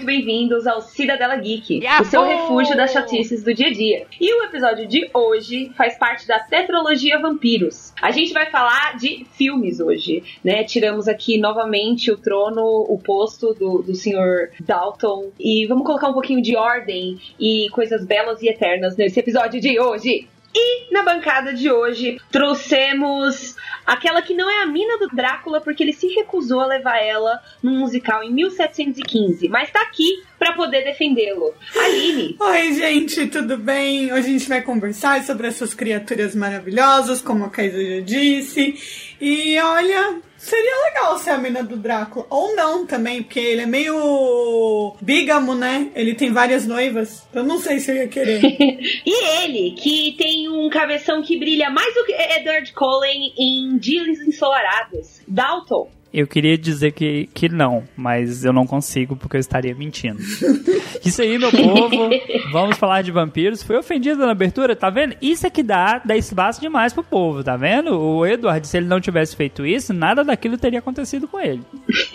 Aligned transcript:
Muito 0.00 0.06
bem-vindos 0.06 0.66
ao 0.66 0.80
Cidadela 0.80 1.36
Geek, 1.36 1.82
o 2.00 2.04
seu 2.04 2.24
refúgio 2.24 2.74
das 2.74 2.90
chatices 2.90 3.44
do 3.44 3.52
dia 3.52 3.66
a 3.66 3.72
dia. 3.72 4.06
E 4.18 4.32
o 4.32 4.44
episódio 4.44 4.86
de 4.86 5.10
hoje 5.12 5.70
faz 5.76 5.98
parte 5.98 6.26
da 6.26 6.38
tetralogia 6.38 7.18
Vampiros. 7.18 7.92
A 8.00 8.10
gente 8.10 8.32
vai 8.32 8.46
falar 8.46 8.96
de 8.96 9.26
filmes 9.32 9.78
hoje, 9.78 10.22
né? 10.42 10.64
Tiramos 10.64 11.06
aqui 11.06 11.36
novamente 11.36 12.10
o 12.10 12.16
trono, 12.16 12.62
o 12.62 12.98
posto 12.98 13.52
do, 13.52 13.82
do 13.82 13.94
Sr. 13.94 14.50
Dalton 14.60 15.32
e 15.38 15.66
vamos 15.66 15.84
colocar 15.84 16.08
um 16.08 16.14
pouquinho 16.14 16.40
de 16.40 16.56
ordem 16.56 17.18
e 17.38 17.68
coisas 17.70 18.02
belas 18.06 18.40
e 18.40 18.48
eternas 18.48 18.96
nesse 18.96 19.20
episódio 19.20 19.60
de 19.60 19.78
hoje. 19.78 20.26
E 20.54 20.92
na 20.92 21.02
bancada 21.02 21.54
de 21.54 21.70
hoje 21.70 22.20
trouxemos 22.30 23.54
aquela 23.86 24.20
que 24.20 24.34
não 24.34 24.50
é 24.50 24.62
a 24.62 24.66
mina 24.66 24.98
do 24.98 25.08
Drácula 25.08 25.60
porque 25.60 25.82
ele 25.82 25.92
se 25.92 26.08
recusou 26.08 26.60
a 26.60 26.66
levar 26.66 26.98
ela 26.98 27.40
num 27.62 27.78
musical 27.78 28.22
em 28.22 28.32
1715, 28.32 29.48
mas 29.48 29.70
tá 29.70 29.80
aqui 29.82 30.22
para 30.38 30.52
poder 30.54 30.82
defendê-lo. 30.82 31.54
Aline. 31.76 32.36
Oi, 32.40 32.72
gente, 32.72 33.26
tudo 33.26 33.56
bem? 33.56 34.12
Hoje 34.12 34.28
a 34.28 34.32
gente 34.32 34.48
vai 34.48 34.62
conversar 34.62 35.22
sobre 35.22 35.46
essas 35.46 35.74
criaturas 35.74 36.34
maravilhosas, 36.34 37.20
como 37.20 37.44
a 37.44 37.50
Kaisa 37.50 37.84
já 37.84 38.00
disse. 38.00 39.09
E 39.20 39.58
olha, 39.58 40.20
Seria 40.40 40.74
legal 40.86 41.18
ser 41.18 41.30
a 41.30 41.38
mina 41.38 41.62
do 41.62 41.76
Drácula. 41.76 42.26
Ou 42.30 42.56
não 42.56 42.86
também, 42.86 43.22
porque 43.22 43.38
ele 43.38 43.60
é 43.60 43.66
meio 43.66 44.96
bígamo, 44.98 45.54
né? 45.54 45.90
Ele 45.94 46.14
tem 46.14 46.32
várias 46.32 46.66
noivas. 46.66 47.28
Eu 47.34 47.44
não 47.44 47.58
sei 47.58 47.78
se 47.78 47.90
eu 47.90 47.96
ia 47.96 48.08
querer. 48.08 48.40
e 49.04 49.42
ele, 49.42 49.72
que 49.72 50.14
tem 50.16 50.48
um 50.48 50.70
cabeção 50.70 51.22
que 51.22 51.38
brilha 51.38 51.68
mais 51.68 51.94
do 51.94 52.06
que 52.06 52.12
Edward 52.14 52.72
Cullen 52.72 53.34
em 53.36 53.76
Dias 53.76 54.18
Ensolarados. 54.20 55.20
Dalton. 55.28 55.90
Eu 56.12 56.26
queria 56.26 56.58
dizer 56.58 56.90
que, 56.90 57.28
que 57.32 57.48
não, 57.48 57.84
mas 57.96 58.44
eu 58.44 58.52
não 58.52 58.66
consigo 58.66 59.14
porque 59.14 59.36
eu 59.36 59.40
estaria 59.40 59.74
mentindo. 59.74 60.18
Isso 61.04 61.22
aí, 61.22 61.38
meu 61.38 61.50
povo. 61.52 62.10
Vamos 62.50 62.76
falar 62.78 63.02
de 63.02 63.12
vampiros. 63.12 63.62
Foi 63.62 63.76
ofendido 63.76 64.26
na 64.26 64.32
abertura, 64.32 64.74
tá 64.74 64.90
vendo? 64.90 65.16
Isso 65.22 65.46
é 65.46 65.50
que 65.50 65.62
dá, 65.62 65.98
dá 66.04 66.16
espaço 66.16 66.60
demais 66.60 66.92
pro 66.92 67.04
povo, 67.04 67.44
tá 67.44 67.56
vendo? 67.56 67.96
O 67.96 68.26
Edward, 68.26 68.66
se 68.66 68.76
ele 68.76 68.86
não 68.86 69.00
tivesse 69.00 69.36
feito 69.36 69.64
isso, 69.64 69.92
nada 69.92 70.24
daquilo 70.24 70.58
teria 70.58 70.80
acontecido 70.80 71.28
com 71.28 71.38
ele. 71.38 71.62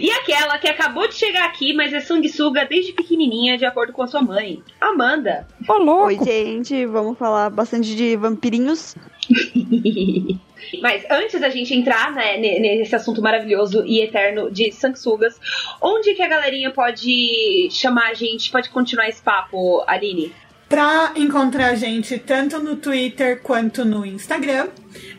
e 0.00 0.10
aquela 0.10 0.56
que 0.58 0.68
acabou 0.68 1.08
de 1.08 1.14
chegar 1.14 1.46
aqui, 1.46 1.72
mas 1.72 1.92
é 1.92 2.00
sanguessuga 2.00 2.64
desde 2.64 2.92
pequenininha, 2.92 3.58
de 3.58 3.64
acordo 3.64 3.92
com 3.92 4.02
a 4.02 4.06
sua 4.06 4.22
mãe, 4.22 4.62
Amanda. 4.80 5.48
Falou. 5.66 6.06
Oi, 6.06 6.18
gente. 6.24 6.86
Vamos 6.86 7.18
falar 7.18 7.50
bastante 7.50 7.96
de 7.96 8.16
vampirinhos. 8.16 8.94
Mas 10.80 11.04
antes 11.10 11.40
da 11.40 11.48
gente 11.48 11.74
entrar 11.74 12.12
né, 12.12 12.38
nesse 12.38 12.94
assunto 12.94 13.22
maravilhoso 13.22 13.84
e 13.86 14.00
eterno 14.00 14.50
de 14.50 14.72
sanguessugas, 14.72 15.40
onde 15.80 16.14
que 16.14 16.22
a 16.22 16.28
galerinha 16.28 16.70
pode 16.70 17.68
chamar 17.70 18.10
a 18.10 18.14
gente, 18.14 18.50
pode 18.50 18.70
continuar 18.70 19.08
esse 19.08 19.22
papo, 19.22 19.82
Aline? 19.86 20.32
Pra 20.72 21.12
encontrar 21.16 21.72
a 21.72 21.74
gente 21.74 22.18
tanto 22.18 22.58
no 22.58 22.76
Twitter 22.76 23.42
quanto 23.42 23.84
no 23.84 24.06
Instagram, 24.06 24.68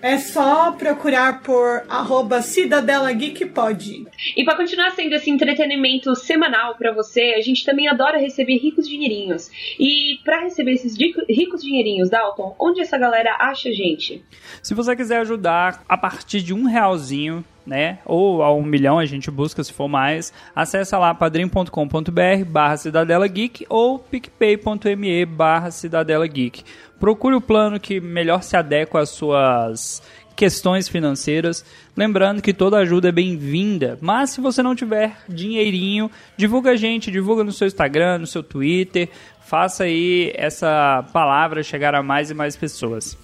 é 0.02 0.18
só 0.18 0.72
procurar 0.72 1.44
por 1.44 1.84
arroba 1.88 2.42
Cidadela 2.42 3.14
Geek 3.14 3.46
Pod. 3.46 4.08
E 4.36 4.44
para 4.44 4.58
continuar 4.58 4.90
sendo 4.94 5.14
esse 5.14 5.30
entretenimento 5.30 6.16
semanal 6.16 6.76
para 6.76 6.92
você, 6.92 7.36
a 7.38 7.42
gente 7.42 7.64
também 7.64 7.88
adora 7.88 8.18
receber 8.18 8.58
ricos 8.58 8.90
dinheirinhos. 8.90 9.52
E 9.80 10.18
para 10.26 10.40
receber 10.40 10.72
esses 10.72 10.98
ricos 11.30 11.62
dinheirinhos, 11.62 12.10
Dalton, 12.10 12.56
onde 12.60 12.82
essa 12.82 12.98
galera 12.98 13.38
acha 13.40 13.70
a 13.70 13.74
gente? 13.74 14.26
Se 14.64 14.74
você 14.74 14.96
quiser 14.96 15.20
ajudar 15.20 15.84
a 15.88 15.96
partir 15.96 16.42
de 16.42 16.52
um 16.52 16.66
realzinho, 16.66 17.46
né? 17.66 18.00
Ou 18.06 18.44
a 18.44 18.54
um 18.54 18.64
milhão 18.64 19.00
a 19.00 19.06
gente 19.06 19.32
busca 19.32 19.64
se 19.64 19.72
for 19.72 19.88
mais. 19.88 20.34
Acesse 20.56 20.96
lá 20.96 21.14
padrim.com.br 21.14 22.46
barra 22.48 22.78
Cidadela 22.78 23.28
Geek 23.28 23.66
ou 23.70 24.00
picpay.me 24.00 25.26
barra 25.26 25.72
Cidadela 25.72 26.28
Geek. 26.28 26.64
Procure 27.00 27.36
o 27.36 27.42
plano 27.42 27.80
que 27.80 28.00
melhor 28.00 28.44
se 28.44 28.56
adequa 28.56 29.02
às 29.02 29.10
suas 29.10 30.02
questões 30.36 30.88
financeiras. 30.88 31.66
Lembrando 31.96 32.42
que 32.42 32.54
toda 32.54 32.78
ajuda 32.78 33.10
é 33.10 33.12
bem-vinda, 33.12 33.98
mas 34.02 34.32
se 34.32 34.42
você 34.42 34.64
não 34.64 34.76
tiver 34.76 35.18
dinheirinho, 35.30 36.10
divulga 36.36 36.72
a 36.72 36.76
gente, 36.76 37.12
divulga 37.12 37.44
no 37.44 37.52
seu 37.52 37.68
Instagram, 37.68 38.20
no 38.20 38.28
seu 38.28 38.42
Twitter, 38.42 39.10
faça 39.42 39.84
aí 39.84 40.34
essa 40.36 41.06
palavra 41.14 41.62
chegar 41.62 41.94
a 41.94 42.02
mais 42.02 42.32
e 42.32 42.34
mais 42.34 42.56
pessoas. 42.56 43.18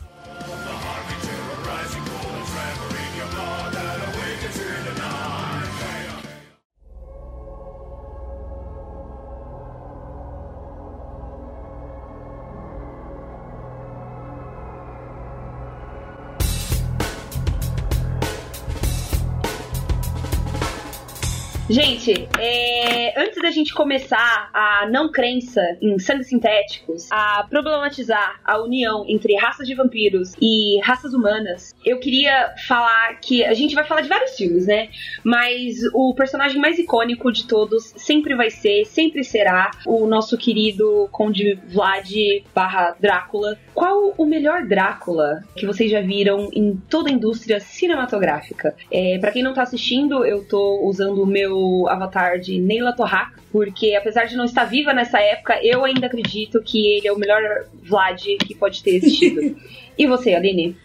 Gente, 21.70 22.28
é, 22.40 23.14
antes 23.22 23.40
da 23.40 23.52
gente 23.52 23.76
começar 23.76 24.50
a 24.52 24.88
não 24.90 25.12
crença 25.12 25.62
em 25.80 26.00
sangue 26.00 26.24
sintéticos, 26.24 27.08
a 27.12 27.46
problematizar 27.48 28.40
a 28.44 28.60
união 28.60 29.06
entre 29.08 29.36
raças 29.36 29.68
de 29.68 29.76
vampiros 29.76 30.34
e 30.42 30.80
raças 30.80 31.14
humanas, 31.14 31.76
eu 31.86 32.00
queria 32.00 32.56
falar 32.68 33.20
que 33.20 33.46
a 33.46 33.54
gente 33.54 33.76
vai 33.76 33.84
falar 33.84 34.02
de 34.02 34.10
vários 34.10 34.36
filmes, 34.36 34.66
né? 34.66 34.90
Mas 35.24 35.78
o 35.94 36.12
personagem 36.16 36.60
mais 36.60 36.80
icônico 36.80 37.32
de 37.32 37.46
todos 37.46 37.94
sempre 37.96 38.36
vai 38.36 38.50
ser, 38.50 38.86
sempre 38.86 39.24
será 39.24 39.70
o 39.86 40.08
nosso 40.08 40.40
querido 40.40 41.08
Conde 41.12 41.54
Vlad 41.68 42.12
barra 42.54 42.96
Drácula. 43.00 43.60
Qual 43.76 44.16
o 44.18 44.26
melhor 44.26 44.66
Drácula 44.66 45.44
que 45.56 45.68
vocês 45.68 45.92
já 45.92 46.02
viram 46.02 46.50
em 46.52 46.76
toda 46.90 47.10
a 47.10 47.14
indústria 47.14 47.60
cinematográfica? 47.60 48.76
É, 48.92 49.20
para 49.20 49.32
quem 49.32 49.44
não 49.44 49.54
tá 49.54 49.62
assistindo, 49.62 50.26
eu 50.26 50.44
tô 50.48 50.82
usando 50.84 51.22
o 51.22 51.28
meu 51.28 51.59
avatar 51.88 52.40
de 52.40 52.60
Neila 52.60 52.94
Torrak, 52.94 53.32
porque 53.52 53.96
apesar 53.96 54.26
de 54.26 54.36
não 54.36 54.46
estar 54.46 54.66
viva 54.66 54.94
nessa 54.94 55.20
época, 55.20 55.60
eu 55.64 55.84
ainda 55.84 56.08
acredito 56.08 56.62
que 56.62 56.98
ele 56.98 57.08
é 57.08 57.12
o 57.12 57.18
melhor 57.18 57.42
Vlad 57.84 58.22
que 58.46 58.56
pode 58.56 58.84
ter 58.84 58.96
existido. 58.96 59.56
e 59.98 60.08
você, 60.08 60.34
Aline? 60.34 60.78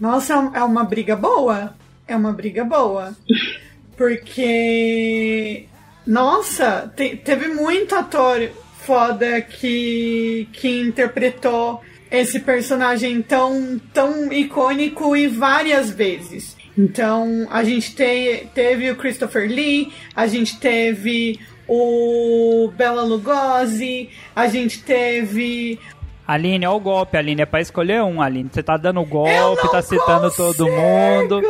Nossa, 0.00 0.50
é 0.54 0.62
uma 0.62 0.84
briga 0.84 1.16
boa. 1.16 1.74
É 2.06 2.16
uma 2.16 2.32
briga 2.32 2.64
boa. 2.64 3.16
Porque. 3.96 5.66
Nossa, 6.06 6.92
te, 6.96 7.16
teve 7.16 7.48
muito 7.48 7.94
ator 7.94 8.50
foda 8.84 9.40
que, 9.40 10.48
que 10.52 10.80
interpretou 10.80 11.80
esse 12.10 12.40
personagem 12.40 13.22
tão, 13.22 13.80
tão 13.94 14.32
icônico 14.32 15.16
e 15.16 15.28
várias 15.28 15.90
vezes. 15.90 16.56
Então, 16.76 17.46
a 17.50 17.62
gente 17.64 17.94
te, 17.94 18.46
teve 18.54 18.90
o 18.90 18.96
Christopher 18.96 19.48
Lee, 19.48 19.92
a 20.16 20.26
gente 20.26 20.58
teve 20.58 21.38
o 21.68 22.72
Bela 22.76 23.02
Lugosi, 23.02 24.10
a 24.34 24.48
gente 24.48 24.82
teve 24.82 25.78
Aline, 26.26 26.66
olha 26.66 26.76
o 26.76 26.80
golpe, 26.80 27.16
Aline. 27.16 27.42
É 27.42 27.46
pra 27.46 27.60
escolher 27.60 28.02
um, 28.02 28.22
Aline. 28.22 28.48
Você 28.50 28.62
tá 28.62 28.76
dando 28.76 29.04
golpe, 29.04 29.70
tá 29.70 29.82
citando 29.82 30.30
consigo. 30.30 30.54
todo 30.54 30.70
mundo. 30.70 31.42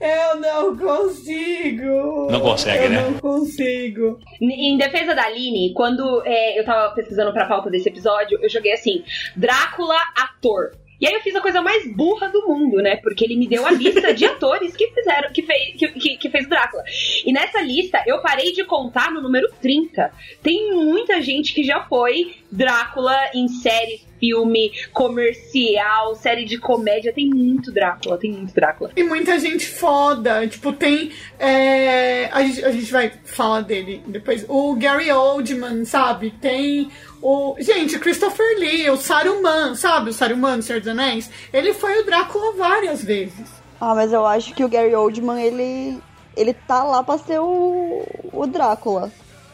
Eu 0.00 0.40
não 0.40 0.76
consigo. 0.76 2.28
Não 2.30 2.40
consegue, 2.40 2.84
eu 2.84 2.90
né? 2.90 3.02
Não 3.02 3.14
consigo. 3.14 4.18
Em 4.40 4.76
defesa 4.76 5.14
da 5.14 5.24
Aline, 5.24 5.72
quando 5.74 6.22
é, 6.24 6.58
eu 6.58 6.64
tava 6.64 6.94
pesquisando 6.94 7.32
pra 7.32 7.46
pauta 7.46 7.70
desse 7.70 7.88
episódio, 7.88 8.38
eu 8.42 8.48
joguei 8.48 8.72
assim: 8.72 9.04
Drácula, 9.36 9.96
ator. 10.16 10.72
E 11.00 11.06
aí 11.06 11.14
eu 11.14 11.20
fiz 11.20 11.34
a 11.34 11.40
coisa 11.40 11.60
mais 11.60 11.86
burra 11.92 12.28
do 12.28 12.46
mundo, 12.46 12.76
né? 12.78 12.96
Porque 12.96 13.24
ele 13.24 13.36
me 13.36 13.48
deu 13.48 13.66
a 13.66 13.70
lista 13.70 14.12
de 14.14 14.24
atores 14.24 14.76
que 14.76 14.88
fizeram, 14.88 15.32
que 15.32 15.42
fez, 15.42 15.76
que, 15.76 15.88
que, 15.88 16.16
que 16.16 16.30
fez 16.30 16.48
Drácula. 16.48 16.82
E 17.24 17.32
nessa 17.32 17.60
lista 17.60 18.02
eu 18.06 18.20
parei 18.20 18.52
de 18.52 18.64
contar 18.64 19.10
no 19.10 19.20
número 19.20 19.48
30. 19.60 20.10
Tem 20.42 20.72
muita 20.72 21.20
gente 21.20 21.52
que 21.52 21.64
já 21.64 21.84
foi 21.84 22.34
Drácula 22.50 23.16
em 23.34 23.48
série, 23.48 24.00
filme, 24.20 24.70
comercial, 24.92 26.14
série 26.14 26.44
de 26.44 26.58
comédia. 26.58 27.12
Tem 27.12 27.28
muito 27.28 27.72
Drácula, 27.72 28.16
tem 28.16 28.32
muito 28.32 28.54
Drácula. 28.54 28.92
E 28.96 29.02
muita 29.02 29.38
gente 29.38 29.66
foda. 29.66 30.46
Tipo, 30.46 30.72
tem. 30.72 31.10
é, 31.38 32.28
a, 32.32 32.42
gente, 32.42 32.64
a 32.64 32.70
gente 32.70 32.92
vai 32.92 33.12
falar 33.24 33.62
dele 33.62 34.00
depois. 34.06 34.46
O 34.48 34.74
Gary 34.76 35.10
Oldman, 35.10 35.84
sabe? 35.84 36.30
Tem 36.40 36.88
o. 37.24 37.56
Gente, 37.58 37.98
Christopher 37.98 38.58
Lee, 38.58 38.90
o 38.90 38.96
Saruman, 38.96 39.74
sabe? 39.74 40.10
O 40.10 40.12
Saruman 40.12 40.58
do 40.58 40.62
Senhor 40.62 40.80
dos 40.80 40.88
Anéis. 40.88 41.30
Ele 41.52 41.72
foi 41.72 42.00
o 42.00 42.04
Drácula 42.04 42.52
várias 42.56 43.02
vezes. 43.02 43.50
Ah, 43.80 43.94
mas 43.94 44.12
eu 44.12 44.26
acho 44.26 44.54
que 44.54 44.64
o 44.64 44.68
Gary 44.68 44.94
Oldman, 44.94 45.42
ele. 45.42 45.98
Ele 46.36 46.52
tá 46.52 46.82
lá 46.82 47.02
pra 47.02 47.16
ser 47.16 47.38
o, 47.40 48.02
o 48.32 48.46
Drácula. 48.46 49.10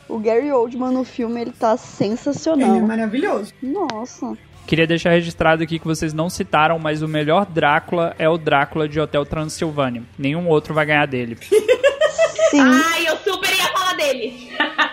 O 0.08 0.19
Gary 0.19 0.50
Oldman 0.50 0.93
no 0.93 1.05
filme, 1.05 1.40
ele 1.40 1.52
tá 1.52 1.69
Ele 1.72 1.75
é 1.75 1.76
sensacional. 1.76 2.81
maravilhoso. 2.81 3.52
Nossa. 3.62 4.37
Queria 4.67 4.87
deixar 4.87 5.11
registrado 5.11 5.62
aqui 5.62 5.78
que 5.78 5.87
vocês 5.87 6.12
não 6.12 6.31
citaram, 6.31 6.78
mas 6.78 7.02
o 7.02 7.08
melhor 7.08 7.44
Drácula 7.46 8.14
é 8.19 8.28
o 8.28 8.38
Drácula 8.38 8.88
de 8.88 8.99
Hotel 9.00 9.25
Transilvânia. 9.26 10.02
Nenhum 10.19 10.49
outro 10.49 10.72
vai 10.75 10.87
ganhar 10.87 11.06
dele. 11.06 11.37
Sim, 12.50 12.61
Ai, 12.61 13.06
eu 13.08 13.17
super 13.19 13.50
ia 13.50 13.69
falar 13.72 13.94
dele. 13.94 14.50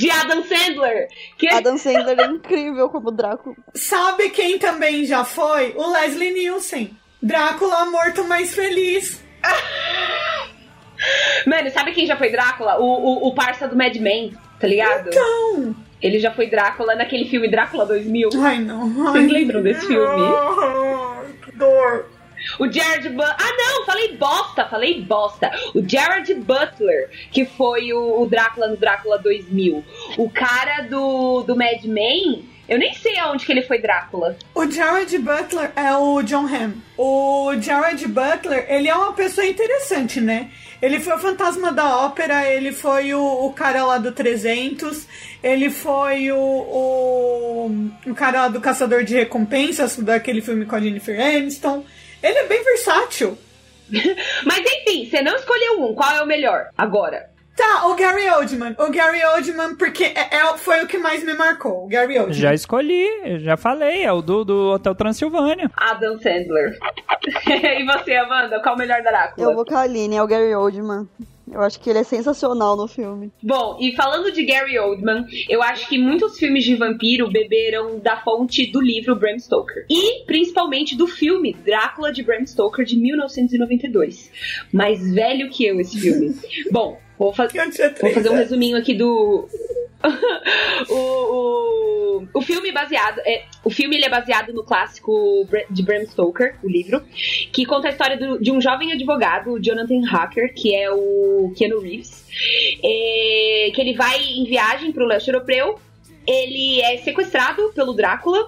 de 0.00 0.10
Adam 0.10 0.42
Sandler. 0.42 1.08
Que... 1.36 1.46
Adam 1.48 1.76
Sandler 1.76 2.18
é 2.18 2.24
incrível 2.24 2.88
como 2.88 3.10
Drácula. 3.10 3.54
Sabe 3.74 4.30
quem 4.30 4.58
também 4.58 5.04
já 5.04 5.24
foi? 5.24 5.74
O 5.76 5.92
Leslie 5.92 6.32
Nielsen. 6.32 6.96
Drácula 7.22 7.84
morto 7.84 8.24
mais 8.24 8.54
feliz. 8.54 9.22
Mano, 11.46 11.70
sabe 11.70 11.92
quem 11.92 12.06
já 12.06 12.16
foi 12.16 12.30
Drácula? 12.30 12.78
O, 12.78 12.84
o, 12.84 13.28
o 13.28 13.34
parça 13.34 13.68
do 13.68 13.76
Mad 13.76 13.94
Men, 13.96 14.32
tá 14.58 14.66
ligado? 14.66 15.08
Então. 15.08 15.76
Ele 16.00 16.18
já 16.18 16.30
foi 16.30 16.48
Drácula 16.48 16.94
naquele 16.94 17.26
filme 17.26 17.50
Drácula 17.50 17.84
2000. 17.84 18.30
Ai, 18.42 18.58
não. 18.58 18.88
Vocês 18.88 19.30
lembram 19.30 19.62
desse 19.62 19.86
filme? 19.86 20.02
Ai, 20.02 21.34
que 21.44 21.52
dor. 21.52 22.06
O 22.58 22.70
Jared 22.70 23.08
Butler. 23.08 23.36
Ah, 23.38 23.56
não, 23.56 23.84
falei 23.84 24.16
bosta, 24.16 24.64
falei 24.66 25.02
bosta. 25.02 25.50
O 25.74 25.86
Jared 25.86 26.32
Butler, 26.34 27.10
que 27.30 27.44
foi 27.44 27.92
o, 27.92 28.22
o 28.22 28.26
Drácula 28.26 28.68
no 28.68 28.76
Drácula 28.76 29.18
2000. 29.18 29.84
O 30.18 30.30
cara 30.30 30.82
do, 30.82 31.42
do 31.42 31.56
Mad 31.56 31.84
Men, 31.84 32.44
eu 32.68 32.78
nem 32.78 32.94
sei 32.94 33.18
aonde 33.18 33.44
que 33.44 33.50
ele 33.50 33.62
foi 33.62 33.80
Drácula. 33.80 34.36
O 34.54 34.70
Jared 34.70 35.18
Butler 35.18 35.72
é 35.74 35.92
o 35.96 36.22
John 36.22 36.46
Hamm. 36.46 36.74
O 36.96 37.52
Jared 37.60 38.06
Butler, 38.06 38.64
ele 38.68 38.88
é 38.88 38.94
uma 38.94 39.12
pessoa 39.12 39.46
interessante, 39.46 40.20
né? 40.20 40.50
Ele 40.80 40.98
foi 40.98 41.14
o 41.14 41.18
fantasma 41.18 41.72
da 41.72 41.98
ópera, 42.04 42.48
ele 42.48 42.72
foi 42.72 43.12
o, 43.12 43.46
o 43.46 43.52
cara 43.52 43.84
lá 43.84 43.98
do 43.98 44.12
300, 44.12 45.06
ele 45.42 45.68
foi 45.68 46.32
o, 46.32 46.38
o, 46.38 47.90
o 48.06 48.14
cara 48.14 48.42
lá 48.42 48.48
do 48.48 48.60
Caçador 48.60 49.04
de 49.04 49.14
Recompensas, 49.14 49.96
daquele 49.96 50.40
filme 50.40 50.64
com 50.64 50.76
a 50.76 50.80
Jennifer 50.80 51.20
Aniston. 51.20 51.84
Ele 52.22 52.38
é 52.38 52.46
bem 52.46 52.62
versátil. 52.62 53.36
Mas 54.46 54.58
enfim, 54.60 55.08
você 55.08 55.22
não 55.22 55.34
escolheu 55.36 55.82
um. 55.82 55.94
Qual 55.94 56.10
é 56.10 56.22
o 56.22 56.26
melhor? 56.26 56.68
Agora. 56.76 57.28
Tá, 57.56 57.86
o 57.88 57.94
Gary 57.94 58.26
Oldman. 58.30 58.74
O 58.78 58.90
Gary 58.90 59.22
Oldman, 59.22 59.74
porque 59.74 60.04
é, 60.04 60.36
é- 60.36 60.56
foi 60.56 60.82
o 60.82 60.86
que 60.86 60.96
mais 60.96 61.22
me 61.22 61.34
marcou. 61.34 61.84
O 61.84 61.88
Gary 61.88 62.18
Oldman. 62.18 62.32
Já 62.32 62.54
escolhi, 62.54 63.06
já 63.40 63.56
falei, 63.56 64.02
é 64.02 64.12
o 64.12 64.22
do, 64.22 64.44
do 64.44 64.70
Hotel 64.72 64.94
Transilvânia. 64.94 65.70
Adam 65.76 66.18
Sandler. 66.20 66.78
e 67.46 67.84
você, 67.84 68.14
Amanda? 68.14 68.62
Qual 68.62 68.74
o 68.74 68.78
melhor 68.78 69.02
Drácula? 69.02 69.46
Eu 69.46 69.54
vou 69.54 69.66
com 69.66 69.76
a 69.76 69.80
Aline, 69.80 70.16
é 70.16 70.22
o 70.22 70.26
Gary 70.26 70.54
Oldman. 70.54 71.06
Eu 71.52 71.60
acho 71.60 71.80
que 71.80 71.90
ele 71.90 71.98
é 71.98 72.04
sensacional 72.04 72.76
no 72.76 72.86
filme. 72.86 73.32
Bom, 73.42 73.76
e 73.80 73.94
falando 73.94 74.30
de 74.30 74.44
Gary 74.44 74.78
Oldman, 74.78 75.24
eu 75.48 75.62
acho 75.62 75.88
que 75.88 75.98
muitos 75.98 76.38
filmes 76.38 76.64
de 76.64 76.76
vampiro 76.76 77.30
beberam 77.30 77.98
da 77.98 78.16
fonte 78.18 78.70
do 78.70 78.80
livro 78.80 79.16
Bram 79.16 79.38
Stoker. 79.38 79.84
E 79.90 80.24
principalmente 80.24 80.96
do 80.96 81.06
filme 81.06 81.52
Drácula 81.52 82.12
de 82.12 82.22
Bram 82.22 82.46
Stoker 82.46 82.84
de 82.84 82.96
1992. 82.96 84.30
Mais 84.72 85.12
velho 85.12 85.50
que 85.50 85.64
eu 85.66 85.80
esse 85.80 85.98
filme. 85.98 86.34
Bom, 86.70 86.98
vou, 87.18 87.32
fa 87.32 87.48
vou 87.48 88.12
fazer 88.12 88.30
um 88.30 88.36
resuminho 88.36 88.76
aqui 88.76 88.94
do. 88.94 89.48
baseado. 92.82 93.18
É, 93.24 93.44
o 93.64 93.70
filme 93.70 93.96
ele 93.96 94.04
é 94.04 94.08
baseado 94.08 94.52
no 94.52 94.62
clássico 94.64 95.46
de 95.70 95.82
Bram 95.82 96.04
Stoker, 96.06 96.56
o 96.62 96.68
livro, 96.68 97.02
que 97.52 97.64
conta 97.66 97.88
a 97.88 97.90
história 97.90 98.16
do- 98.16 98.40
de 98.40 98.50
um 98.50 98.60
jovem 98.60 98.92
advogado, 98.92 99.52
o 99.52 99.60
Jonathan 99.60 100.02
Hacker, 100.06 100.54
que 100.54 100.74
é 100.74 100.90
o 100.90 101.52
Keanu 101.56 101.80
Reeves, 101.80 102.26
é, 102.82 103.70
que 103.74 103.80
ele 103.80 103.94
vai 103.94 104.22
em 104.22 104.44
viagem 104.44 104.92
para 104.92 105.04
o 105.04 105.06
leste 105.06 105.28
europeu. 105.28 105.78
Ele 106.26 106.80
é 106.80 106.96
sequestrado 106.98 107.72
pelo 107.74 107.92
Drácula. 107.92 108.46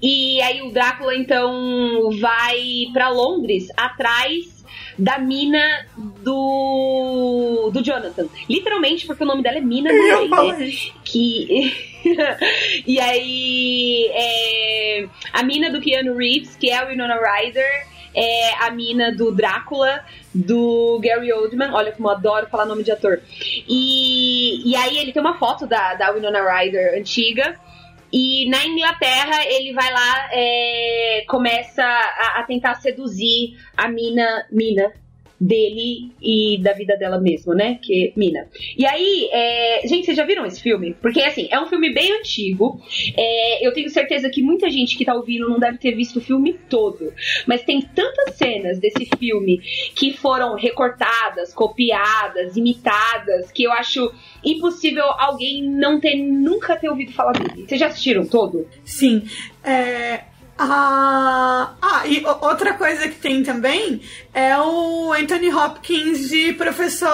E 0.00 0.40
aí 0.42 0.62
o 0.62 0.70
Drácula 0.70 1.14
então 1.16 2.10
vai 2.20 2.86
para 2.92 3.08
Londres 3.08 3.68
atrás 3.76 4.60
da 4.98 5.18
mina 5.18 5.86
do 6.22 7.70
do 7.72 7.82
Jonathan. 7.82 8.26
Literalmente 8.48 9.06
porque 9.06 9.22
o 9.24 9.26
nome 9.26 9.42
dela 9.42 9.58
é 9.58 9.60
Mina 9.60 9.90
né? 9.90 10.70
que 11.04 11.72
e 12.86 12.98
aí 13.00 14.10
é, 14.12 15.08
a 15.32 15.42
mina 15.42 15.70
do 15.70 15.80
Keanu 15.80 16.16
Reeves, 16.16 16.56
que 16.56 16.70
é 16.70 16.78
a 16.78 16.86
Winona 16.86 17.16
Ryder, 17.16 17.86
é 18.14 18.54
a 18.64 18.70
mina 18.70 19.12
do 19.12 19.32
Drácula, 19.32 20.04
do 20.34 20.98
Gary 21.02 21.32
Oldman. 21.32 21.72
Olha 21.72 21.92
como 21.92 22.08
eu 22.08 22.12
adoro 22.12 22.48
falar 22.48 22.66
nome 22.66 22.82
de 22.82 22.90
ator. 22.90 23.20
E, 23.68 24.68
e 24.68 24.76
aí 24.76 24.98
ele 24.98 25.12
tem 25.12 25.22
uma 25.22 25.38
foto 25.38 25.66
da, 25.66 25.94
da 25.94 26.10
Winona 26.10 26.42
Ryder 26.42 26.98
antiga. 26.98 27.56
E 28.12 28.48
na 28.50 28.66
Inglaterra 28.66 29.44
ele 29.46 29.72
vai 29.72 29.92
lá, 29.92 30.28
é, 30.32 31.24
começa 31.28 31.84
a, 31.84 32.40
a 32.40 32.42
tentar 32.42 32.74
seduzir 32.74 33.56
a 33.76 33.88
mina, 33.88 34.46
mina 34.50 34.92
dele 35.40 36.12
e 36.20 36.58
da 36.62 36.72
vida 36.74 36.96
dela 36.96 37.18
mesmo, 37.18 37.54
né? 37.54 37.78
Que 37.82 38.12
mina. 38.14 38.46
E 38.76 38.84
aí, 38.84 39.28
é, 39.32 39.86
gente, 39.86 40.04
vocês 40.04 40.16
já 40.16 40.24
viram 40.24 40.44
esse 40.44 40.60
filme? 40.60 40.94
Porque 41.00 41.22
assim, 41.22 41.48
é 41.50 41.58
um 41.58 41.66
filme 41.66 41.92
bem 41.92 42.12
antigo. 42.12 42.80
É, 43.16 43.66
eu 43.66 43.72
tenho 43.72 43.88
certeza 43.88 44.28
que 44.28 44.42
muita 44.42 44.68
gente 44.68 44.98
que 44.98 45.04
tá 45.04 45.14
ouvindo 45.14 45.48
não 45.48 45.58
deve 45.58 45.78
ter 45.78 45.92
visto 45.92 46.16
o 46.16 46.20
filme 46.20 46.52
todo. 46.68 47.12
Mas 47.46 47.62
tem 47.62 47.80
tantas 47.80 48.34
cenas 48.34 48.78
desse 48.78 49.06
filme 49.18 49.58
que 49.94 50.12
foram 50.12 50.56
recortadas, 50.56 51.54
copiadas, 51.54 52.56
imitadas, 52.56 53.50
que 53.50 53.62
eu 53.62 53.72
acho 53.72 54.12
impossível 54.44 55.04
alguém 55.04 55.62
não 55.62 55.98
ter 55.98 56.16
nunca 56.16 56.76
ter 56.76 56.90
ouvido 56.90 57.12
falar 57.12 57.32
dele. 57.32 57.66
Vocês 57.66 57.80
já 57.80 57.86
assistiram 57.86 58.26
todo? 58.26 58.68
Sim. 58.84 59.22
É, 59.64 60.24
ah, 60.62 61.74
ah, 61.80 62.06
e 62.06 62.22
outra 62.24 62.74
coisa 62.74 63.08
que 63.08 63.16
tem 63.16 63.42
também 63.42 64.02
é 64.34 64.56
o 64.58 65.12
Anthony 65.12 65.52
Hopkins 65.52 66.28
de 66.28 66.52
professor. 66.52 67.08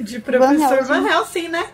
de 0.00 0.18
professor 0.20 0.78
Helsing. 0.78 0.84
Van 0.88 1.08
Helsing, 1.08 1.48
né? 1.48 1.66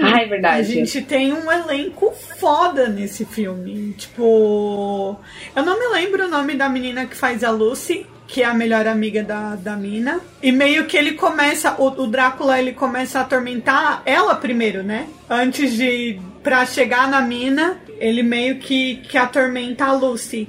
Ah, 0.00 0.20
é 0.20 0.24
A 0.24 0.28
verdade. 0.28 0.72
gente 0.72 1.02
tem 1.02 1.32
um 1.32 1.50
elenco 1.50 2.12
foda 2.38 2.88
nesse 2.88 3.24
filme. 3.24 3.92
Tipo. 3.98 5.16
Eu 5.54 5.62
não 5.64 5.78
me 5.78 5.88
lembro 5.88 6.24
o 6.26 6.28
nome 6.28 6.54
da 6.54 6.68
menina 6.68 7.04
que 7.04 7.16
faz 7.16 7.42
a 7.42 7.50
Lucy, 7.50 8.06
que 8.26 8.42
é 8.42 8.46
a 8.46 8.54
melhor 8.54 8.86
amiga 8.86 9.22
da, 9.22 9.56
da 9.56 9.76
mina. 9.76 10.20
E 10.42 10.52
meio 10.52 10.86
que 10.86 10.96
ele 10.96 11.12
começa. 11.12 11.74
O, 11.78 11.88
o 11.88 12.06
Drácula 12.06 12.58
ele 12.58 12.72
começa 12.72 13.18
a 13.18 13.22
atormentar 13.22 14.02
ela 14.06 14.34
primeiro, 14.36 14.82
né? 14.82 15.08
Antes 15.28 15.72
de. 15.74 16.20
Pra 16.42 16.64
chegar 16.64 17.06
na 17.06 17.20
mina, 17.20 17.76
ele 18.00 18.22
meio 18.22 18.58
que, 18.58 18.96
que 18.96 19.16
atormenta 19.18 19.84
a 19.84 19.92
Lucy. 19.92 20.48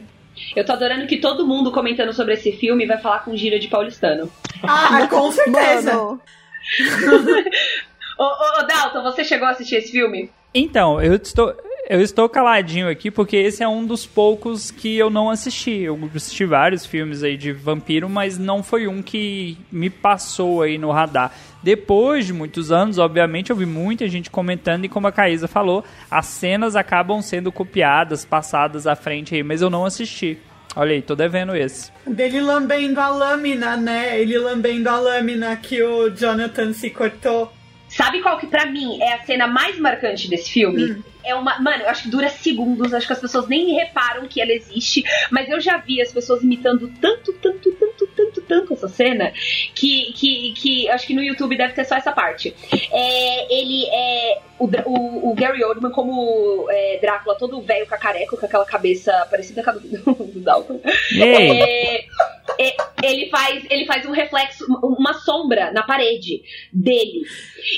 Eu 0.55 0.65
tô 0.65 0.71
adorando 0.71 1.05
que 1.05 1.17
todo 1.17 1.45
mundo 1.45 1.71
comentando 1.71 2.13
sobre 2.13 2.33
esse 2.33 2.53
filme 2.53 2.87
vai 2.87 2.97
falar 2.97 3.19
com 3.19 3.35
gira 3.35 3.59
de 3.59 3.67
paulistano. 3.67 4.31
Ah, 4.63 5.05
com 5.07 5.31
certeza! 5.31 5.95
Ô, 8.17 8.23
ô, 8.23 8.63
Dalton, 8.67 9.03
você 9.03 9.23
chegou 9.23 9.47
a 9.47 9.51
assistir 9.51 9.75
esse 9.75 9.91
filme? 9.91 10.29
Então, 10.53 11.01
eu 11.01 11.15
estou, 11.15 11.55
eu 11.91 11.99
estou 11.99 12.29
caladinho 12.29 12.89
aqui 12.89 13.11
porque 13.11 13.35
esse 13.35 13.61
é 13.61 13.67
um 13.67 13.85
dos 13.85 14.05
poucos 14.05 14.71
que 14.71 14.97
eu 14.97 15.09
não 15.09 15.29
assisti. 15.29 15.81
Eu 15.81 15.99
assisti 16.15 16.45
vários 16.45 16.85
filmes 16.85 17.21
aí 17.21 17.35
de 17.35 17.51
vampiro, 17.51 18.07
mas 18.07 18.37
não 18.37 18.63
foi 18.63 18.87
um 18.87 19.01
que 19.01 19.57
me 19.69 19.89
passou 19.89 20.61
aí 20.61 20.77
no 20.77 20.89
radar. 20.89 21.33
Depois 21.61 22.25
de 22.25 22.31
muitos 22.31 22.71
anos, 22.71 22.97
obviamente, 22.97 23.49
eu 23.49 23.57
vi 23.57 23.65
muita 23.65 24.07
gente 24.07 24.29
comentando 24.29 24.85
e 24.85 24.89
como 24.89 25.05
a 25.07 25.11
Caísa 25.11 25.49
falou, 25.49 25.83
as 26.09 26.27
cenas 26.27 26.77
acabam 26.77 27.21
sendo 27.21 27.51
copiadas, 27.51 28.23
passadas 28.23 28.87
à 28.87 28.95
frente 28.95 29.35
aí, 29.35 29.43
mas 29.43 29.61
eu 29.61 29.69
não 29.69 29.83
assisti. 29.83 30.37
Olha 30.77 30.93
aí, 30.93 31.01
tô 31.01 31.13
devendo 31.13 31.53
esse. 31.53 31.91
Dele 32.07 32.39
lambendo 32.39 33.01
a 33.01 33.09
lâmina, 33.09 33.75
né? 33.75 34.17
Ele 34.17 34.37
lambendo 34.37 34.87
a 34.87 34.97
lâmina 34.97 35.57
que 35.57 35.83
o 35.83 36.09
Jonathan 36.09 36.71
se 36.71 36.89
cortou. 36.89 37.51
Sabe 38.01 38.19
qual 38.19 38.39
que 38.39 38.47
pra 38.47 38.65
mim 38.65 38.99
é 38.99 39.13
a 39.13 39.23
cena 39.23 39.45
mais 39.45 39.77
marcante 39.77 40.27
desse 40.27 40.49
filme? 40.49 41.03
É 41.23 41.35
uma. 41.35 41.59
Mano, 41.59 41.83
eu 41.83 41.89
acho 41.89 42.01
que 42.01 42.09
dura 42.09 42.29
segundos, 42.29 42.95
acho 42.95 43.05
que 43.05 43.13
as 43.13 43.19
pessoas 43.19 43.47
nem 43.47 43.75
reparam 43.75 44.27
que 44.27 44.41
ela 44.41 44.51
existe, 44.51 45.03
mas 45.29 45.47
eu 45.47 45.61
já 45.61 45.77
vi 45.77 46.01
as 46.01 46.11
pessoas 46.11 46.41
imitando 46.41 46.91
tanto, 46.99 47.31
tanto, 47.33 47.71
tanto, 47.73 48.07
tanto, 48.31 48.41
tanto 48.41 48.73
essa 48.73 48.87
cena 48.87 49.31
que, 49.75 50.13
que, 50.13 50.53
que 50.53 50.89
acho 50.89 51.07
que 51.07 51.13
no 51.13 51.23
YouTube 51.23 51.57
deve 51.57 51.73
ter 51.73 51.85
só 51.85 51.95
essa 51.95 52.11
parte. 52.11 52.53
É, 52.91 53.53
ele 53.53 53.85
é. 53.89 54.39
O, 54.59 54.65
o, 54.85 55.31
o 55.31 55.33
Gary 55.33 55.63
Oldman, 55.63 55.91
como 55.91 56.67
é, 56.69 56.99
Drácula, 57.01 57.35
todo 57.35 57.61
velho 57.61 57.87
cacareco, 57.87 58.37
com 58.37 58.45
aquela 58.45 58.65
cabeça 58.65 59.11
parecida 59.29 59.63
com 59.63 59.71
a 59.71 59.73
do, 59.73 59.79
do 60.33 60.39
Dalton. 60.39 60.79
É, 61.19 62.05
é, 62.59 62.75
ele 63.03 63.27
faz 63.29 63.65
ele 63.69 63.85
faz 63.85 64.05
um 64.05 64.11
reflexo, 64.11 64.65
uma 64.83 65.13
sombra 65.13 65.71
na 65.71 65.81
parede 65.81 66.43
dele. 66.71 67.23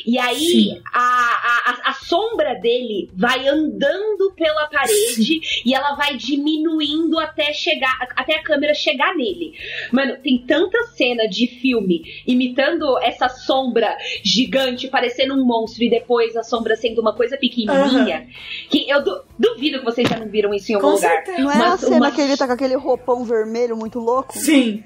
E 0.05 0.17
aí 0.19 0.39
Sim. 0.39 0.81
a, 0.93 0.99
a, 0.99 1.89
a- 1.89 1.93
sombra 1.93 2.55
dele 2.55 3.09
vai 3.15 3.47
andando 3.47 4.33
pela 4.35 4.67
parede 4.67 5.39
e 5.65 5.73
ela 5.73 5.95
vai 5.95 6.15
diminuindo 6.17 7.17
até 7.19 7.53
chegar 7.53 7.97
até 8.15 8.35
a 8.35 8.43
câmera 8.43 8.73
chegar 8.73 9.15
nele. 9.15 9.53
Mano, 9.91 10.17
tem 10.17 10.42
tanta 10.47 10.77
cena 10.95 11.27
de 11.27 11.47
filme 11.47 12.01
imitando 12.27 12.97
essa 13.01 13.27
sombra 13.29 13.95
gigante 14.23 14.87
parecendo 14.87 15.33
um 15.33 15.45
monstro 15.45 15.83
e 15.83 15.89
depois 15.89 16.35
a 16.35 16.43
sombra 16.43 16.75
sendo 16.75 17.01
uma 17.01 17.15
coisa 17.15 17.37
pequenininha 17.37 18.27
que 18.69 18.89
eu 18.89 19.03
du- 19.03 19.23
duvido 19.37 19.79
que 19.79 19.85
vocês 19.85 20.07
já 20.07 20.17
não 20.17 20.27
viram 20.29 20.53
isso 20.53 20.71
em 20.71 20.75
algum 20.75 20.87
Com 20.89 20.95
lugar. 20.95 21.11
certeza. 21.11 21.37
Não 21.41 21.51
é 21.51 21.55
Uma- 21.55 21.73
a 21.73 21.77
cena 21.77 21.95
uma- 21.97 22.11
que 22.11 22.21
ele 22.21 22.37
tá 22.37 22.47
com 22.47 22.53
aquele 22.53 22.75
roupão 22.75 23.23
vermelho 23.25 23.75
muito 23.77 23.99
louco? 23.99 24.37
Sim. 24.37 24.83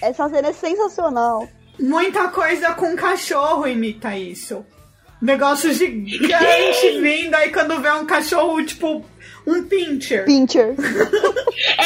Essa 0.00 0.28
cena 0.28 0.48
é 0.48 0.52
sensacional. 0.52 1.48
Muita 1.78 2.28
coisa 2.28 2.74
com 2.74 2.94
cachorro 2.96 3.66
imita 3.66 4.16
isso. 4.16 4.64
Negócio 5.22 5.72
gigante 5.72 6.98
vindo, 7.00 7.34
aí 7.34 7.50
quando 7.50 7.78
vê 7.80 7.90
um 7.92 8.06
cachorro, 8.06 8.64
tipo, 8.64 9.04
um 9.46 9.62
pincher. 9.64 10.24
Pincher. 10.24 10.74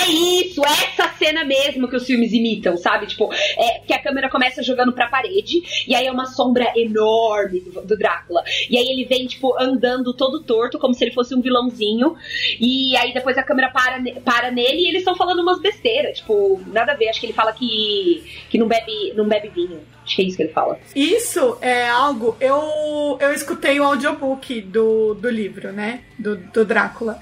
Cena 1.25 1.43
mesmo 1.43 1.89
que 1.89 1.97
os 1.97 2.05
filmes 2.07 2.35
imitam, 2.35 2.77
sabe? 2.77 3.07
Tipo, 3.07 3.33
é 3.57 3.79
que 3.79 3.95
a 3.95 4.03
câmera 4.03 4.29
começa 4.29 4.63
jogando 4.63 4.93
pra 4.93 5.09
parede, 5.09 5.63
e 5.89 5.95
aí 5.95 6.07
é 6.07 6.13
uma 6.13 6.27
sombra 6.27 6.71
enorme 6.77 7.61
do, 7.61 7.81
do 7.81 7.97
Drácula. 7.97 8.43
E 8.69 8.77
aí 8.77 8.87
ele 8.87 9.07
vem, 9.07 9.27
tipo, 9.27 9.59
andando 9.59 10.13
todo 10.13 10.43
torto, 10.43 10.79
como 10.79 10.93
se 10.93 11.03
ele 11.03 11.15
fosse 11.15 11.35
um 11.35 11.41
vilãozinho. 11.41 12.15
E 12.61 12.95
aí 12.99 13.15
depois 13.15 13.39
a 13.39 13.43
câmera 13.43 13.71
para, 13.71 14.03
para 14.23 14.51
nele 14.51 14.83
e 14.83 14.89
eles 14.89 14.99
estão 14.99 15.17
falando 15.17 15.41
umas 15.41 15.61
besteiras, 15.61 16.19
tipo, 16.19 16.61
nada 16.67 16.93
a 16.93 16.95
ver. 16.95 17.09
Acho 17.09 17.21
que 17.21 17.27
ele 17.27 17.33
fala 17.33 17.55
que, 17.55 18.23
que 18.51 18.59
não, 18.59 18.69
bebe, 18.69 19.15
não 19.17 19.27
bebe 19.27 19.49
vinho. 19.49 19.81
Acho 20.05 20.17
que 20.17 20.23
é 20.23 20.25
isso 20.27 20.37
que 20.37 20.43
ele 20.43 20.53
fala. 20.53 20.79
Isso 20.95 21.57
é 21.63 21.89
algo. 21.89 22.37
Eu, 22.39 23.17
eu 23.19 23.33
escutei 23.33 23.81
o 23.81 23.85
audiobook 23.85 24.61
do, 24.61 25.15
do 25.15 25.31
livro, 25.31 25.73
né? 25.73 26.03
Do, 26.19 26.37
do 26.37 26.67
Drácula. 26.67 27.19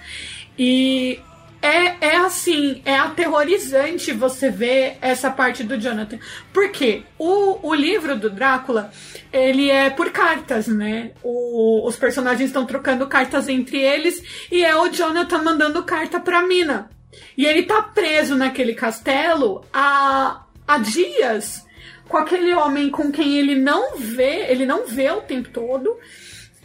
E 0.59 1.21
é, 1.63 1.97
é 2.09 2.17
assim, 2.17 2.83
é 2.85 2.97
aterrorizante 2.97 4.11
você 4.13 4.51
ver 4.51 4.99
essa 5.01 5.31
parte 5.31 5.63
do 5.63 5.79
Jonathan. 5.79 6.19
Porque 6.53 7.05
o, 7.19 7.67
o 7.69 7.73
livro 7.75 8.19
do 8.19 8.29
Drácula, 8.29 8.91
ele 9.33 9.71
é 9.71 9.89
por 9.89 10.11
cartas, 10.11 10.67
né? 10.67 11.13
O- 11.23 11.87
os 11.87 11.97
personagens 11.97 12.49
estão 12.49 12.67
trocando 12.67 13.07
cartas 13.07 13.49
entre 13.49 13.79
eles 13.81 14.23
e 14.51 14.65
é 14.65 14.75
o 14.77 14.89
Jonathan 14.89 15.39
mandando 15.43 15.83
carta 15.85 16.19
pra 16.21 16.43
Mina. 16.43 16.91
E 17.37 17.47
ele 17.47 17.63
tá 17.63 17.81
preso 17.83 18.35
naquele 18.35 18.75
castelo 18.75 19.65
há, 19.73 20.43
há 20.67 20.79
dias 20.79 21.65
com 22.09 22.17
aquele 22.19 22.53
homem 22.55 22.91
com 22.91 23.11
quem 23.11 23.39
ele 23.39 23.55
não 23.55 23.97
vê, 23.97 24.47
ele 24.51 24.67
não 24.67 24.87
vê 24.87 25.11
o 25.11 25.23
tempo 25.23 25.49
todo. 25.51 25.97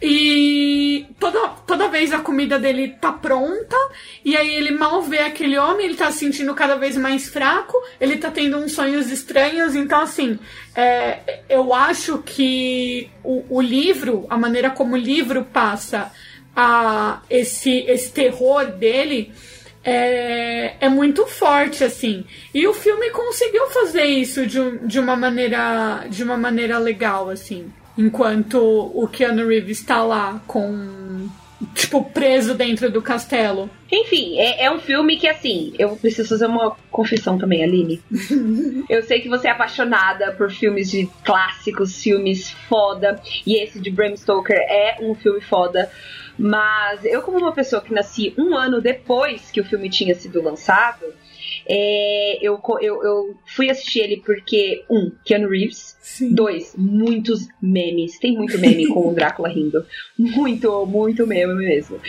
E 0.00 1.06
toda, 1.18 1.48
toda 1.66 1.88
vez 1.88 2.12
a 2.12 2.20
comida 2.20 2.56
dele 2.56 2.94
tá 3.00 3.12
pronta, 3.12 3.76
e 4.24 4.36
aí 4.36 4.54
ele 4.54 4.70
mal 4.70 5.02
vê 5.02 5.18
aquele 5.18 5.58
homem, 5.58 5.86
ele 5.86 5.96
tá 5.96 6.12
se 6.12 6.20
sentindo 6.20 6.54
cada 6.54 6.76
vez 6.76 6.96
mais 6.96 7.28
fraco, 7.28 7.76
ele 8.00 8.16
tá 8.16 8.30
tendo 8.30 8.58
uns 8.58 8.72
sonhos 8.72 9.10
estranhos, 9.10 9.74
então 9.74 10.00
assim, 10.00 10.38
é, 10.76 11.40
eu 11.48 11.74
acho 11.74 12.18
que 12.18 13.10
o, 13.24 13.44
o 13.50 13.60
livro, 13.60 14.24
a 14.30 14.38
maneira 14.38 14.70
como 14.70 14.94
o 14.94 14.98
livro 14.98 15.44
passa 15.44 16.12
a, 16.54 17.20
esse, 17.28 17.84
esse 17.88 18.12
terror 18.12 18.66
dele, 18.66 19.32
é, 19.82 20.76
é 20.80 20.88
muito 20.88 21.26
forte, 21.26 21.82
assim. 21.82 22.24
E 22.52 22.66
o 22.68 22.74
filme 22.74 23.10
conseguiu 23.10 23.66
fazer 23.68 24.04
isso 24.04 24.46
de, 24.46 24.78
de 24.86 25.00
uma 25.00 25.16
maneira 25.16 26.04
de 26.08 26.22
uma 26.22 26.36
maneira 26.36 26.78
legal, 26.78 27.30
assim. 27.30 27.72
Enquanto 27.98 28.56
o 28.58 29.08
Keanu 29.08 29.48
Reeves 29.48 29.80
está 29.80 30.04
lá 30.04 30.40
com 30.46 31.28
tipo 31.74 32.04
preso 32.04 32.54
dentro 32.54 32.90
do 32.90 33.02
castelo. 33.02 33.68
Enfim, 33.90 34.38
é, 34.38 34.64
é 34.64 34.70
um 34.70 34.78
filme 34.78 35.16
que, 35.16 35.26
assim, 35.26 35.72
eu 35.78 35.96
preciso 35.96 36.28
fazer 36.28 36.46
uma 36.46 36.76
confissão 36.90 37.36
também, 37.36 37.64
Aline. 37.64 38.00
eu 38.88 39.02
sei 39.02 39.20
que 39.20 39.28
você 39.28 39.48
é 39.48 39.50
apaixonada 39.50 40.32
por 40.32 40.50
filmes 40.50 40.90
de 40.90 41.08
clássicos, 41.24 42.00
filmes 42.00 42.50
foda, 42.68 43.20
e 43.44 43.56
esse 43.56 43.80
de 43.80 43.90
Bram 43.90 44.16
Stoker 44.16 44.56
é 44.56 44.98
um 45.02 45.14
filme 45.14 45.40
foda. 45.40 45.90
Mas 46.38 47.04
eu, 47.04 47.20
como 47.22 47.38
uma 47.38 47.52
pessoa 47.52 47.82
que 47.82 47.92
nasci 47.92 48.32
um 48.38 48.56
ano 48.56 48.80
depois 48.80 49.50
que 49.50 49.60
o 49.60 49.64
filme 49.64 49.90
tinha 49.90 50.14
sido 50.14 50.40
lançado, 50.40 51.04
é, 51.68 52.38
eu, 52.40 52.60
eu, 52.80 53.02
eu 53.02 53.36
fui 53.44 53.68
assistir 53.68 54.00
ele 54.00 54.22
porque, 54.24 54.84
um, 54.88 55.12
Keanu 55.24 55.50
Reeves, 55.50 55.98
Sim. 56.00 56.30
Dois, 56.34 56.74
muitos 56.76 57.46
memes. 57.60 58.18
Tem 58.18 58.32
muito 58.32 58.58
meme 58.58 58.86
com 58.88 59.08
o 59.08 59.12
Drácula 59.14 59.50
rindo. 59.50 59.84
Muito, 60.18 60.86
muito 60.86 61.26
meme 61.26 61.54
mesmo. 61.54 62.00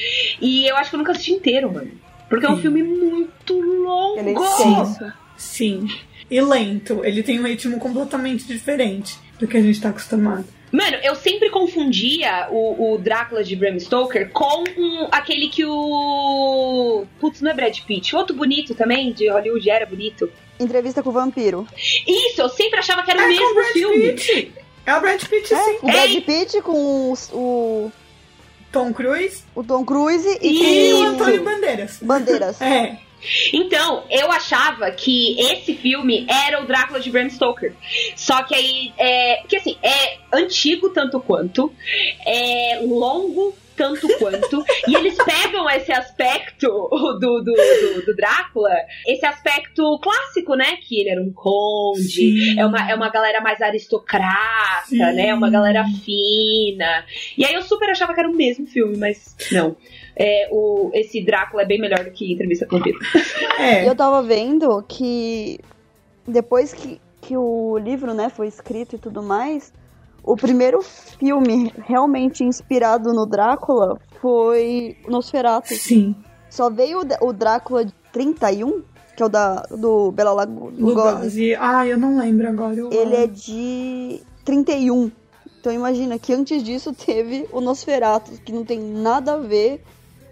E 0.41 0.65
eu 0.65 0.77
acho 0.77 0.89
que 0.89 0.95
eu 0.95 0.99
nunca 0.99 1.11
assisti 1.11 1.33
inteiro, 1.33 1.71
mano. 1.71 1.91
Porque 2.29 2.45
é 2.45 2.49
um 2.49 2.55
Sim. 2.55 2.61
filme 2.61 2.83
muito 2.83 3.59
longo. 3.59 4.19
Ele 4.19 4.31
é. 4.31 5.13
Sim. 5.35 5.87
E 6.31 6.39
lento. 6.39 7.03
Ele 7.03 7.21
tem 7.21 7.39
um 7.39 7.43
ritmo 7.43 7.77
completamente 7.77 8.45
diferente 8.45 9.17
do 9.37 9.47
que 9.47 9.57
a 9.57 9.61
gente 9.61 9.81
tá 9.81 9.89
acostumado. 9.89 10.45
Mano, 10.71 10.97
eu 11.03 11.15
sempre 11.15 11.49
confundia 11.49 12.47
o, 12.51 12.93
o 12.93 12.97
Drácula 12.97 13.43
de 13.43 13.55
Bram 13.55 13.79
Stoker 13.79 14.29
com 14.31 14.63
um- 14.77 15.07
aquele 15.11 15.49
que 15.49 15.65
o. 15.65 17.05
Putz, 17.19 17.41
não 17.41 17.51
é 17.51 17.53
Brad 17.53 17.77
Pitt. 17.81 18.15
Outro 18.15 18.35
bonito 18.35 18.75
também, 18.75 19.11
de 19.11 19.29
Hollywood, 19.29 19.69
era 19.69 19.85
bonito. 19.85 20.29
Entrevista 20.59 21.01
com 21.01 21.09
o 21.09 21.13
vampiro. 21.13 21.65
Isso, 22.07 22.41
eu 22.41 22.49
sempre 22.49 22.79
achava 22.79 23.01
que 23.03 23.09
era 23.11 23.19
o 23.19 23.23
É 23.23 23.25
com 23.27 23.31
o 23.33 23.35
mesmo 23.39 23.53
Brad 23.55 23.71
filme. 23.73 24.11
Pitt. 24.13 24.53
É 24.85 24.95
o 24.95 25.01
Brad 25.01 25.23
Pitt, 25.23 25.53
É, 25.53 25.57
sim. 25.63 25.77
o 25.81 25.85
Brad 25.87 26.09
Ei! 26.11 26.21
Pitt 26.21 26.61
com 26.61 27.13
o, 27.33 27.91
Tom 28.71 28.93
Cruise 28.93 29.43
o 29.55 29.63
Tom 29.63 29.83
Cruise 29.83 30.27
e 30.41 30.93
o 30.93 31.03
e 31.03 31.05
Antônio 31.07 31.43
Bandeiras. 31.43 31.97
Bandeiras. 32.01 32.61
É. 32.61 32.97
Então, 33.53 34.03
eu 34.09 34.31
achava 34.31 34.91
que 34.91 35.39
esse 35.39 35.73
filme 35.75 36.25
era 36.29 36.61
o 36.61 36.65
Drácula 36.65 36.99
de 36.99 37.09
Bram 37.09 37.29
Stoker. 37.29 37.73
Só 38.15 38.43
que 38.43 38.55
aí, 38.55 38.93
é, 38.97 39.37
porque 39.41 39.57
assim, 39.57 39.77
é 39.81 40.17
antigo 40.33 40.89
tanto 40.89 41.19
quanto, 41.19 41.71
é 42.25 42.79
longo 42.83 43.55
tanto 43.79 44.09
quanto, 44.17 44.61
e 44.89 44.93
eles 44.93 45.15
pegam 45.15 45.69
esse 45.69 45.89
aspecto 45.89 46.67
do, 46.67 47.17
do, 47.17 47.43
do, 47.43 48.05
do 48.05 48.15
Drácula, 48.15 48.75
esse 49.07 49.25
aspecto 49.25 49.97
clássico, 49.99 50.53
né? 50.55 50.75
Que 50.81 50.99
ele 50.99 51.09
era 51.09 51.21
um 51.21 51.31
conde, 51.31 52.01
Sim. 52.01 52.59
é 52.59 52.65
uma, 52.65 52.91
é 52.91 52.93
uma 52.93 53.09
galera 53.09 53.39
mais 53.39 53.61
aristocrata, 53.61 54.85
Sim. 54.87 54.97
né? 54.97 55.33
Uma 55.33 55.49
galera 55.49 55.85
fina. 56.03 57.05
E 57.37 57.45
aí 57.45 57.53
eu 57.53 57.61
super 57.61 57.89
achava 57.89 58.13
que 58.13 58.19
era 58.19 58.29
o 58.29 58.35
mesmo 58.35 58.67
filme, 58.67 58.97
mas 58.97 59.37
não. 59.49 59.77
É, 60.21 60.49
o, 60.51 60.91
esse 60.93 61.23
Drácula 61.23 61.61
é 61.61 61.65
bem 61.65 61.79
melhor 61.79 62.03
do 62.03 62.11
que 62.11 62.33
Entrevista 62.33 62.65
com 62.65 62.75
o 62.75 62.79
Vampiro. 62.79 62.99
É. 63.57 63.83
E 63.83 63.87
eu 63.87 63.95
tava 63.95 64.21
vendo 64.21 64.83
que 64.87 65.59
depois 66.27 66.73
que, 66.73 66.99
que 67.21 67.35
o 67.37 67.77
livro, 67.77 68.13
né, 68.13 68.29
foi 68.29 68.47
escrito 68.47 68.95
e 68.95 68.99
tudo 68.99 69.23
mais, 69.23 69.73
o 70.23 70.35
primeiro 70.35 70.81
filme 70.81 71.73
realmente 71.85 72.43
inspirado 72.43 73.13
no 73.13 73.25
Drácula 73.25 73.97
foi 74.21 74.97
Nosferatu. 75.07 75.73
Sim. 75.73 76.15
Só 76.49 76.69
veio 76.69 77.01
o 77.21 77.33
Drácula 77.33 77.85
de 77.85 77.93
31, 78.11 78.81
que 79.15 79.23
é 79.23 79.25
o 79.25 79.29
da, 79.29 79.61
do 79.69 80.11
Bela 80.11 80.31
Lago- 80.33 80.69
Lugosi. 80.77 81.15
Lugosi. 81.15 81.55
Ah, 81.55 81.85
eu 81.87 81.97
não 81.97 82.17
lembro 82.17 82.47
agora. 82.47 82.75
Eu... 82.75 82.91
Ele 82.91 83.15
é 83.15 83.27
de 83.27 84.21
31. 84.43 85.11
Então 85.59 85.73
imagina 85.73 86.17
que 86.17 86.33
antes 86.33 86.63
disso 86.63 86.93
teve 86.93 87.45
o 87.51 87.59
Nosferatu, 87.59 88.31
que 88.43 88.51
não 88.51 88.63
tem 88.63 88.79
nada 88.79 89.33
a 89.33 89.37
ver 89.37 89.83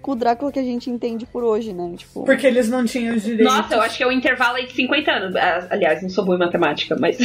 com 0.08 0.14
o 0.14 0.16
Drácula 0.16 0.54
que 0.54 0.60
a 0.60 0.64
gente 0.64 0.90
entende 0.90 1.26
por 1.26 1.44
hoje, 1.44 1.74
né? 1.74 1.94
Tipo, 1.98 2.24
Porque 2.24 2.48
eles 2.48 2.70
não 2.70 2.86
tinham 2.86 3.14
os 3.14 3.24
direitos. 3.24 3.54
Nossa, 3.54 3.76
eu 3.76 3.82
acho 3.82 3.98
que 3.98 4.04
é 4.04 4.08
um 4.08 4.12
intervalo 4.14 4.56
aí 4.56 4.66
de 4.66 4.72
50 4.72 5.12
anos. 5.12 5.36
Ah, 5.36 5.68
Aliás, 5.70 6.02
não 6.02 6.10
sou 6.10 6.24
boa 6.24 6.38
em 6.38 6.40
matemática, 6.40 6.96
mas. 6.98 7.18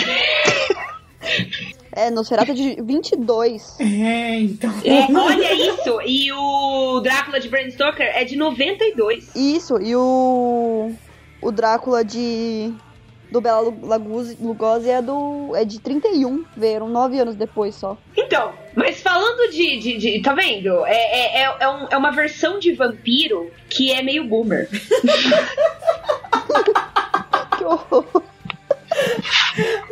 é, 1.92 2.10
Nosferatu 2.10 2.50
é 2.50 2.54
de 2.54 2.82
22. 2.82 3.76
É, 3.80 4.40
então. 4.40 4.74
É, 4.84 5.06
olha 5.16 5.54
isso! 5.54 6.00
E 6.04 6.32
o 6.32 6.98
Drácula 6.98 7.38
de 7.38 7.48
Bram 7.48 7.70
Stoker 7.70 8.04
é 8.04 8.24
de 8.24 8.34
92. 8.36 9.30
Isso, 9.36 9.80
e 9.80 9.94
o 9.94 10.90
o 11.40 11.52
Drácula 11.52 12.04
de 12.04 12.74
do 13.32 13.40
Bela 13.40 13.60
Lu- 13.60 14.36
Lugosi, 14.40 14.90
é 14.90 15.00
do 15.02 15.56
é 15.56 15.64
de 15.64 15.80
31, 15.80 16.44
veio 16.56 16.86
nove 16.86 17.18
anos 17.18 17.34
depois 17.34 17.74
só. 17.74 17.96
Então, 18.16 18.52
mas 18.76 19.00
falando 19.00 19.50
de. 19.50 19.78
de, 19.78 19.96
de- 19.98 20.20
tá 20.22 20.34
vendo? 20.34 20.84
É, 20.86 20.92
é, 20.94 21.42
é, 21.42 21.56
é 21.60 21.68
um- 21.68 21.86
é 21.90 21.96
uma 21.96 22.10
versão 22.12 22.58
de 22.58 22.72
vampiro 22.72 23.50
que 23.68 23.90
é 23.92 24.02
meio 24.02 24.24
boomer. 24.24 24.68
Que 27.58 27.64
horror. 27.64 28.04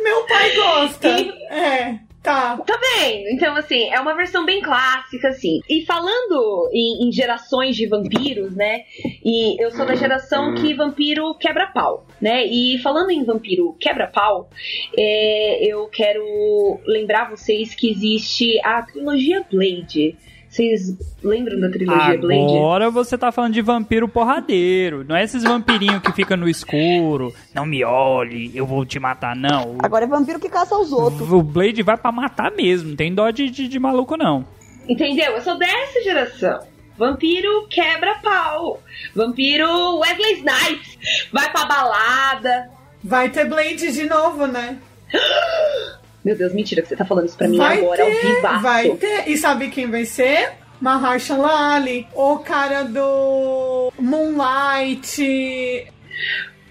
Meu 0.01 0.23
pai 0.27 0.55
gosta. 0.55 1.07
E- 1.09 1.31
É, 1.49 1.99
tá. 2.21 2.57
Tá 2.57 2.79
vendo? 2.79 3.29
Então, 3.29 3.55
assim, 3.55 3.89
é 3.89 3.99
uma 3.99 4.15
versão 4.15 4.45
bem 4.45 4.61
clássica, 4.61 5.29
assim. 5.29 5.61
E 5.69 5.85
falando 5.85 6.69
em, 6.71 7.07
em 7.07 7.11
gerações 7.11 7.75
de 7.75 7.87
vampiros, 7.87 8.55
né? 8.55 8.83
E 9.23 9.61
eu 9.61 9.71
sou 9.71 9.85
da 9.85 9.95
geração 9.95 10.53
que 10.55 10.73
vampiro 10.73 11.33
quebra 11.35 11.67
pau, 11.67 12.05
né? 12.21 12.45
E 12.45 12.77
falando 12.79 13.11
em 13.11 13.23
vampiro 13.23 13.75
quebra 13.79 14.07
pau, 14.07 14.49
é, 14.97 15.65
eu 15.65 15.87
quero 15.87 16.79
lembrar 16.85 17.29
vocês 17.29 17.73
que 17.75 17.89
existe 17.89 18.59
a 18.63 18.81
trilogia 18.83 19.45
Blade. 19.51 20.15
Vocês 20.51 20.97
lembram 21.23 21.57
da 21.61 21.69
trilogia 21.69 22.17
Blade? 22.17 22.57
Agora 22.57 22.89
você 22.91 23.17
tá 23.17 23.31
falando 23.31 23.53
de 23.53 23.61
vampiro 23.61 24.05
porradeiro. 24.09 25.05
Não 25.07 25.15
é 25.15 25.23
esses 25.23 25.43
vampirinhos 25.43 26.01
que 26.01 26.11
ficam 26.11 26.35
no 26.35 26.49
escuro. 26.49 27.33
Não 27.55 27.65
me 27.65 27.85
olhe, 27.85 28.51
eu 28.53 28.65
vou 28.65 28.85
te 28.85 28.99
matar, 28.99 29.33
não. 29.33 29.77
Agora 29.81 30.03
é 30.03 30.07
vampiro 30.09 30.41
que 30.41 30.49
caça 30.49 30.77
os 30.77 30.91
outros. 30.91 31.31
O 31.31 31.41
Blade 31.41 31.81
vai 31.81 31.95
pra 31.95 32.11
matar 32.11 32.51
mesmo. 32.51 32.89
Não 32.89 32.95
tem 32.97 33.15
dó 33.15 33.31
de, 33.31 33.49
de, 33.49 33.65
de 33.69 33.79
maluco, 33.79 34.17
não. 34.17 34.45
Entendeu? 34.89 35.31
Eu 35.31 35.41
sou 35.41 35.57
dessa 35.57 36.03
geração. 36.03 36.59
Vampiro 36.97 37.65
quebra 37.69 38.15
pau. 38.21 38.81
Vampiro 39.15 39.99
Wesley 39.99 40.33
Snipes. 40.33 41.29
Vai 41.31 41.49
pra 41.49 41.63
balada. 41.63 42.69
Vai 43.01 43.29
ter 43.29 43.45
Blade 43.45 43.93
de 43.93 44.05
novo, 44.05 44.45
né? 44.47 44.77
Meu 46.23 46.37
Deus, 46.37 46.53
mentira 46.53 46.81
que 46.81 46.87
você 46.87 46.95
tá 46.95 47.05
falando 47.05 47.27
isso 47.27 47.37
pra 47.37 47.47
mim 47.47 47.57
vai 47.57 47.79
agora, 47.79 48.03
ao 48.03 48.09
ter, 48.09 48.35
vivaço. 48.35 48.61
vai 48.61 48.89
ter. 48.91 49.27
E 49.29 49.37
sabe 49.37 49.69
quem 49.69 49.89
vai 49.89 50.05
ser? 50.05 50.51
Mahershala 50.79 51.75
Ali, 51.75 52.07
o 52.13 52.39
cara 52.39 52.83
do 52.83 53.91
Moonlight. 53.99 55.87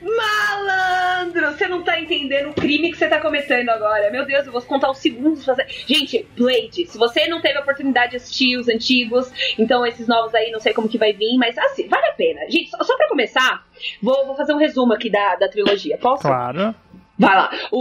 Malandro, 0.02 1.52
você 1.52 1.68
não 1.68 1.82
tá 1.82 2.00
entendendo 2.00 2.50
o 2.50 2.54
crime 2.54 2.90
que 2.90 2.96
você 2.96 3.06
tá 3.06 3.20
cometendo 3.20 3.68
agora. 3.68 4.10
Meu 4.10 4.24
Deus, 4.24 4.46
eu 4.46 4.52
vou 4.52 4.62
contar 4.62 4.90
os 4.90 4.98
segundos. 4.98 5.44
pra 5.44 5.54
Fazer... 5.54 5.70
Gente, 5.86 6.26
Blade, 6.36 6.86
se 6.86 6.96
você 6.96 7.28
não 7.28 7.40
teve 7.40 7.58
a 7.58 7.60
oportunidade 7.60 8.12
de 8.12 8.16
assistir 8.16 8.56
os 8.56 8.68
antigos, 8.68 9.30
então 9.58 9.86
esses 9.86 10.08
novos 10.08 10.34
aí 10.34 10.50
não 10.50 10.58
sei 10.60 10.72
como 10.72 10.88
que 10.88 10.98
vai 10.98 11.12
vir, 11.12 11.36
mas 11.36 11.56
assim, 11.58 11.86
vale 11.86 12.06
a 12.06 12.12
pena. 12.14 12.40
Gente, 12.48 12.70
só, 12.70 12.82
só 12.82 12.96
pra 12.96 13.08
começar, 13.08 13.64
vou, 14.02 14.26
vou 14.26 14.34
fazer 14.34 14.54
um 14.54 14.58
resumo 14.58 14.94
aqui 14.94 15.10
da, 15.10 15.36
da 15.36 15.48
trilogia. 15.48 15.98
Posso? 15.98 16.22
Claro. 16.22 16.74
Vai 17.20 17.36
lá. 17.36 17.50
O- 17.70 17.76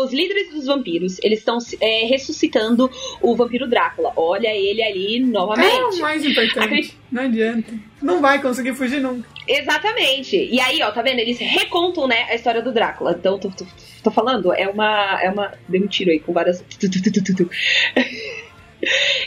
o- 0.00 0.04
os 0.04 0.10
líderes 0.12 0.48
dos 0.50 0.64
vampiros, 0.64 1.18
eles 1.22 1.40
estão 1.40 1.58
é, 1.82 2.06
ressuscitando 2.06 2.90
o 3.20 3.36
vampiro 3.36 3.68
Drácula. 3.68 4.10
Olha 4.16 4.48
ele 4.48 4.82
ali 4.82 5.18
É 5.18 5.20
o 5.22 5.26
novamente. 5.26 5.98
mais 6.00 6.24
importante. 6.24 6.58
Acredito- 6.58 6.96
Não 7.12 7.22
adianta. 7.24 7.72
Não 8.00 8.20
vai 8.22 8.40
conseguir 8.40 8.74
fugir 8.74 9.00
nunca. 9.02 9.28
Exatamente. 9.46 10.36
E 10.36 10.58
aí, 10.58 10.82
ó, 10.82 10.90
tá 10.90 11.02
vendo? 11.02 11.18
Eles 11.18 11.38
recontam, 11.38 12.08
né, 12.08 12.22
a 12.30 12.34
história 12.34 12.62
do 12.62 12.72
Drácula. 12.72 13.14
Então, 13.18 13.38
tô, 13.38 13.50
tô- 13.50 13.66
tô 14.02 14.10
falando, 14.10 14.50
é 14.54 14.66
uma. 14.66 15.20
É 15.22 15.30
uma. 15.30 15.52
Dei 15.68 15.82
um 15.82 15.86
tiro 15.86 16.10
aí 16.10 16.18
com 16.20 16.32
várias. 16.32 16.64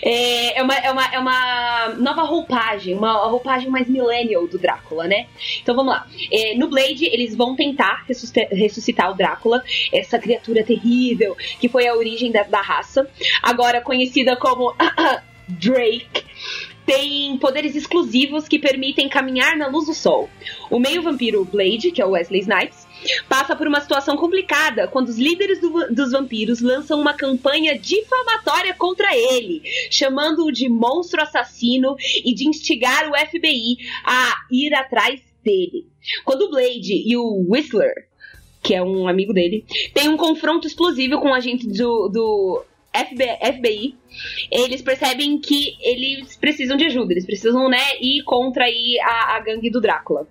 É, 0.02 0.60
é, 0.60 0.64
uma, 0.64 0.76
é, 0.76 0.92
uma, 0.92 1.06
é 1.14 1.20
uma 1.20 1.90
nova 1.98 2.24
roupagem, 2.24 2.96
uma 2.96 3.28
roupagem 3.28 3.70
mais 3.70 3.88
millennial 3.88 4.48
do 4.48 4.58
Drácula, 4.58 5.08
né? 5.08 5.28
Então 5.62 5.76
vamos 5.76 5.94
lá. 5.94 6.08
É, 6.32 6.56
no 6.56 6.70
Blade, 6.70 7.06
eles 7.06 7.36
vão 7.36 7.56
tentar 7.56 8.04
ressuscita- 8.08 8.48
ressuscitar 8.52 9.12
o 9.12 9.16
Drácula, 9.16 9.64
essa 9.92 10.20
criatura 10.20 10.64
terrível 10.64 11.36
que 11.60 11.70
foi 11.70 11.88
a 11.88 11.96
origem 11.96 12.32
da, 12.32 12.44
da 12.44 12.62
raça, 12.62 13.10
agora 13.42 13.82
conhecida 13.82 14.36
como 14.36 14.76
Drake. 15.48 16.26
Tem 16.86 17.38
poderes 17.38 17.76
exclusivos 17.76 18.48
que 18.48 18.58
permitem 18.58 19.10
caminhar 19.10 19.58
na 19.58 19.68
luz 19.68 19.88
do 19.88 19.94
sol. 19.94 20.30
O 20.70 20.80
meio-vampiro 20.80 21.44
Blade, 21.44 21.92
que 21.92 22.02
é 22.02 22.06
o 22.06 22.12
Wesley 22.12 22.40
Snipes, 22.40 22.87
passa 23.30 23.56
por 23.56 23.68
uma 23.68 23.82
situação 23.82 24.16
complicada 24.18 24.88
quando 24.88 25.10
os 25.10 25.18
líderes 25.18 25.60
do- 25.60 25.94
dos 25.94 26.12
vampiros 26.12 26.62
lançam 26.62 27.00
uma 27.00 27.14
campanha 27.14 27.78
difamatória 27.78 28.74
contra 28.74 29.16
ele, 29.16 29.62
chamando-o 29.92 30.52
de 30.52 30.70
monstro 30.70 31.22
assassino 31.22 31.96
e 32.24 32.34
de 32.34 32.48
instigar 32.48 33.10
o 33.10 33.16
FBI 33.18 33.78
a 34.06 34.36
ir 34.52 34.74
atrás 34.74 35.22
dele. 35.44 35.88
Quando 36.26 36.44
o 36.44 36.50
Blade 36.50 37.04
e 37.06 37.16
o 37.18 37.46
Whistler, 37.50 37.94
que 38.64 38.74
é 38.74 38.82
um 38.84 39.08
amigo 39.08 39.34
dele, 39.34 39.66
têm 39.94 40.10
um 40.10 40.18
confronto 40.18 40.68
explosivo 40.68 41.20
com 41.20 41.30
o 41.30 41.34
agente 41.34 41.68
do, 41.68 42.10
do 42.10 42.66
FBI, 42.94 43.38
FBI, 43.58 43.96
eles 44.52 44.82
percebem 44.82 45.40
que 45.40 45.76
eles 45.82 46.36
precisam 46.36 46.76
de 46.76 46.86
ajuda, 46.86 47.14
eles 47.14 47.26
precisam, 47.26 47.70
né, 47.70 47.78
ir 48.02 48.24
contra 48.24 48.66
aí 48.66 48.98
a, 49.02 49.36
a 49.36 49.40
gangue 49.40 49.70
do 49.70 49.80
Drácula. 49.80 50.28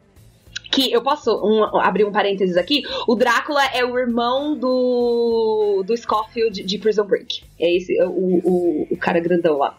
Que 0.76 0.92
eu 0.92 1.02
posso 1.02 1.30
um- 1.44 1.64
abrir 1.80 2.04
um 2.04 2.12
parênteses 2.12 2.56
aqui? 2.56 2.82
O 3.06 3.14
Drácula 3.14 3.64
é 3.74 3.84
o 3.84 3.98
irmão 3.98 4.56
do, 4.56 5.82
do 5.86 5.96
Scofield 5.96 6.62
de 6.62 6.78
Prison 6.78 7.04
Break. 7.04 7.42
É 7.58 7.74
esse, 7.74 7.98
o, 8.02 8.40
o, 8.44 8.86
o 8.90 8.96
cara 8.96 9.18
grandão 9.18 9.56
lá. 9.56 9.78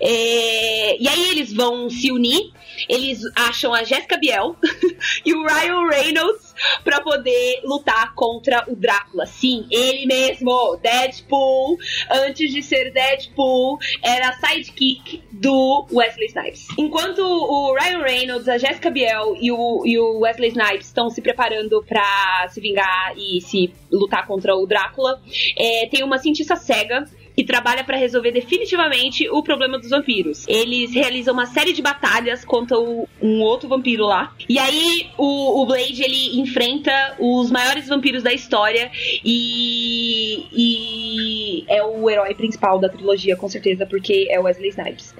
É, 0.00 1.00
e 1.00 1.08
aí 1.08 1.30
eles 1.30 1.52
vão 1.52 1.88
se 1.88 2.12
unir, 2.12 2.52
eles 2.88 3.22
acham 3.34 3.72
a 3.72 3.82
Jessica 3.82 4.18
Biel 4.18 4.56
e 5.24 5.32
o 5.32 5.46
Ryan 5.46 5.88
Reynolds 5.88 6.54
pra 6.82 7.00
poder 7.00 7.60
lutar 7.64 8.14
contra 8.14 8.64
o 8.68 8.76
Drácula. 8.76 9.26
Sim, 9.26 9.66
ele 9.70 10.06
mesmo, 10.06 10.76
Deadpool, 10.82 11.78
antes 12.10 12.52
de 12.52 12.62
ser 12.62 12.92
Deadpool, 12.92 13.78
era 14.02 14.32
sidekick 14.34 15.22
do 15.32 15.86
Wesley 15.92 16.28
Snipes. 16.28 16.66
Enquanto 16.78 17.20
o 17.20 17.74
Ryan 17.74 18.02
Reynolds, 18.02 18.48
a 18.48 18.58
Jessica 18.58 18.90
Biel 18.90 19.36
e 19.40 19.50
o, 19.50 19.82
e 19.86 19.98
o 19.98 20.20
Wesley 20.20 20.50
Snipes 20.50 20.86
estão 20.86 21.08
se 21.10 21.20
preparando 21.22 21.82
pra 21.84 22.46
se 22.50 22.60
vingar 22.60 23.14
e 23.16 23.40
se 23.40 23.72
lutar 23.90 24.26
contra 24.26 24.54
o 24.54 24.66
Drácula, 24.66 25.20
é, 25.56 25.86
tem 25.86 26.04
uma 26.04 26.18
cientista 26.18 26.56
cega 26.56 27.04
que 27.36 27.42
trabalha 27.44 27.82
pra 27.84 27.96
resolver 27.96 28.30
definitivamente 28.32 29.28
o 29.28 29.42
problema 29.42 29.78
dos 29.78 29.90
vampiros. 29.90 30.46
Eles 30.48 30.92
realizam 30.94 31.34
uma 31.34 31.46
série 31.46 31.72
de 31.72 31.82
batalhas 31.82 32.44
contra 32.44 32.78
o- 32.78 33.08
um 33.20 33.40
outro 33.40 33.68
vampiro 33.68 34.04
lá. 34.04 34.34
E 34.48 34.58
aí 34.58 35.06
o, 35.18 35.62
o 35.62 35.66
Blade 35.66 36.02
ele 36.02 36.38
enfrenta 36.40 37.16
os 37.18 37.50
maiores 37.50 37.88
vampiros 37.88 38.22
da 38.22 38.32
história 38.32 38.90
e, 39.24 40.44
e 40.52 41.64
é 41.68 41.82
o 41.82 42.08
herói 42.08 42.34
principal 42.34 42.78
da 42.78 42.88
trilogia, 42.88 43.36
com 43.36 43.48
certeza, 43.48 43.86
porque 43.86 44.26
é 44.30 44.38
Wesley 44.38 44.68
Snipes. 44.70 45.14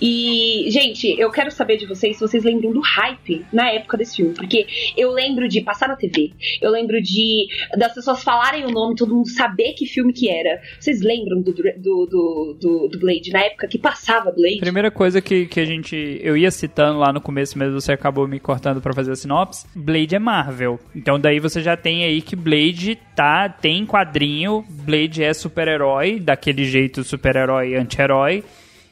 E, 0.00 0.66
gente, 0.70 1.14
eu 1.18 1.30
quero 1.30 1.50
saber 1.50 1.76
de 1.76 1.86
vocês 1.86 2.16
se 2.16 2.20
vocês 2.20 2.44
lembram 2.44 2.72
do 2.72 2.80
hype 2.80 3.44
na 3.52 3.70
época 3.70 3.96
desse 3.96 4.16
filme, 4.16 4.34
porque 4.34 4.66
eu 4.96 5.10
lembro 5.12 5.48
de 5.48 5.60
passar 5.60 5.88
na 5.88 5.96
TV, 5.96 6.32
eu 6.60 6.70
lembro 6.70 7.00
de 7.02 7.46
das 7.76 7.94
pessoas 7.94 8.22
falarem 8.22 8.64
o 8.64 8.70
nome, 8.70 8.96
todo 8.96 9.14
mundo 9.14 9.28
saber 9.28 9.72
que 9.74 9.86
filme 9.86 10.12
que 10.12 10.28
era. 10.28 10.60
Vocês 10.78 11.00
lembram 11.00 11.40
do, 11.42 11.52
do, 11.78 12.06
do, 12.06 12.56
do, 12.60 12.88
do 12.88 12.98
Blade 12.98 13.30
na 13.32 13.40
época 13.40 13.68
que 13.68 13.78
passava 13.78 14.30
Blade? 14.30 14.58
Primeira 14.60 14.90
coisa 14.90 15.20
que, 15.20 15.46
que 15.46 15.60
a 15.60 15.64
gente. 15.64 16.20
Eu 16.22 16.36
ia 16.36 16.50
citando 16.50 16.98
lá 16.98 17.12
no 17.12 17.20
começo, 17.20 17.58
mas 17.58 17.72
você 17.72 17.92
acabou 17.92 18.26
me 18.26 18.40
cortando 18.40 18.80
pra 18.80 18.92
fazer 18.92 19.12
a 19.12 19.16
sinopse. 19.16 19.66
Blade 19.74 20.14
é 20.14 20.18
Marvel. 20.18 20.78
Então 20.94 21.18
daí 21.18 21.38
você 21.38 21.60
já 21.60 21.76
tem 21.76 22.04
aí 22.04 22.22
que 22.22 22.36
Blade 22.36 22.98
tá. 23.14 23.48
Tem 23.48 23.84
quadrinho. 23.86 24.64
Blade 24.68 25.22
é 25.22 25.32
super-herói, 25.32 26.18
daquele 26.18 26.64
jeito 26.64 27.04
super-herói 27.04 27.74
anti-herói. 27.74 28.44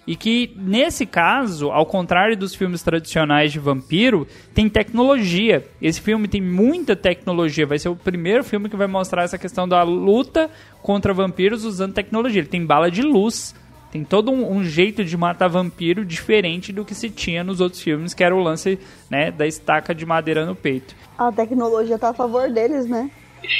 E 0.09 0.17
que, 0.17 0.55
nesse 0.57 1.05
caso, 1.05 1.71
ao 1.71 1.85
contrário 1.85 2.35
dos 2.35 2.55
filmes 2.55 2.83
tradicionais 2.83 3.53
de 3.53 3.59
vampiro, 3.59 4.27
tem 4.55 4.67
tecnologia. 4.67 5.69
Esse 5.83 6.01
filme 6.01 6.27
tem 6.27 6.41
muita 6.41 6.97
tecnologia. 6.97 7.67
Vai 7.67 7.79
ser 7.79 7.91
o 7.91 7.95
primeiro 7.95 8.43
filme 8.43 8.71
que 8.71 8.77
vai 8.77 8.87
mostrar 8.87 9.25
essa 9.25 9.37
questão 9.37 9.69
da 9.69 9.83
luta 9.83 10.49
contra 10.81 11.13
vampiros 11.13 11.63
usando 11.67 11.93
tecnologia. 11.93 12.41
Ele 12.41 12.49
tem 12.49 12.65
bala 12.65 12.91
de 12.91 13.03
luz. 13.03 13.55
Tem 13.93 14.03
todo 14.03 14.31
um, 14.31 14.51
um 14.51 14.65
jeito 14.65 15.05
de 15.05 15.15
matar 15.15 15.49
vampiro 15.49 16.07
diferente 16.07 16.73
do 16.73 16.87
que 16.87 16.95
se 16.95 17.11
tinha 17.11 17.45
nos 17.45 17.61
outros 17.61 17.83
filmes, 17.83 18.15
que 18.15 18.25
era 18.25 18.35
o 18.35 18.43
lance 18.43 18.79
né, 19.11 19.31
da 19.31 19.47
estaca 19.47 19.95
de 19.95 20.07
madeira 20.07 20.47
no 20.47 20.57
peito. 20.57 20.97
A 21.19 21.31
tecnologia 21.31 21.99
tá 21.99 22.09
a 22.09 22.15
favor 22.15 22.51
deles, 22.51 22.87
né? 22.87 23.11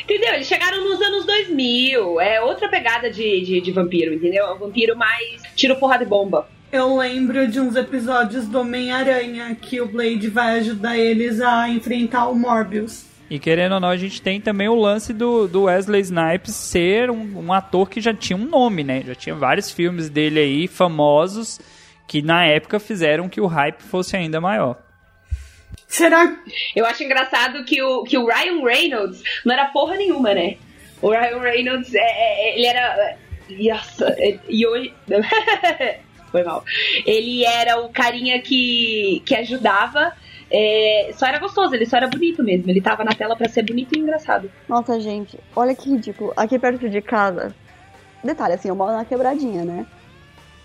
Entendeu? 0.05 0.35
Eles 0.35 0.47
chegaram 0.47 0.83
nos 0.89 1.01
anos 1.01 1.25
2000. 1.25 2.21
É 2.21 2.41
outra 2.41 2.69
pegada 2.69 3.11
de, 3.11 3.41
de, 3.41 3.61
de 3.61 3.73
vampiro, 3.73 4.15
entendeu? 4.15 4.47
É 4.47 4.53
um 4.53 4.59
vampiro 4.59 4.97
mais 4.97 5.43
tiro 5.55 5.77
porrada 5.77 6.03
e 6.03 6.07
bomba. 6.07 6.49
Eu 6.71 6.97
lembro 6.97 7.49
de 7.49 7.59
uns 7.59 7.77
episódios 7.77 8.47
do 8.47 8.61
Homem-Aranha 8.61 9.57
que 9.61 9.81
o 9.81 9.87
Blade 9.87 10.29
vai 10.29 10.59
ajudar 10.59 10.99
eles 10.99 11.41
a 11.41 11.69
enfrentar 11.69 12.29
o 12.29 12.35
Morbius. 12.35 13.07
E 13.31 13.39
querendo 13.39 13.73
ou 13.73 13.81
não, 13.81 13.89
a 13.89 13.97
gente 13.97 14.21
tem 14.21 14.41
também 14.41 14.69
o 14.69 14.75
lance 14.75 15.13
do, 15.13 15.47
do 15.47 15.63
Wesley 15.65 16.01
Snipes 16.01 16.55
ser 16.55 17.11
um, 17.11 17.47
um 17.47 17.53
ator 17.53 17.89
que 17.89 18.01
já 18.01 18.13
tinha 18.13 18.37
um 18.37 18.45
nome, 18.45 18.85
né? 18.85 19.03
Já 19.07 19.15
tinha 19.15 19.35
vários 19.35 19.71
filmes 19.71 20.09
dele 20.09 20.41
aí, 20.41 20.67
famosos, 20.67 21.61
que 22.07 22.23
na 22.23 22.45
época 22.45 22.79
fizeram 22.81 23.29
que 23.29 23.41
o 23.41 23.47
hype 23.47 23.83
fosse 23.83 24.17
ainda 24.17 24.41
maior. 24.41 24.77
Será 25.89 26.37
Eu 26.77 26.85
acho 26.87 27.03
engraçado 27.03 27.65
que 27.65 27.83
o, 27.83 28.05
que 28.05 28.17
o 28.17 28.27
Ryan 28.27 28.63
Reynolds 28.63 29.23
não 29.45 29.55
era 29.55 29.65
porra 29.67 29.97
nenhuma, 29.97 30.35
né? 30.35 30.57
O 31.03 31.11
Ryan 31.11 31.41
Reynolds, 31.41 31.95
é, 31.95 32.01
é, 32.01 32.59
ele 32.59 32.67
era. 32.67 33.17
Nossa, 33.51 34.15
é- 34.19 34.39
e 34.49 34.67
hoje. 34.67 34.95
Foi 36.31 36.43
mal. 36.45 36.63
Ele 37.07 37.43
era 37.43 37.81
o 37.81 37.89
carinha 37.89 38.39
que, 38.43 39.23
que 39.25 39.35
ajudava 39.35 40.13
é, 40.51 41.11
só 41.15 41.27
era 41.27 41.39
gostoso, 41.39 41.75
ele 41.75 41.87
só 41.87 41.97
era 41.99 42.09
bonito 42.09 42.43
mesmo. 42.43 42.71
Ele 42.71 42.81
tava 42.81 43.05
na 43.05 43.13
tela 43.13 43.37
pra 43.37 43.49
ser 43.49 43.63
bonito 43.63 43.97
e 43.97 44.01
engraçado. 44.01 44.51
Nossa, 44.69 44.99
gente, 45.01 45.39
olha 45.55 45.75
que 45.75 45.91
ridículo. 45.91 46.33
Aqui 46.37 46.59
perto 46.59 46.89
de 46.89 47.01
casa. 47.01 47.55
Detalhe, 48.25 48.55
assim, 48.55 48.69
eu 48.69 48.75
moro 48.75 48.93
na 48.93 49.05
quebradinha, 49.05 49.65
né? 49.65 49.87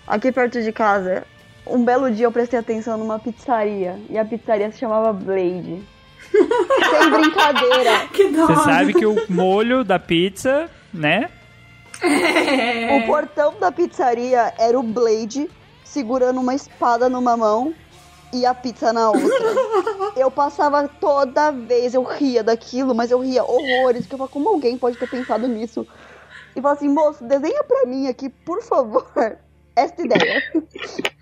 Aqui 0.06 0.32
perto 0.32 0.60
de 0.62 0.72
casa, 0.72 1.26
um 1.66 1.84
belo 1.84 2.10
dia 2.10 2.26
eu 2.26 2.32
prestei 2.32 2.58
atenção 2.58 2.98
numa 2.98 3.18
pizzaria. 3.18 3.98
E 4.08 4.18
a 4.18 4.24
pizzaria 4.24 4.70
se 4.70 4.78
chamava 4.78 5.12
Blade. 5.12 5.82
Sem 6.32 7.10
brincadeira. 7.10 8.08
Que 8.12 8.28
dó. 8.30 8.46
Você 8.46 8.64
sabe 8.64 8.94
que 8.94 9.06
o 9.06 9.16
molho 9.28 9.84
da 9.84 9.98
pizza, 9.98 10.68
né? 10.92 11.30
O 12.96 13.06
portão 13.06 13.54
da 13.58 13.72
pizzaria 13.72 14.52
era 14.58 14.78
o 14.78 14.82
Blade 14.82 15.48
segurando 15.84 16.40
uma 16.40 16.54
espada 16.54 17.08
numa 17.08 17.36
mão 17.36 17.74
e 18.32 18.44
a 18.44 18.52
pizza 18.52 18.92
na 18.92 19.10
outra. 19.10 19.28
Eu 20.16 20.30
passava 20.30 20.88
toda 20.88 21.50
vez, 21.50 21.94
eu 21.94 22.02
ria 22.02 22.42
daquilo, 22.42 22.94
mas 22.94 23.10
eu 23.10 23.20
ria 23.20 23.42
horrores, 23.42 24.02
porque 24.02 24.14
eu 24.14 24.18
falava, 24.18 24.32
como 24.32 24.48
alguém 24.48 24.78
pode 24.78 24.96
ter 24.96 25.08
pensado 25.08 25.48
nisso? 25.48 25.86
E 26.54 26.60
falava 26.60 26.78
assim, 26.78 26.88
moço, 26.88 27.24
desenha 27.24 27.64
pra 27.64 27.84
mim 27.86 28.06
aqui, 28.06 28.28
por 28.28 28.62
favor, 28.62 29.38
esta 29.76 30.02
ideia. 30.02 30.42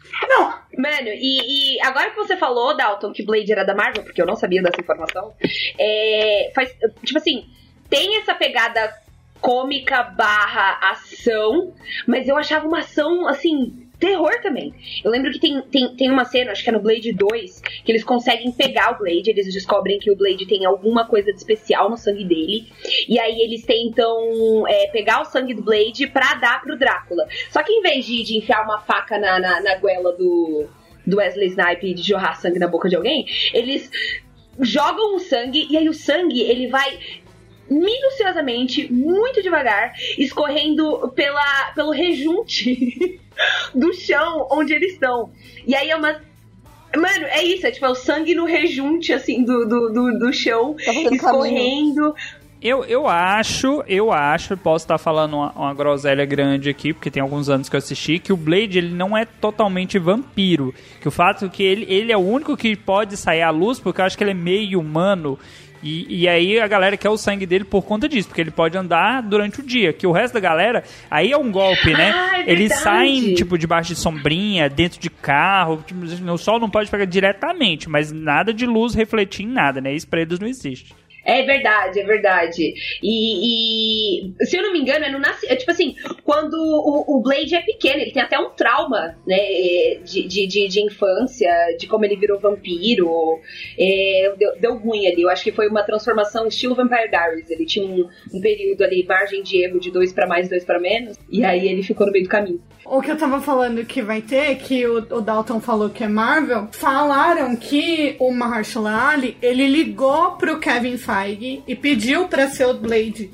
Mano, 0.82 1.08
e, 1.08 1.76
e 1.76 1.80
agora 1.82 2.10
que 2.10 2.16
você 2.16 2.36
falou, 2.36 2.76
Dalton, 2.76 3.12
que 3.12 3.24
Blade 3.24 3.52
era 3.52 3.64
da 3.64 3.74
Marvel, 3.74 4.02
porque 4.02 4.20
eu 4.20 4.26
não 4.26 4.34
sabia 4.34 4.62
dessa 4.62 4.80
informação, 4.80 5.32
é, 5.78 6.50
faz, 6.54 6.74
tipo 7.04 7.18
assim, 7.18 7.46
tem 7.88 8.16
essa 8.18 8.34
pegada 8.34 8.92
cômica 9.40 10.02
barra 10.02 10.78
ação, 10.90 11.74
mas 12.06 12.26
eu 12.26 12.36
achava 12.36 12.66
uma 12.66 12.80
ação, 12.80 13.28
assim, 13.28 13.82
terror 14.02 14.32
também. 14.42 14.74
Eu 15.04 15.12
lembro 15.12 15.30
que 15.30 15.38
tem, 15.38 15.62
tem, 15.62 15.94
tem 15.94 16.10
uma 16.10 16.24
cena, 16.24 16.50
acho 16.50 16.64
que 16.64 16.70
é 16.70 16.72
no 16.72 16.82
Blade 16.82 17.12
2, 17.12 17.60
que 17.84 17.92
eles 17.92 18.02
conseguem 18.02 18.50
pegar 18.50 18.90
o 18.90 18.98
Blade, 18.98 19.30
eles 19.30 19.52
descobrem 19.54 20.00
que 20.00 20.10
o 20.10 20.16
Blade 20.16 20.44
tem 20.44 20.66
alguma 20.66 21.06
coisa 21.06 21.30
de 21.30 21.38
especial 21.38 21.88
no 21.88 21.96
sangue 21.96 22.24
dele, 22.24 22.66
e 23.08 23.16
aí 23.20 23.40
eles 23.40 23.64
tentam 23.64 24.66
é, 24.66 24.88
pegar 24.88 25.20
o 25.20 25.24
sangue 25.24 25.54
do 25.54 25.62
Blade 25.62 26.08
pra 26.08 26.34
dar 26.34 26.60
pro 26.60 26.76
Drácula. 26.76 27.28
Só 27.48 27.62
que 27.62 27.72
em 27.72 27.80
vez 27.80 28.04
de, 28.04 28.24
de 28.24 28.38
enfiar 28.38 28.64
uma 28.64 28.80
faca 28.80 29.16
na, 29.18 29.38
na, 29.38 29.60
na 29.60 29.76
goela 29.76 30.12
do, 30.16 30.66
do 31.06 31.18
Wesley 31.18 31.46
Snipe 31.46 31.86
e 31.86 31.94
de 31.94 32.02
jorrar 32.02 32.40
sangue 32.40 32.58
na 32.58 32.66
boca 32.66 32.88
de 32.88 32.96
alguém, 32.96 33.24
eles 33.54 33.88
jogam 34.58 35.14
o 35.14 35.20
sangue 35.20 35.66
e 35.70 35.76
aí 35.76 35.88
o 35.88 35.94
sangue 35.94 36.42
ele 36.42 36.66
vai 36.66 36.98
minuciosamente, 37.70 38.92
muito 38.92 39.42
devagar, 39.42 39.92
escorrendo 40.18 41.12
pela, 41.14 41.72
pelo 41.75 41.90
rejunte 41.90 43.20
do 43.75 43.92
chão 43.94 44.46
onde 44.51 44.72
eles 44.75 44.92
estão. 44.92 45.31
E 45.66 45.75
aí 45.75 45.90
é 45.90 45.96
uma. 45.96 46.20
Mano, 46.94 47.25
é 47.25 47.42
isso, 47.42 47.66
é 47.66 47.70
tipo 47.70 47.87
é 47.87 47.88
o 47.88 47.94
sangue 47.94 48.35
no 48.35 48.44
rejunte, 48.44 49.14
assim, 49.14 49.42
do, 49.42 49.66
do, 49.66 49.88
do, 49.88 50.18
do 50.18 50.33
chão, 50.33 50.77
Tá 50.85 50.92
escorrendo. 50.92 52.14
Eu, 52.62 52.85
eu 52.85 53.09
acho, 53.09 53.83
eu 53.88 54.12
acho, 54.12 54.57
posso 54.57 54.85
estar 54.85 54.96
falando 54.96 55.35
uma, 55.35 55.51
uma 55.51 55.75
groselha 55.75 56.25
grande 56.25 56.70
aqui, 56.70 56.92
porque 56.92 57.11
tem 57.11 57.20
alguns 57.20 57.48
anos 57.48 57.68
que 57.68 57.75
eu 57.75 57.79
assisti, 57.79 58.20
que 58.20 58.33
o 58.33 58.37
Blade 58.37 58.79
ele 58.79 58.94
não 58.94 59.16
é 59.16 59.25
totalmente 59.25 59.98
vampiro. 59.98 60.72
Que 61.01 61.09
o 61.09 61.11
fato 61.11 61.46
é 61.46 61.48
que 61.48 61.61
ele, 61.61 61.85
ele 61.92 62.12
é 62.12 62.16
o 62.16 62.20
único 62.20 62.57
que 62.57 62.77
pode 62.77 63.16
sair 63.16 63.42
à 63.42 63.51
luz, 63.51 63.81
porque 63.81 64.01
eu 64.01 64.05
acho 64.05 64.16
que 64.16 64.22
ele 64.22 64.31
é 64.31 64.35
meio 64.35 64.79
humano. 64.79 65.37
E, 65.83 66.23
e 66.23 66.29
aí 66.29 66.61
a 66.61 66.66
galera 66.66 66.97
quer 66.97 67.11
o 67.11 67.16
sangue 67.16 67.45
dele 67.45 67.64
por 67.64 67.83
conta 67.83 68.09
disso, 68.09 68.29
porque 68.29 68.40
ele 68.40 68.51
pode 68.51 68.77
andar 68.79 69.23
durante 69.23 69.61
o 69.61 69.62
dia. 69.62 69.92
Que 69.92 70.07
o 70.07 70.12
resto 70.12 70.35
da 70.35 70.40
galera, 70.40 70.85
aí 71.11 71.33
é 71.33 71.37
um 71.37 71.51
golpe, 71.51 71.92
né? 71.92 72.12
Ah, 72.14 72.40
é 72.40 72.51
Eles 72.51 72.75
saem, 72.79 73.35
tipo, 73.35 73.59
debaixo 73.59 73.95
de 73.95 73.99
sombrinha, 73.99 74.68
dentro 74.68 75.01
de 75.01 75.11
carro. 75.11 75.83
Tipo, 75.87 76.05
o 76.33 76.38
sol 76.38 76.61
não 76.61 76.71
pode 76.71 76.90
pegar 76.90 77.05
diretamente, 77.05 77.88
mas 77.88 78.12
nada 78.12 78.53
de 78.53 78.66
luz 78.66 78.95
refletir 78.95 79.45
em 79.45 79.49
nada, 79.49 79.81
né? 79.81 79.92
Isso 79.95 80.07
pra 80.07 80.21
eles 80.21 80.38
não 80.38 80.47
existe. 80.47 80.95
É 81.24 81.42
verdade, 81.42 82.00
é 82.00 82.04
verdade. 82.04 82.74
E, 83.02 84.26
e, 84.28 84.46
se 84.46 84.56
eu 84.56 84.62
não 84.62 84.72
me 84.72 84.80
engano, 84.80 85.04
é 85.04 85.11
no 85.11 85.18
nasci... 85.18 85.46
é 85.46 85.56
tipo 85.56 85.70
assim, 85.70 85.94
quando 86.24 86.54
o, 86.54 87.16
o 87.16 87.22
Blade 87.22 87.54
é 87.54 87.61
pequeno, 87.61 88.00
ele 88.00 88.12
tem 88.12 88.22
até 88.22 88.38
um 88.38 88.50
trauma, 88.50 89.16
né, 89.26 89.37
de, 90.04 90.26
de, 90.26 90.46
de, 90.46 90.68
de 90.68 90.80
infância, 90.80 91.50
de 91.78 91.87
como 91.87 92.04
ele 92.04 92.16
virou 92.16 92.40
vampiro. 92.40 93.38
É, 93.78 94.32
deu, 94.37 94.58
deu 94.58 94.78
ruim 94.78 95.06
ali. 95.06 95.22
Eu 95.22 95.30
acho 95.30 95.44
que 95.44 95.52
foi 95.52 95.68
uma 95.68 95.82
transformação 95.82 96.46
estilo 96.46 96.74
Vampire 96.74 97.08
Diaries. 97.08 97.50
Ele 97.50 97.64
tinha 97.64 97.87
um, 97.87 98.08
um 98.32 98.40
período 98.40 98.82
ali, 98.82 99.04
margem 99.06 99.42
de 99.42 99.62
erro 99.62 99.78
de 99.78 99.90
dois 99.90 100.12
pra 100.12 100.26
mais, 100.26 100.48
dois 100.48 100.64
pra 100.64 100.80
menos. 100.80 101.16
E 101.30 101.44
aí 101.44 101.68
ele 101.68 101.82
ficou 101.82 102.06
no 102.06 102.12
meio 102.12 102.24
do 102.24 102.30
caminho. 102.30 102.61
O 102.85 103.00
que 103.00 103.11
eu 103.11 103.16
tava 103.16 103.40
falando 103.40 103.85
que 103.87 104.02
vai 104.02 104.20
ter, 104.20 104.56
que 104.56 104.85
o, 104.87 104.98
o 104.98 105.20
Dalton 105.20 105.61
falou 105.61 105.88
que 105.88 106.02
é 106.02 106.08
Marvel, 106.08 106.68
falaram 106.72 107.54
que 107.54 108.16
o 108.18 108.32
Mahershala 108.32 109.12
Ali, 109.12 109.37
ele 109.40 109.68
ligou 109.68 110.32
pro 110.32 110.58
Kevin 110.58 110.96
e 111.66 111.75
pediu 111.75 112.29
pra 112.29 112.48
ser 112.48 112.66
o 112.66 112.75
Blade. 112.75 113.31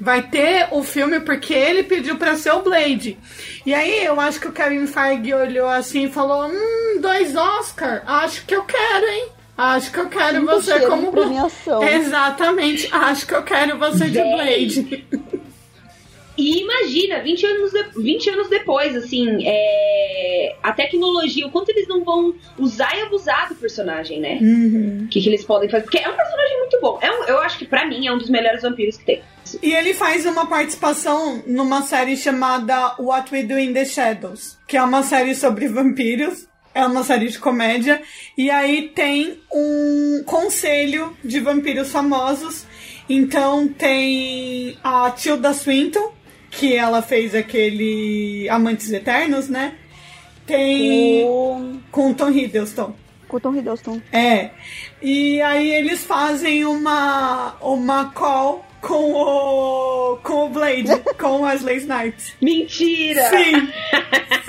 Vai 0.00 0.22
ter 0.22 0.68
o 0.70 0.82
filme 0.84 1.18
porque 1.20 1.52
ele 1.52 1.82
pediu 1.82 2.16
pra 2.16 2.36
ser 2.36 2.52
o 2.52 2.62
Blade. 2.62 3.18
E 3.66 3.74
aí 3.74 4.04
eu 4.04 4.20
acho 4.20 4.40
que 4.40 4.46
o 4.46 4.52
Kevin 4.52 4.86
Feige 4.86 5.34
olhou 5.34 5.68
assim 5.68 6.04
e 6.04 6.12
falou: 6.12 6.48
Hum, 6.48 7.00
dois 7.00 7.34
Oscar, 7.34 8.04
acho 8.06 8.46
que 8.46 8.54
eu 8.54 8.62
quero, 8.62 9.06
hein? 9.06 9.28
Acho 9.56 9.90
que 9.90 9.98
eu 9.98 10.08
quero 10.08 10.36
Muito 10.36 10.62
você 10.62 10.86
como 10.86 11.10
premiação. 11.10 11.82
Exatamente, 11.82 12.88
acho 12.92 13.26
que 13.26 13.34
eu 13.34 13.42
quero 13.42 13.76
você 13.76 14.08
de. 14.08 14.20
Blade. 14.20 15.06
E 16.38 16.60
imagina, 16.62 17.20
20 17.20 17.44
anos, 17.46 17.72
de- 17.72 18.00
20 18.02 18.30
anos 18.30 18.48
depois, 18.48 18.94
assim, 18.94 19.42
é, 19.44 20.54
a 20.62 20.72
tecnologia, 20.72 21.44
o 21.46 21.50
quanto 21.50 21.70
eles 21.70 21.88
não 21.88 22.04
vão 22.04 22.32
usar 22.56 22.96
e 22.96 23.02
abusar 23.02 23.48
do 23.48 23.56
personagem, 23.56 24.20
né? 24.20 24.38
O 25.04 25.08
que, 25.08 25.20
que 25.20 25.28
eles 25.28 25.44
podem 25.44 25.68
fazer. 25.68 25.82
Porque 25.82 25.98
é 25.98 26.08
um 26.08 26.14
personagem 26.14 26.58
muito 26.58 26.80
bom. 26.80 26.98
É 27.02 27.10
um- 27.10 27.24
eu 27.24 27.38
acho 27.40 27.58
que 27.58 27.64
pra 27.66 27.84
mim 27.86 28.06
é 28.06 28.12
um 28.12 28.18
dos 28.18 28.30
melhores 28.30 28.62
vampiros 28.62 28.96
que 28.96 29.04
tem. 29.04 29.20
E 29.62 29.74
ele 29.74 29.92
faz 29.94 30.24
uma 30.26 30.46
participação 30.46 31.42
numa 31.46 31.82
série 31.82 32.16
chamada 32.16 32.94
What 33.00 33.34
We 33.34 33.42
Do 33.42 33.58
in 33.58 33.72
the 33.72 33.84
Shadows, 33.84 34.58
que 34.68 34.76
é 34.76 34.82
uma 34.82 35.02
série 35.02 35.34
sobre 35.34 35.66
vampiros. 35.66 36.46
É 36.74 36.86
uma 36.86 37.02
série 37.02 37.26
de 37.28 37.38
comédia. 37.40 38.00
E 38.36 38.48
aí 38.50 38.90
tem 38.94 39.40
um 39.52 40.22
conselho 40.24 41.16
de 41.24 41.40
vampiros 41.40 41.90
famosos. 41.90 42.64
Então 43.10 43.66
tem 43.66 44.76
a 44.84 45.10
Tilda 45.10 45.52
Swinton, 45.54 46.12
que 46.58 46.74
ela 46.74 47.00
fez 47.00 47.34
aquele 47.36 48.48
Amantes 48.50 48.90
Eternos, 48.92 49.48
né? 49.48 49.74
Tem. 50.44 51.22
Com, 51.24 51.78
Com 51.92 52.10
o 52.10 52.14
Tom 52.14 52.30
Hiddleston. 52.30 52.94
com 53.28 53.36
o 53.36 53.40
Tom 53.40 53.54
Hiddleston. 53.54 54.00
É. 54.12 54.50
E 55.00 55.40
aí 55.42 55.70
eles 55.70 56.04
fazem 56.04 56.64
uma 56.64 57.54
uma 57.60 58.06
call 58.12 58.64
com 58.80 59.12
o 59.12 60.16
com 60.22 60.46
o 60.46 60.48
Blade, 60.48 60.88
com 61.18 61.26
o 61.28 61.40
Wesley 61.42 61.76
Snipes. 61.76 62.32
Mentira! 62.42 63.30
Sim. 63.30 63.68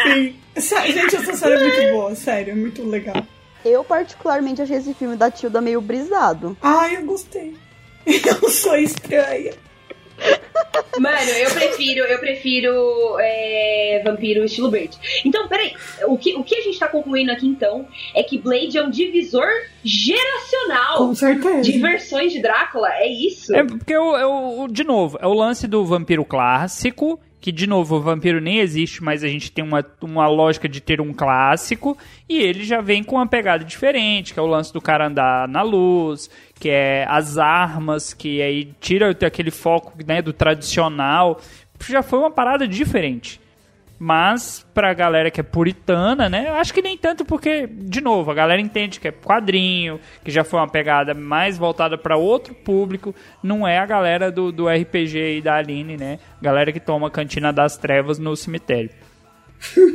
Sim. 0.59 0.91
Gente, 0.91 1.15
essa 1.15 1.35
série 1.35 1.53
é 1.55 1.59
muito 1.59 1.93
boa, 1.93 2.15
sério, 2.15 2.51
é 2.51 2.55
muito 2.55 2.83
legal. 2.83 3.23
Eu 3.63 3.83
particularmente 3.83 4.61
achei 4.61 4.77
esse 4.77 4.93
filme 4.93 5.15
da 5.15 5.29
Tilda 5.29 5.61
meio 5.61 5.81
brisado. 5.81 6.57
Ai, 6.61 6.95
eu 6.95 7.03
gostei. 7.05 7.55
Eu 8.05 8.49
sou 8.49 8.75
estranha. 8.77 9.53
Mano, 10.99 11.29
eu 11.32 11.49
prefiro, 11.51 11.99
eu 12.05 12.19
prefiro 12.19 13.17
é, 13.19 14.01
vampiro 14.03 14.43
estilo 14.43 14.69
Blade. 14.69 14.97
Então, 15.23 15.47
peraí, 15.47 15.73
o 16.08 16.17
que, 16.17 16.36
o 16.36 16.43
que 16.43 16.55
a 16.55 16.62
gente 16.62 16.77
tá 16.77 16.88
concluindo 16.89 17.32
aqui 17.32 17.47
então 17.47 17.88
é 18.13 18.21
que 18.21 18.38
Blade 18.38 18.77
é 18.77 18.84
um 18.84 18.89
divisor 18.89 19.47
geracional 19.84 20.97
Com 20.97 21.15
certeza. 21.15 21.62
de 21.62 21.79
versões 21.79 22.34
de 22.34 22.41
Drácula, 22.41 22.89
é 22.95 23.08
isso? 23.08 23.55
É 23.55 23.63
porque, 23.63 23.93
eu, 23.93 24.15
eu- 24.17 24.67
de 24.69 24.84
novo, 24.84 25.17
é 25.21 25.27
o 25.27 25.34
lance 25.34 25.67
do 25.67 25.86
vampiro 25.86 26.25
clássico, 26.25 27.19
que, 27.41 27.52
de 27.52 27.65
novo, 27.65 27.95
o 27.95 28.02
vampiro 28.02 28.41
nem 28.41 28.60
existe, 28.60 29.04
mas 29.04 29.23
a 29.23 29.28
gente 29.28 29.52
tem 29.52 29.63
uma, 29.63 29.86
uma 30.02 30.28
lógica 30.28 30.67
de 30.67 30.82
ter 30.82 30.99
um 30.99 31.13
clássico, 31.13 31.97
e 32.28 32.38
ele 32.38 32.63
já 32.63 32.82
vem 32.82 33.04
com 33.04 33.15
uma 33.15 33.28
pegada 33.28 33.63
diferente, 33.63 34.34
que 34.34 34.39
é 34.39 34.43
o 34.43 34.47
lance 34.47 34.73
do 34.73 34.82
cara 34.82 35.08
andar 35.08 35.47
na 35.47 35.62
luz, 35.62 36.30
que 36.60 36.69
é 36.69 37.06
as 37.08 37.38
armas, 37.38 38.13
que 38.13 38.41
aí 38.41 38.73
tira 38.80 39.12
aquele 39.12 39.52
foco 39.52 39.93
né, 40.06 40.21
do 40.21 40.34
tradicional. 40.34 41.39
Já 41.88 42.04
foi 42.04 42.19
uma 42.19 42.32
parada 42.32 42.67
diferente. 42.67 43.39
Mas 43.99 44.65
pra 44.73 44.93
galera 44.93 45.29
que 45.29 45.41
é 45.41 45.43
puritana, 45.43 46.29
né? 46.29 46.45
Eu 46.47 46.55
acho 46.55 46.73
que 46.73 46.81
nem 46.81 46.97
tanto 46.97 47.25
porque, 47.25 47.67
de 47.67 47.99
novo, 47.99 48.31
a 48.31 48.33
galera 48.33 48.62
entende 48.62 48.97
que 48.97 49.09
é 49.09 49.12
quadrinho, 49.12 49.99
que 50.23 50.31
já 50.31 50.45
foi 50.45 50.57
uma 50.57 50.69
pegada 50.69 51.13
mais 51.13 51.57
voltada 51.57 51.97
pra 51.97 52.15
outro 52.15 52.55
público, 52.55 53.13
não 53.43 53.67
é 53.67 53.77
a 53.77 53.85
galera 53.85 54.31
do, 54.31 54.53
do 54.53 54.69
RPG 54.69 55.38
e 55.38 55.41
da 55.41 55.55
Aline, 55.55 55.97
né? 55.97 56.17
Galera 56.41 56.71
que 56.71 56.79
toma 56.79 57.12
cantina 57.12 57.51
das 57.51 57.75
trevas 57.75 58.17
no 58.17 58.38
cemitério. 58.38 58.91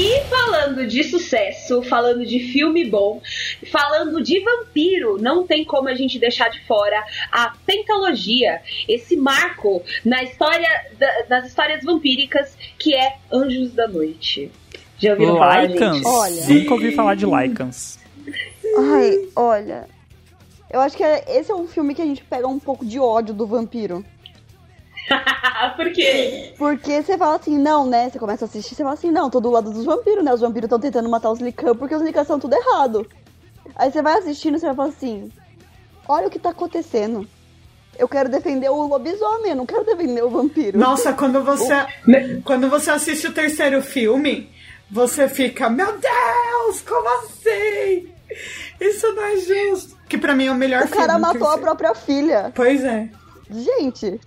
E 0.00 0.20
falando 0.30 0.86
de 0.86 1.02
sucesso, 1.02 1.82
falando 1.82 2.24
de 2.24 2.38
filme 2.38 2.84
bom, 2.84 3.20
falando 3.72 4.22
de 4.22 4.38
vampiro, 4.38 5.20
não 5.20 5.44
tem 5.44 5.64
como 5.64 5.88
a 5.88 5.94
gente 5.94 6.20
deixar 6.20 6.50
de 6.50 6.64
fora 6.66 7.04
a 7.32 7.52
pentalogia, 7.66 8.60
esse 8.86 9.16
marco 9.16 9.82
na 10.04 10.22
história 10.22 10.68
da, 10.96 11.22
das 11.22 11.46
histórias 11.48 11.82
vampíricas 11.82 12.56
que 12.78 12.94
é 12.94 13.16
Anjos 13.32 13.72
da 13.72 13.88
Noite. 13.88 14.52
Já 15.00 15.14
ouviram 15.14 15.36
falar, 15.36 15.68
Lycans? 15.68 15.96
gente? 15.96 16.06
Olha. 16.06 16.46
Nunca 16.46 16.74
ouvi 16.74 16.92
falar 16.92 17.14
de 17.16 17.26
Lycans. 17.26 17.98
Ai, 18.78 19.28
olha. 19.34 19.88
Eu 20.70 20.80
acho 20.80 20.96
que 20.96 21.02
é- 21.02 21.24
esse 21.40 21.50
é 21.50 21.54
um 21.56 21.66
filme 21.66 21.92
que 21.92 22.02
a 22.02 22.06
gente 22.06 22.22
pega 22.22 22.46
um 22.46 22.60
pouco 22.60 22.86
de 22.86 23.00
ódio 23.00 23.34
do 23.34 23.46
vampiro. 23.48 24.04
Por 25.76 25.92
quê? 25.92 26.54
Porque 26.58 27.02
você 27.02 27.16
fala 27.18 27.36
assim, 27.36 27.58
não, 27.58 27.86
né? 27.86 28.08
Você 28.10 28.18
começa 28.18 28.44
a 28.44 28.48
assistir, 28.48 28.74
você 28.74 28.82
fala 28.82 28.94
assim, 28.94 29.10
não, 29.10 29.30
tô 29.30 29.40
do 29.40 29.50
lado 29.50 29.70
dos 29.70 29.84
vampiros, 29.84 30.24
né? 30.24 30.32
Os 30.32 30.40
vampiros 30.40 30.66
estão 30.66 30.80
tentando 30.80 31.08
matar 31.08 31.30
os 31.30 31.40
Lican 31.40 31.74
porque 31.74 31.94
os 31.94 32.02
Lican 32.02 32.24
são 32.24 32.38
tudo 32.38 32.54
errado. 32.54 33.06
Aí 33.76 33.90
você 33.90 34.02
vai 34.02 34.14
assistindo 34.18 34.56
e 34.56 34.60
você 34.60 34.66
vai 34.66 34.74
falar 34.74 34.88
assim, 34.88 35.30
olha 36.08 36.26
o 36.26 36.30
que 36.30 36.38
tá 36.38 36.50
acontecendo. 36.50 37.26
Eu 37.98 38.08
quero 38.08 38.28
defender 38.28 38.68
o 38.68 38.86
lobisomem, 38.86 39.50
eu 39.50 39.56
não 39.56 39.66
quero 39.66 39.84
defender 39.84 40.22
o 40.22 40.30
vampiro. 40.30 40.78
Nossa, 40.78 41.12
quando 41.12 41.42
você, 41.42 41.74
quando 42.44 42.68
você 42.70 42.90
assiste 42.90 43.26
o 43.26 43.32
terceiro 43.32 43.82
filme, 43.82 44.48
você 44.90 45.28
fica, 45.28 45.68
meu 45.68 45.92
Deus, 45.98 46.80
como 46.82 47.08
assim? 47.18 48.08
Isso 48.80 49.12
não 49.14 49.24
é 49.24 49.36
justo. 49.38 49.96
Que 50.08 50.16
pra 50.16 50.34
mim 50.34 50.46
é 50.46 50.52
o 50.52 50.54
melhor 50.54 50.84
o 50.84 50.86
filme. 50.86 51.02
cara 51.02 51.18
o 51.18 51.20
matou 51.20 51.42
a 51.48 51.54
terceiro. 51.54 51.60
própria 51.62 51.94
filha. 51.94 52.52
Pois 52.54 52.84
é. 52.84 53.08
Gente, 53.50 54.20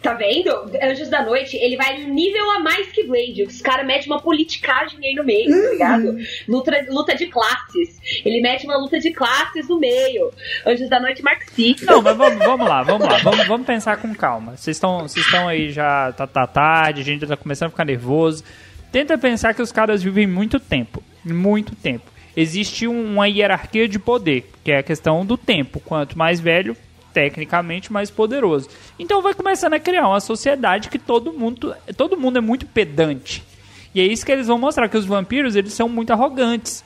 Tá 0.00 0.14
vendo? 0.14 0.50
Anjos 0.80 1.08
da 1.08 1.24
Noite, 1.24 1.56
ele 1.56 1.76
vai 1.76 2.04
um 2.04 2.14
nível 2.14 2.48
a 2.52 2.60
mais 2.60 2.86
que 2.92 3.02
Blade. 3.04 3.42
Os 3.42 3.60
caras 3.60 3.84
metem 3.84 4.06
uma 4.06 4.20
politicagem 4.22 4.98
aí 5.04 5.12
no 5.14 5.24
meio, 5.24 5.50
tá 5.50 5.70
ligado? 5.70 6.16
Luta, 6.46 6.86
luta 6.88 7.16
de 7.16 7.26
classes. 7.26 7.98
Ele 8.24 8.40
mete 8.40 8.64
uma 8.64 8.76
luta 8.76 9.00
de 9.00 9.10
classes 9.10 9.68
no 9.68 9.78
meio. 9.80 10.30
Anjos 10.64 10.88
da 10.88 11.00
Noite 11.00 11.20
marxista. 11.22 11.84
Não, 11.92 12.00
mas 12.00 12.16
vamos, 12.16 12.38
vamos 12.38 12.68
lá, 12.68 12.82
vamos 12.84 13.08
lá, 13.08 13.18
vamos, 13.18 13.46
vamos 13.48 13.66
pensar 13.66 13.96
com 13.96 14.14
calma. 14.14 14.56
Vocês 14.56 14.76
estão 14.76 15.00
vocês 15.00 15.24
estão 15.26 15.48
aí 15.48 15.70
já, 15.72 16.12
tá, 16.12 16.26
tá 16.28 16.46
tarde, 16.46 17.00
a 17.00 17.04
gente 17.04 17.22
já 17.22 17.26
tá 17.26 17.36
começando 17.36 17.66
a 17.66 17.70
ficar 17.70 17.84
nervoso. 17.84 18.44
Tenta 18.92 19.18
pensar 19.18 19.52
que 19.52 19.60
os 19.62 19.72
caras 19.72 20.00
vivem 20.02 20.28
muito 20.28 20.60
tempo, 20.60 21.02
muito 21.24 21.74
tempo. 21.74 22.04
Existe 22.36 22.86
um- 22.86 23.14
uma 23.14 23.28
hierarquia 23.28 23.88
de 23.88 23.98
poder, 23.98 24.48
que 24.62 24.70
é 24.70 24.78
a 24.78 24.82
questão 24.82 25.26
do 25.26 25.36
tempo. 25.36 25.80
Quanto 25.80 26.16
mais 26.16 26.38
velho, 26.38 26.76
tecnicamente 27.12 27.92
mais 27.92 28.10
poderoso. 28.10 28.68
Então 28.98 29.22
vai 29.22 29.34
começando 29.34 29.74
a 29.74 29.80
criar 29.80 30.06
uma 30.08 30.20
sociedade 30.20 30.88
que 30.88 30.98
todo 30.98 31.32
mundo, 31.32 31.74
todo 31.96 32.16
mundo 32.18 32.38
é 32.38 32.40
muito 32.40 32.66
pedante. 32.66 33.42
E 33.94 34.00
é 34.00 34.04
isso 34.04 34.24
que 34.24 34.32
eles 34.32 34.46
vão 34.46 34.58
mostrar 34.58 34.88
que 34.88 34.96
os 34.96 35.06
vampiros, 35.06 35.56
eles 35.56 35.72
são 35.72 35.88
muito 35.88 36.12
arrogantes 36.12 36.84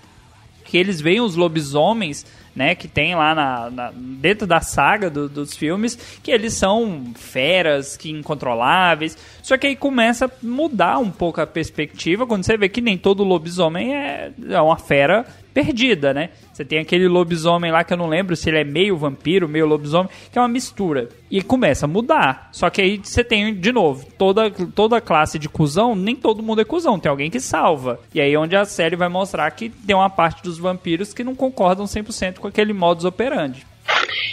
que 0.64 0.78
eles 0.78 1.00
veem 1.02 1.20
os 1.20 1.34
lobisomens, 1.36 2.24
né, 2.56 2.74
que 2.74 2.88
tem 2.88 3.14
lá 3.14 3.34
na, 3.34 3.70
na- 3.70 3.92
dentro 3.94 4.46
da 4.46 4.60
saga 4.62 5.10
do- 5.10 5.28
dos 5.28 5.54
filmes, 5.54 5.96
que 6.22 6.30
eles 6.30 6.54
são 6.54 7.12
feras, 7.14 7.94
que 7.96 8.10
incontroláveis. 8.10 9.18
Só 9.42 9.58
que 9.58 9.66
aí 9.66 9.76
começa 9.76 10.26
a 10.26 10.30
mudar 10.42 10.98
um 10.98 11.10
pouco 11.10 11.40
a 11.42 11.46
perspectiva 11.46 12.26
quando 12.26 12.44
você 12.44 12.56
vê 12.56 12.68
que 12.70 12.80
nem 12.80 12.96
todo 12.96 13.22
lobisomem 13.24 13.94
é, 13.94 14.32
é 14.48 14.60
uma 14.62 14.78
fera 14.78 15.26
perdida, 15.52 16.12
né? 16.12 16.30
Você 16.52 16.64
tem 16.64 16.78
aquele 16.78 17.08
lobisomem 17.08 17.70
lá 17.70 17.84
que 17.84 17.92
eu 17.92 17.96
não 17.96 18.08
lembro 18.08 18.36
se 18.36 18.48
ele 18.48 18.58
é 18.58 18.64
meio 18.64 18.96
vampiro, 18.96 19.48
meio 19.48 19.66
lobisomem, 19.66 20.10
que 20.30 20.38
é 20.38 20.40
uma 20.40 20.48
mistura. 20.48 21.08
E 21.30 21.42
começa 21.42 21.86
a 21.86 21.88
mudar. 21.88 22.48
Só 22.52 22.68
que 22.70 22.82
aí 22.82 23.00
você 23.02 23.24
tem, 23.24 23.54
de 23.54 23.72
novo, 23.72 24.06
toda, 24.18 24.50
toda 24.50 25.00
classe 25.00 25.38
de 25.38 25.48
cuzão, 25.48 25.94
nem 25.94 26.14
todo 26.14 26.42
mundo 26.42 26.60
é 26.60 26.64
cuzão, 26.64 26.98
tem 26.98 27.10
alguém 27.10 27.30
que 27.30 27.40
salva. 27.40 28.00
E 28.14 28.20
aí 28.20 28.32
é 28.32 28.38
onde 28.38 28.56
a 28.56 28.64
série 28.64 28.96
vai 28.96 29.08
mostrar 29.08 29.50
que 29.50 29.68
tem 29.68 29.96
uma 29.96 30.10
parte 30.10 30.42
dos 30.42 30.58
vampiros 30.58 31.14
que 31.14 31.24
não 31.24 31.34
concordam 31.34 31.84
100% 31.84 32.38
com 32.38 32.48
aquele 32.48 32.72
modus 32.72 33.04
operandi. 33.04 33.71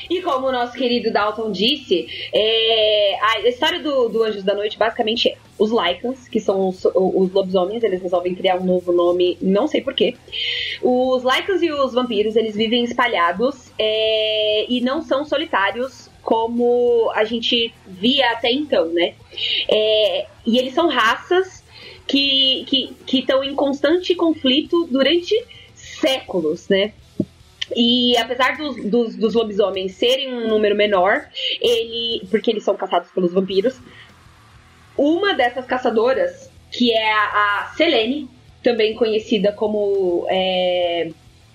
E 0.10 0.22
como 0.22 0.48
o 0.48 0.52
nosso 0.52 0.74
querido 0.74 1.12
Dalton 1.12 1.52
disse, 1.52 2.08
é, 2.34 3.18
a 3.22 3.48
história 3.48 3.80
do, 3.80 4.10
do 4.10 4.24
Anjos 4.24 4.44
da 4.44 4.54
Noite 4.54 4.78
basicamente 4.78 5.30
é 5.30 5.38
os 5.58 5.72
Lycans, 5.72 6.30
que 6.30 6.40
são 6.40 6.70
os, 6.70 6.86
os 6.86 7.32
lobisomens, 7.32 7.84
eles 7.84 8.02
resolvem 8.02 8.34
criar 8.34 8.56
um 8.56 8.64
novo 8.64 8.94
nome, 8.94 9.38
não 9.42 9.68
sei 9.68 9.82
porquê. 9.82 10.16
Os 10.82 11.24
Lycans 11.24 11.62
e 11.62 11.72
os 11.72 11.94
vampiros, 11.94 12.36
eles 12.38 12.56
vivem 12.56 12.84
espalhados 12.86 13.70
é, 13.78 14.66
e 14.70 14.80
não 14.80 15.02
são 15.02 15.26
solitários 15.26 16.10
como 16.22 17.12
a 17.14 17.24
gente 17.26 17.74
via 17.86 18.32
até 18.32 18.52
então, 18.52 18.86
né? 18.88 19.16
É, 19.68 20.28
e 20.46 20.58
eles 20.58 20.74
são 20.74 20.88
raças 20.88 21.64
que 22.08 22.62
estão 22.62 22.96
que, 23.06 23.20
estão 23.20 23.44
em 23.44 23.54
constante 23.54 24.16
conflito 24.16 24.88
durante 24.90 25.36
séculos, 25.76 26.68
né? 26.70 26.94
E 27.76 28.18
apesar 28.18 28.58
dos, 28.58 28.76
dos, 28.86 29.16
dos 29.16 29.34
lobisomens 29.34 29.94
serem 29.94 30.34
um 30.34 30.48
número 30.48 30.76
menor, 30.76 31.28
ele. 31.62 32.26
Porque 32.30 32.52
eles 32.52 32.64
são 32.64 32.76
caçados 32.76 33.12
pelos 33.12 33.34
vampiros. 33.34 33.80
Uma 34.98 35.34
dessas 35.34 35.66
caçadoras, 35.66 36.52
que 36.72 36.92
é 36.92 37.12
a, 37.14 37.72
Selene, 37.76 38.30
também 38.62 38.96
conhecida 38.96 39.54
como 39.54 40.26
é, 40.30 41.10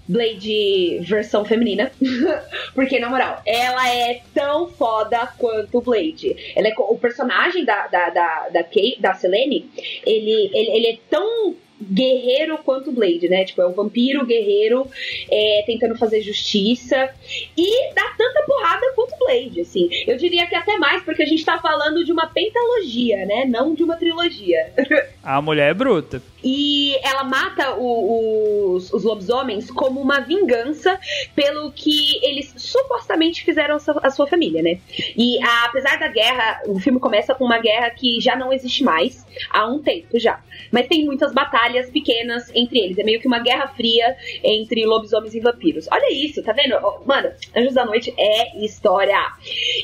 Blade 0.09 1.01
versão 1.01 1.45
feminina. 1.45 1.91
porque, 2.75 2.99
na 2.99 3.11
moral, 3.11 3.43
ela 3.45 3.89
é 3.89 4.21
tão 4.33 4.69
foda 4.69 5.27
quanto 5.39 5.81
Blade. 5.81 6.37
Ela 6.55 6.69
é, 6.69 6.75
o 6.79 6.97
personagem 6.97 7.65
da, 7.65 7.87
da, 7.87 8.11
da, 8.11 8.49
da, 8.49 8.65
Kay, 8.65 8.97
da 8.99 9.15
Selene, 9.15 9.71
ele, 10.07 10.51
ele, 10.55 10.71
ele 10.71 10.87
é 10.87 10.99
tão 11.11 11.55
guerreiro 11.91 12.59
quanto 12.59 12.93
Blade, 12.93 13.29
né? 13.29 13.45
Tipo, 13.45 13.63
é 13.63 13.67
o 13.67 13.73
vampiro 13.73 14.25
guerreiro 14.25 14.87
é, 15.31 15.63
tentando 15.67 15.97
fazer 15.97 16.21
justiça 16.23 17.11
e 17.57 17.93
dá 17.95 18.15
tanta 18.17 18.43
porrada 18.47 18.93
quanto 18.95 19.17
Blade, 19.19 19.61
assim. 19.61 19.89
Eu 20.07 20.17
diria 20.17 20.47
que 20.47 20.55
até 20.55 20.77
mais, 20.77 21.03
porque 21.03 21.23
a 21.23 21.27
gente 21.27 21.45
tá 21.45 21.59
falando 21.59 22.05
de 22.05 22.13
uma 22.13 22.27
pentalogia, 22.27 23.25
né? 23.27 23.45
Não 23.47 23.75
de 23.75 23.83
uma 23.83 23.97
trilogia. 23.97 24.73
A 25.23 25.41
mulher 25.41 25.71
é 25.71 25.75
bruta. 25.75 26.23
E 26.45 26.95
ela 27.03 27.25
mata 27.25 27.75
o- 27.77 28.75
os, 28.75 28.93
os 28.93 29.03
lobisomens 29.03 29.71
como 29.71 30.01
uma 30.01 30.21
vingança 30.21 30.99
pelo 31.35 31.73
que 31.73 32.19
eles 32.25 32.53
supostamente 32.57 33.43
fizeram 33.45 33.77
a 33.77 33.79
sua, 33.79 34.11
sua 34.11 34.27
família, 34.27 34.63
né? 34.63 34.79
E 35.17 35.43
a- 35.43 35.65
apesar 35.67 35.99
da 35.99 36.09
guerra, 36.09 36.61
o 36.67 36.79
filme 36.79 37.01
começa 37.01 37.35
com 37.35 37.45
uma 37.45 37.59
guerra 37.59 37.91
que 37.91 38.21
já 38.21 38.37
não 38.37 38.53
existe 38.53 38.85
mais 38.85 39.25
há 39.51 39.67
um 39.67 39.81
tempo 39.83 40.19
já. 40.19 40.41
Mas 40.71 40.87
tem 40.87 41.05
muitas 41.05 41.33
batalhas 41.33 41.89
pequenas 41.91 42.51
entre 42.55 42.79
eles. 42.79 42.99
É 42.99 43.03
meio 43.05 43.21
que 43.21 43.27
uma 43.27 43.39
guerra 43.39 43.69
fria 43.69 44.17
entre 44.43 44.85
lobisomens 44.85 45.35
e 45.35 45.41
vampiros. 45.41 45.87
Olha 45.91 46.13
isso, 46.13 46.43
tá 46.43 46.53
vendo? 46.53 46.77
Mano, 47.07 47.31
Anjos 47.57 47.75
da 47.75 47.85
Noite 47.85 48.13
é 48.19 48.63
história. 48.65 49.19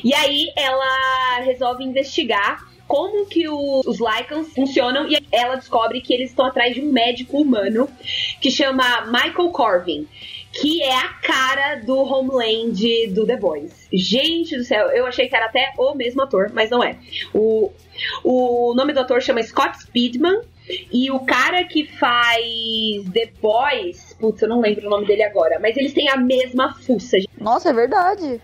E 0.03 0.13
aí 0.13 0.51
ela 0.55 1.39
resolve 1.43 1.83
investigar 1.83 2.70
como 2.91 3.25
que 3.25 3.47
o- 3.47 3.81
os 3.85 3.99
Lycans 3.99 4.53
funcionam 4.53 5.07
e 5.09 5.17
ela 5.31 5.55
descobre 5.55 6.01
que 6.01 6.13
eles 6.13 6.29
estão 6.31 6.45
atrás 6.45 6.73
de 6.75 6.81
um 6.81 6.91
médico 6.91 7.37
humano 7.39 7.87
que 8.41 8.51
chama 8.51 8.83
Michael 9.05 9.49
Corvin. 9.51 10.05
Que 10.51 10.83
é 10.83 10.93
a 10.97 11.07
cara 11.07 11.75
do 11.75 11.97
Homeland 11.97 13.07
do 13.13 13.25
The 13.25 13.37
Boys. 13.37 13.87
Gente 13.93 14.57
do 14.57 14.65
céu, 14.65 14.87
eu 14.89 15.05
achei 15.05 15.29
que 15.29 15.35
era 15.37 15.45
até 15.45 15.71
o 15.77 15.95
mesmo 15.95 16.21
ator, 16.21 16.51
mas 16.53 16.69
não 16.69 16.83
é. 16.83 16.97
O, 17.33 17.71
o 18.25 18.73
nome 18.75 18.91
do 18.91 18.99
ator 18.99 19.21
chama 19.21 19.41
Scott 19.41 19.81
Speedman. 19.81 20.41
E 20.91 21.09
o 21.09 21.21
cara 21.21 21.63
que 21.63 21.85
faz 21.85 22.43
The 23.13 23.31
Boys, 23.41 24.13
putz, 24.19 24.41
eu 24.41 24.49
não 24.49 24.59
lembro 24.59 24.85
o 24.87 24.89
nome 24.89 25.07
dele 25.07 25.23
agora, 25.23 25.59
mas 25.61 25.77
eles 25.77 25.93
têm 25.93 26.09
a 26.09 26.17
mesma 26.17 26.73
fuça, 26.73 27.17
nossa, 27.39 27.69
é 27.69 27.73
verdade. 27.73 28.41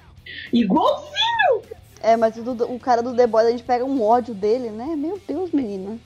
igualzinho! 0.54 1.62
É, 2.02 2.16
mas 2.16 2.38
o, 2.38 2.52
o 2.74 2.80
cara 2.80 3.02
do 3.02 3.16
The 3.16 3.28
Boys, 3.28 3.48
a 3.48 3.52
gente 3.52 3.64
pega 3.64 3.84
um 3.84 4.02
ódio 4.04 4.34
dele, 4.34 4.70
né? 4.70 4.96
Meu 4.96 5.20
Deus, 5.28 5.52
menina. 5.52 5.98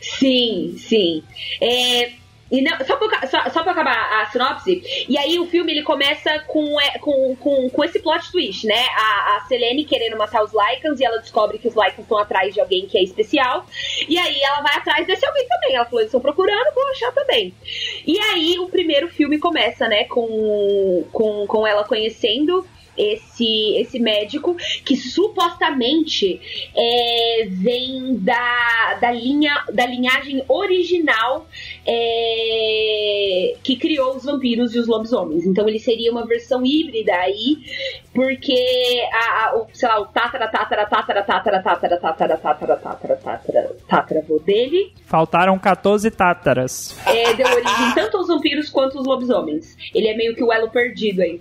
Sim, 0.00 0.76
sim. 0.78 1.22
É, 1.60 2.12
e 2.52 2.60
não, 2.60 2.76
só, 2.84 2.96
pra, 2.96 3.26
só, 3.26 3.48
só 3.48 3.62
pra 3.62 3.72
acabar 3.72 4.20
a 4.20 4.26
sinopse, 4.26 5.06
e 5.08 5.16
aí 5.16 5.38
o 5.38 5.46
filme 5.46 5.72
ele 5.72 5.82
começa 5.82 6.38
com, 6.40 6.78
é, 6.78 6.98
com, 6.98 7.34
com, 7.36 7.70
com 7.70 7.84
esse 7.84 7.98
plot 7.98 8.30
twist, 8.30 8.66
né? 8.66 8.84
A, 8.94 9.36
a 9.36 9.46
Selene 9.48 9.86
querendo 9.86 10.18
matar 10.18 10.44
os 10.44 10.52
Lycans 10.52 11.00
e 11.00 11.04
ela 11.04 11.16
descobre 11.16 11.56
que 11.56 11.66
os 11.66 11.74
Lycans 11.74 12.00
estão 12.00 12.18
atrás 12.18 12.52
de 12.52 12.60
alguém 12.60 12.86
que 12.86 12.98
é 12.98 13.02
especial. 13.02 13.64
E 14.06 14.18
aí 14.18 14.38
ela 14.42 14.60
vai 14.60 14.76
atrás 14.76 15.06
desse 15.06 15.24
alguém 15.24 15.48
também. 15.48 15.76
Ela 15.76 15.86
falou, 15.86 16.00
eles 16.00 16.08
estão 16.08 16.20
procurando, 16.20 16.74
vou 16.74 16.86
achar 16.90 17.10
também. 17.12 17.54
E 18.06 18.20
aí 18.20 18.58
o 18.58 18.68
primeiro 18.68 19.08
filme 19.08 19.38
começa, 19.38 19.88
né, 19.88 20.04
com, 20.04 21.06
com, 21.10 21.46
com 21.46 21.66
ela 21.66 21.84
conhecendo 21.84 22.66
esse, 23.02 23.76
esse 23.76 23.98
médico 23.98 24.56
que 24.84 24.96
supostamente 24.96 26.40
é, 26.76 27.46
vem 27.48 28.16
da, 28.18 28.98
da 29.00 29.10
linha 29.10 29.64
da 29.72 29.86
linhagem 29.86 30.44
original 30.48 31.46
é, 31.86 33.54
que 33.62 33.76
criou 33.76 34.16
os 34.16 34.24
vampiros 34.24 34.74
e 34.74 34.78
os 34.78 34.86
lobisomens. 34.86 35.44
Então 35.46 35.68
ele 35.68 35.78
seria 35.78 36.10
uma 36.10 36.26
versão 36.26 36.64
híbrida 36.64 37.12
aí, 37.12 37.58
porque 38.14 39.02
a, 39.12 39.46
a 39.46 39.56
o, 39.56 39.66
sei 39.72 39.88
lá, 39.88 40.00
o 40.00 40.06
tatara, 40.06 40.48
tatara, 40.48 40.86
tatara, 40.86 41.22
tatara, 41.22 41.62
tatara, 41.62 41.98
tatara, 41.98 42.36
tatara, 42.36 42.76
tatara, 42.76 43.16
tatara, 43.16 43.76
tatara, 43.88 44.22
dele. 44.44 44.92
Faltaram 45.06 45.58
14 45.58 46.10
tátaras. 46.10 46.96
É, 47.06 47.34
deu 47.34 47.46
origem 47.46 47.94
tanto 47.94 48.16
aos 48.16 48.28
vampiros 48.28 48.70
quanto 48.70 48.98
aos 48.98 49.06
lobisomens. 49.06 49.76
Ele 49.94 50.08
é 50.08 50.16
meio 50.16 50.34
que 50.34 50.42
o 50.42 50.52
elo 50.52 50.70
perdido 50.70 51.22
aí. 51.22 51.40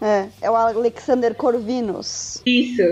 É, 0.00 0.28
é 0.42 0.50
o 0.50 0.54
Alexander 0.54 1.34
Corvinus. 1.34 2.40
Isso. 2.46 2.82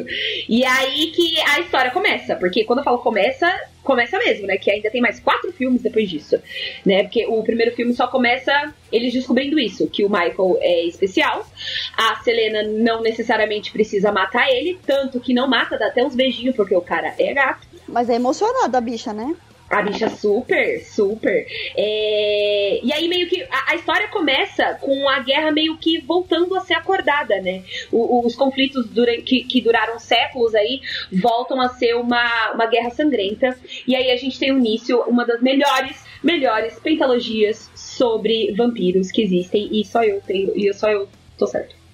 E 0.48 0.64
aí 0.64 1.12
que 1.12 1.40
a 1.40 1.60
história 1.60 1.92
começa, 1.92 2.34
porque 2.34 2.64
quando 2.64 2.80
eu 2.80 2.84
falo 2.84 2.98
começa, 2.98 3.48
começa 3.84 4.18
mesmo, 4.18 4.46
né? 4.46 4.56
Que 4.56 4.72
ainda 4.72 4.90
tem 4.90 5.00
mais 5.00 5.20
quatro 5.20 5.52
filmes 5.52 5.82
depois 5.82 6.10
disso, 6.10 6.36
né? 6.84 7.04
Porque 7.04 7.24
o 7.26 7.42
primeiro 7.44 7.74
filme 7.76 7.94
só 7.94 8.08
começa 8.08 8.74
eles 8.90 9.12
descobrindo 9.12 9.58
isso, 9.58 9.88
que 9.88 10.04
o 10.04 10.10
Michael 10.10 10.58
é 10.60 10.84
especial, 10.86 11.46
a 11.96 12.16
Selena 12.24 12.64
não 12.64 13.00
necessariamente 13.00 13.70
precisa 13.70 14.10
matar 14.10 14.50
ele, 14.50 14.78
tanto 14.84 15.20
que 15.20 15.32
não 15.32 15.48
mata, 15.48 15.78
dá 15.78 15.86
até 15.86 16.04
uns 16.04 16.16
beijinhos 16.16 16.56
porque 16.56 16.74
o 16.74 16.80
cara 16.80 17.14
é 17.18 17.32
gato. 17.32 17.68
Mas 17.86 18.10
é 18.10 18.16
emocionada 18.16 18.78
a 18.78 18.80
bicha, 18.80 19.12
né? 19.12 19.36
A 19.68 19.82
bicha 19.82 20.08
super, 20.08 20.80
super. 20.84 21.46
É... 21.76 22.80
E 22.82 22.92
aí 22.92 23.08
meio 23.08 23.28
que 23.28 23.42
a, 23.42 23.72
a, 23.72 23.74
história 23.74 24.06
começa 24.08 24.74
com 24.74 25.08
a 25.08 25.18
guerra 25.18 25.50
meio 25.50 25.76
que 25.76 26.00
voltando 26.00 26.54
a 26.54 26.60
ser 26.60 26.74
acordada, 26.74 27.40
né? 27.40 27.64
O, 27.90 28.24
os 28.24 28.36
conflitos 28.36 28.88
dura, 28.88 29.20
que, 29.22 29.42
que, 29.44 29.60
duraram 29.60 29.98
séculos 29.98 30.54
aí 30.54 30.80
voltam 31.12 31.60
a 31.60 31.68
ser 31.70 31.94
uma, 31.96 32.52
uma 32.52 32.66
guerra 32.66 32.90
sangrenta. 32.90 33.58
E 33.86 33.96
aí 33.96 34.10
a 34.10 34.16
gente 34.16 34.38
tem 34.38 34.52
o 34.52 34.58
início, 34.58 35.00
uma 35.02 35.26
das 35.26 35.42
melhores, 35.42 36.04
melhores 36.22 36.78
pentalogias 36.78 37.68
sobre 37.74 38.52
vampiros 38.52 39.10
que 39.10 39.22
existem. 39.22 39.68
E 39.72 39.84
só 39.84 40.04
eu 40.04 40.20
tenho, 40.20 40.52
e 40.56 40.72
só 40.74 40.88
eu 40.88 41.08
tô 41.36 41.46
certo. 41.46 41.85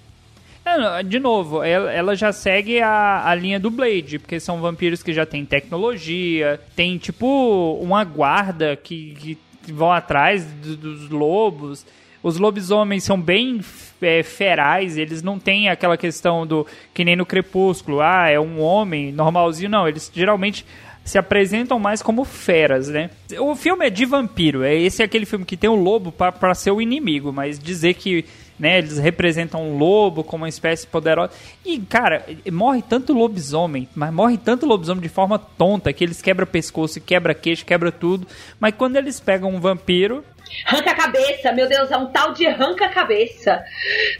É, 0.65 1.03
de 1.03 1.19
novo, 1.19 1.61
ela, 1.61 1.91
ela 1.91 2.15
já 2.15 2.31
segue 2.31 2.79
a, 2.79 3.27
a 3.27 3.35
linha 3.35 3.59
do 3.59 3.69
Blade, 3.69 4.17
porque 4.17 4.39
são 4.39 4.61
vampiros 4.61 5.03
que 5.03 5.13
já 5.13 5.25
têm 5.25 5.45
tecnologia, 5.45 6.59
tem 6.75 6.97
tipo 6.97 7.77
uma 7.81 8.03
guarda 8.03 8.75
que, 8.75 9.37
que 9.65 9.71
vão 9.71 9.91
atrás 9.91 10.45
do, 10.45 10.77
dos 10.77 11.09
lobos. 11.09 11.85
Os 12.21 12.37
lobisomens 12.37 13.03
são 13.03 13.19
bem 13.19 13.59
é, 14.01 14.23
ferais, 14.23 14.97
eles 14.97 15.21
não 15.21 15.37
têm 15.37 15.67
aquela 15.67 15.97
questão 15.97 16.47
do. 16.47 16.65
que 16.93 17.03
nem 17.03 17.17
no 17.17 17.25
Crepúsculo, 17.25 17.99
ah, 17.99 18.29
é 18.29 18.39
um 18.39 18.61
homem 18.61 19.11
normalzinho, 19.11 19.69
não. 19.69 19.85
Eles 19.85 20.09
geralmente 20.13 20.65
se 21.03 21.17
apresentam 21.17 21.77
mais 21.79 22.01
como 22.01 22.23
feras, 22.23 22.87
né? 22.87 23.09
O 23.37 23.55
filme 23.55 23.87
é 23.87 23.89
de 23.89 24.05
vampiro, 24.05 24.63
é 24.63 24.73
esse 24.73 25.01
é 25.01 25.05
aquele 25.05 25.25
filme 25.25 25.43
que 25.43 25.57
tem 25.57 25.69
o 25.69 25.75
lobo 25.75 26.13
para 26.13 26.55
ser 26.55 26.71
o 26.71 26.81
inimigo, 26.81 27.33
mas 27.33 27.59
dizer 27.59 27.95
que 27.95 28.23
né? 28.59 28.77
Eles 28.77 28.97
representam 28.97 29.61
um 29.61 29.77
lobo 29.77 30.23
como 30.23 30.43
uma 30.43 30.49
espécie 30.49 30.85
poderosa. 30.87 31.31
E, 31.65 31.79
cara, 31.79 32.25
morre 32.51 32.81
tanto 32.81 33.13
lobisomem, 33.13 33.87
mas 33.95 34.13
morre 34.13 34.37
tanto 34.37 34.65
lobisomem 34.65 35.01
de 35.01 35.09
forma 35.09 35.39
tonta 35.39 35.91
que 35.91 36.03
eles 36.03 36.21
quebram 36.21 36.45
pescoço, 36.45 37.01
quebra 37.01 37.33
queixo, 37.33 37.65
quebra 37.65 37.91
tudo. 37.91 38.27
Mas 38.59 38.73
quando 38.75 38.95
eles 38.95 39.19
pegam 39.19 39.49
um 39.49 39.59
vampiro, 39.59 40.23
Arranca 40.65 40.91
a 40.91 40.95
cabeça, 40.95 41.51
meu 41.51 41.67
Deus, 41.67 41.89
é 41.89 41.97
um 41.97 42.07
tal 42.07 42.33
de 42.33 42.45
arranca 42.45 42.85
a 42.85 42.89
cabeça. 42.89 43.63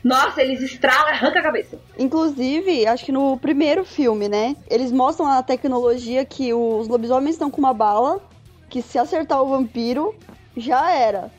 Nossa, 0.03 0.41
eles 0.41 0.61
estralam, 0.61 1.09
arranca 1.09 1.39
a 1.39 1.43
cabeça. 1.43 1.77
Inclusive, 1.97 2.87
acho 2.87 3.05
que 3.05 3.11
no 3.11 3.37
primeiro 3.37 3.85
filme, 3.85 4.27
né? 4.27 4.55
Eles 4.69 4.91
mostram 4.91 5.27
a 5.27 5.43
tecnologia 5.43 6.25
que 6.25 6.53
os 6.53 6.87
lobisomens 6.87 7.35
estão 7.35 7.51
com 7.51 7.59
uma 7.59 7.73
bala, 7.73 8.21
que 8.69 8.81
se 8.81 8.97
acertar 8.97 9.41
o 9.41 9.49
vampiro, 9.49 10.15
já 10.57 10.91
era. 10.91 11.29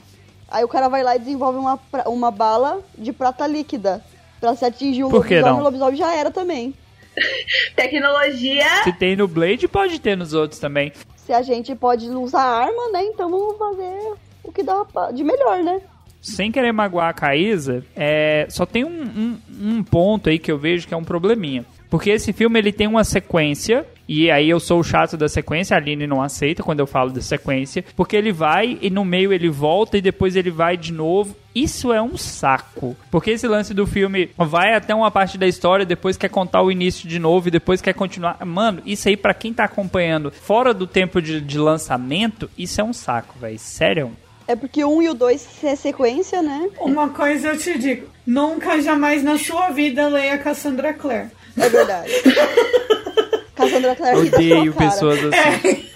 Aí 0.49 0.65
o 0.65 0.69
cara 0.69 0.89
vai 0.89 1.03
lá 1.03 1.17
e 1.17 1.19
desenvolve 1.19 1.59
uma, 1.59 1.79
uma 2.07 2.31
bala 2.31 2.81
de 2.97 3.13
prata 3.13 3.47
líquida. 3.47 4.03
Pra 4.41 4.55
se 4.55 4.65
atingir 4.65 5.05
o 5.05 5.09
lobisomem, 5.09 5.61
o 5.61 5.63
lobisomem 5.63 5.97
já 5.97 6.15
era 6.15 6.31
também. 6.31 6.75
Tecnologia. 7.75 8.83
Se 8.85 8.93
tem 8.93 9.17
no 9.17 9.27
Blade, 9.27 9.67
pode 9.69 9.99
ter 10.01 10.17
nos 10.17 10.35
outros 10.35 10.61
também. 10.61 10.93
Se 11.17 11.33
a 11.33 11.43
gente 11.43 11.75
pode 11.75 12.09
usar 12.11 12.43
arma, 12.43 12.91
né? 12.93 13.05
Então 13.05 13.31
vamos 13.31 13.57
fazer 13.57 14.15
o 14.43 14.53
que 14.53 14.63
dá 14.63 14.85
de 15.13 15.25
melhor, 15.25 15.63
né? 15.63 15.81
Sem 16.21 16.51
querer 16.51 16.73
magoar 16.73 17.09
a 17.09 17.13
Caísa, 17.13 17.85
é, 17.95 18.47
só 18.49 18.65
tem 18.65 18.85
um, 18.85 18.89
um, 18.89 19.39
um 19.61 19.85
ponto 19.85 20.29
aí 20.29 20.39
que 20.39 20.51
eu 20.51 20.59
vejo 20.59 20.89
que 20.89 20.95
é 20.95 20.97
um 20.97 21.05
probleminha. 21.05 21.65
Porque 21.95 22.11
esse 22.11 22.33
filme 22.33 22.59
ele 22.59 22.73
tem 22.73 22.89
uma 22.89 23.05
sequência 23.05 23.87
e 24.09 24.29
aí 24.29 24.51
eu 24.51 24.59
sou 24.59 24.81
o 24.81 24.83
chato 24.83 25.17
da 25.17 25.29
sequência, 25.29 25.77
a 25.77 25.79
Aline 25.79 26.09
não 26.09 26.21
aceita 26.21 26.61
quando 26.61 26.81
eu 26.81 26.89
falo 26.89 27.13
de 27.13 27.23
sequência, 27.23 27.85
porque 27.95 28.17
ele 28.17 28.33
vai 28.33 28.77
e 28.83 28.91
no 28.91 29.05
meio 29.05 29.33
ele 29.33 29.49
volta 29.49 29.97
e 29.97 30.03
depois 30.03 30.35
ele 30.35 30.51
vai 30.51 30.77
de 30.77 30.93
novo. 30.93 31.37
Isso 31.55 31.93
é 31.93 32.03
um 32.03 32.17
saco. 32.17 32.97
Porque 33.13 33.31
esse 33.31 33.47
lance 33.47 33.73
do 33.73 33.87
filme 33.87 34.29
vai 34.37 34.75
até 34.75 34.93
uma 34.93 35.09
parte 35.09 35.39
da 35.39 35.47
história, 35.47 35.87
depois 35.87 36.17
quer 36.17 36.31
contar 36.31 36.63
o 36.63 36.73
início 36.73 37.09
de 37.09 37.21
novo 37.21 37.47
e 37.47 37.53
depois 37.53 37.81
quer 37.81 37.95
continuar. 37.95 38.45
Mano, 38.45 38.83
isso 38.85 39.09
aí 39.09 39.17
para 39.17 39.33
quem 39.33 39.55
tá 39.55 39.63
acompanhando 39.63 40.33
fora 40.33 40.75
do 40.75 40.89
tempo 40.89 41.23
de, 41.23 41.41
de 41.41 41.59
lançamento, 41.61 42.51
isso 42.59 42.81
é 42.81 42.85
um 42.85 42.93
saco, 42.93 43.39
velho. 43.39 43.57
Sério. 43.57 44.11
É 44.47 44.55
porque 44.55 44.85
um 44.85 45.01
e 45.01 45.09
o 45.09 45.15
dois 45.15 45.47
é 45.65 45.75
sequência, 45.75 46.43
né? 46.43 46.69
Uma 46.81 47.09
coisa 47.09 47.49
eu 47.49 47.59
te 47.59 47.79
digo: 47.79 48.09
nunca 48.27 48.81
jamais 48.81 49.23
na 49.23 49.39
sua 49.39 49.71
vida 49.71 50.07
leia 50.09 50.39
Cassandra 50.39 50.93
Clare. 50.93 51.31
É 51.57 51.69
verdade. 51.69 52.13
Cassandra 53.55 53.97
Clare 53.97 54.19
Odeio 54.19 54.75
pessoas 54.75 55.19
assim. 55.25 55.69
É. 55.69 55.95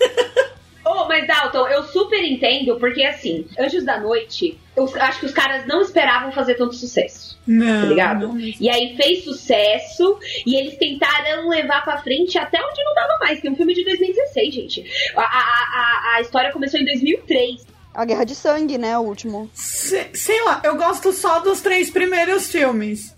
Oh, 0.87 1.07
mas 1.07 1.27
Dalton, 1.27 1.69
eu 1.69 1.83
super 1.83 2.25
entendo, 2.25 2.77
porque 2.79 3.05
assim, 3.05 3.47
Anjos 3.59 3.85
da 3.85 4.01
Noite, 4.01 4.59
eu 4.75 4.91
acho 5.01 5.21
que 5.21 5.27
os 5.27 5.33
caras 5.33 5.67
não 5.67 5.83
esperavam 5.83 6.33
fazer 6.33 6.55
tanto 6.55 6.75
sucesso. 6.75 7.39
Não. 7.47 7.83
Tá 7.83 7.89
ligado? 7.89 8.29
Não. 8.29 8.39
E 8.39 8.71
aí 8.71 8.97
fez 8.97 9.25
sucesso 9.25 10.19
e 10.47 10.57
eles 10.57 10.79
tentaram 10.79 11.49
levar 11.49 11.85
pra 11.85 11.99
frente 11.99 12.39
até 12.39 12.59
onde 12.59 12.83
não 12.83 12.95
dava 12.95 13.19
mais, 13.21 13.39
que 13.39 13.49
é 13.49 13.51
um 13.51 13.57
filme 13.57 13.75
de 13.75 13.85
2016, 13.85 14.55
gente. 14.55 15.13
A, 15.15 15.21
a, 15.21 15.25
a, 15.25 16.17
a 16.17 16.21
história 16.23 16.51
começou 16.53 16.81
em 16.81 16.85
2003. 16.87 17.78
A 17.99 18.05
Guerra 18.05 18.25
de 18.25 18.35
Sangue, 18.37 18.79
né? 18.79 18.97
O 18.97 19.03
último. 19.03 19.51
Se, 19.53 20.07
sei 20.15 20.41
lá, 20.45 20.61
eu 20.63 20.77
gosto 20.77 21.13
só 21.13 21.41
dos 21.41 21.61
três 21.61 21.91
primeiros 21.91 22.49
filmes. 22.49 23.13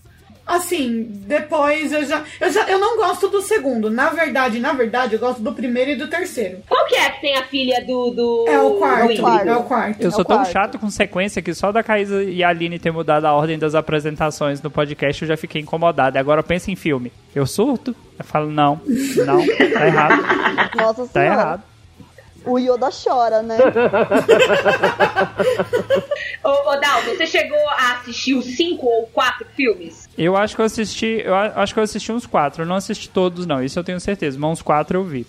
Assim, 0.47 1.07
depois 1.27 1.93
eu 1.93 2.05
já, 2.05 2.25
eu 2.40 2.51
já. 2.51 2.69
Eu 2.69 2.79
não 2.79 2.97
gosto 2.97 3.29
do 3.29 3.40
segundo. 3.43 3.88
Na 3.90 4.09
verdade, 4.09 4.59
na 4.59 4.73
verdade, 4.73 5.14
eu 5.14 5.21
gosto 5.21 5.40
do 5.43 5.53
primeiro 5.53 5.90
e 5.93 5.97
do 5.97 6.09
terceiro. 6.09 6.59
Qual 6.66 6.87
que 6.87 6.97
é 6.97 7.11
que 7.11 7.21
tem 7.21 7.37
a 7.37 7.45
filha 7.45 7.85
do. 7.87 8.11
do... 8.11 8.45
É 8.49 8.59
o 8.59 8.71
quarto. 8.77 9.11
É 9.12 9.14
o 9.14 9.21
quarto. 9.21 9.49
É 9.49 9.57
o 9.57 9.62
quarto. 9.64 10.03
Eu 10.03 10.11
sou 10.11 10.23
É 10.23 10.25
tão 10.25 10.37
quarto. 10.38 10.51
chato 10.53 10.79
com 10.79 10.90
sequência 10.90 11.40
que 11.43 11.55
só 11.55 11.71
da 11.71 11.83
Caísa 11.85 12.25
e 12.25 12.43
a 12.43 12.49
Aline 12.49 12.79
ter 12.81 12.90
mudado 12.90 13.27
a 13.27 13.33
ordem 13.35 13.59
das 13.59 13.75
apresentações 13.77 14.61
no 14.61 14.71
podcast 14.71 15.23
eu 15.23 15.29
já 15.29 15.37
fiquei 15.37 15.61
incomodado. 15.61 16.19
Agora 16.19 16.43
pensa 16.43 16.71
em 16.71 16.75
filme. 16.75 17.12
Eu 17.35 17.47
surto? 17.47 17.95
Eu 18.19 18.25
falo, 18.25 18.51
não, 18.51 18.81
não, 19.25 19.47
tá 19.47 19.87
errado. 19.87 20.23
Nossa 20.77 21.03
Tá 21.07 21.12
senhora. 21.21 21.33
errado. 21.40 21.62
O 22.44 22.59
Yoda 22.59 22.88
chora, 22.90 23.42
né? 23.42 23.59
Ô, 26.42 26.48
ô 26.48 26.76
Dalton, 26.76 27.14
você 27.16 27.26
chegou 27.26 27.59
a 27.70 27.92
assistir 27.94 28.35
os 28.35 28.44
cinco 28.44 28.87
ou 28.87 29.07
quatro 29.07 29.46
filmes? 29.55 30.09
Eu 30.16 30.37
acho 30.37 30.55
que 30.57 30.62
eu 30.62 30.66
assisti. 30.66 31.22
Eu 31.24 31.35
acho 31.35 31.74
que 31.74 31.81
eu 31.81 31.85
assisti 31.85 32.12
uns 32.12 32.26
quatro. 32.26 32.62
Eu 32.62 32.66
não 32.66 32.76
assisti 32.76 33.09
todos, 33.09 33.46
não. 33.46 33.62
Isso 33.62 33.79
eu 33.79 33.85
tenho 33.85 34.00
certeza. 34.00 34.38
Mas 34.38 34.50
uns 34.50 34.62
quatro 34.62 34.98
eu 34.98 35.05
vi. 35.05 35.26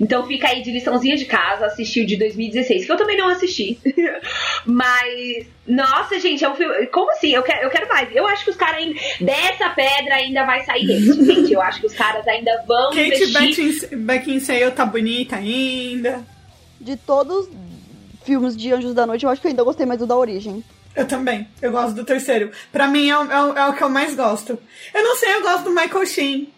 Então 0.00 0.26
fica 0.26 0.48
aí 0.48 0.62
de 0.62 0.70
liçãozinha 0.70 1.16
de 1.16 1.24
casa, 1.24 1.66
assistiu 1.66 2.06
de 2.06 2.16
2016, 2.16 2.84
que 2.86 2.92
eu 2.92 2.96
também 2.96 3.16
não 3.16 3.28
assisti. 3.28 3.78
Mas, 4.64 5.46
nossa, 5.66 6.18
gente, 6.20 6.44
é 6.44 6.48
um 6.48 6.54
filme. 6.54 6.86
Como 6.86 7.10
assim? 7.12 7.30
Eu 7.34 7.42
quero, 7.42 7.64
eu 7.64 7.70
quero 7.70 7.88
mais. 7.88 8.08
Eu 8.14 8.26
acho 8.26 8.44
que 8.44 8.50
os 8.50 8.56
caras 8.56 8.76
ainda. 8.82 8.98
Dessa 9.20 9.70
pedra 9.70 10.14
ainda 10.14 10.44
vai 10.44 10.62
sair 10.64 10.84
leite, 10.86 11.12
gente. 11.24 11.52
Eu 11.52 11.60
acho 11.60 11.80
que 11.80 11.86
os 11.86 11.94
caras 11.94 12.26
ainda 12.28 12.50
vão 12.66 12.90
Kate 12.90 13.96
Beckinsale 13.96 14.70
tá 14.72 14.84
bonita 14.86 15.36
ainda. 15.36 16.24
De 16.80 16.96
todos 16.96 17.46
os 17.48 17.50
filmes 18.24 18.56
de 18.56 18.72
Anjos 18.72 18.94
da 18.94 19.06
Noite, 19.06 19.24
eu 19.24 19.30
acho 19.30 19.40
que 19.40 19.46
eu 19.46 19.50
ainda 19.50 19.64
gostei 19.64 19.84
mais 19.86 19.98
do 19.98 20.06
da 20.06 20.16
Origem. 20.16 20.62
Eu 20.94 21.06
também. 21.06 21.46
Eu 21.62 21.70
gosto 21.72 21.94
do 21.94 22.04
terceiro. 22.04 22.50
Pra 22.72 22.88
mim 22.88 23.08
é 23.08 23.16
o, 23.18 23.30
é 23.30 23.42
o- 23.44 23.56
é 23.58 23.68
o 23.68 23.72
que 23.74 23.82
eu 23.82 23.88
mais 23.88 24.14
gosto. 24.14 24.58
Eu 24.94 25.02
não 25.02 25.16
sei, 25.16 25.34
eu 25.34 25.42
gosto 25.42 25.64
do 25.64 25.70
Michael 25.70 26.06
Sheen. 26.06 26.48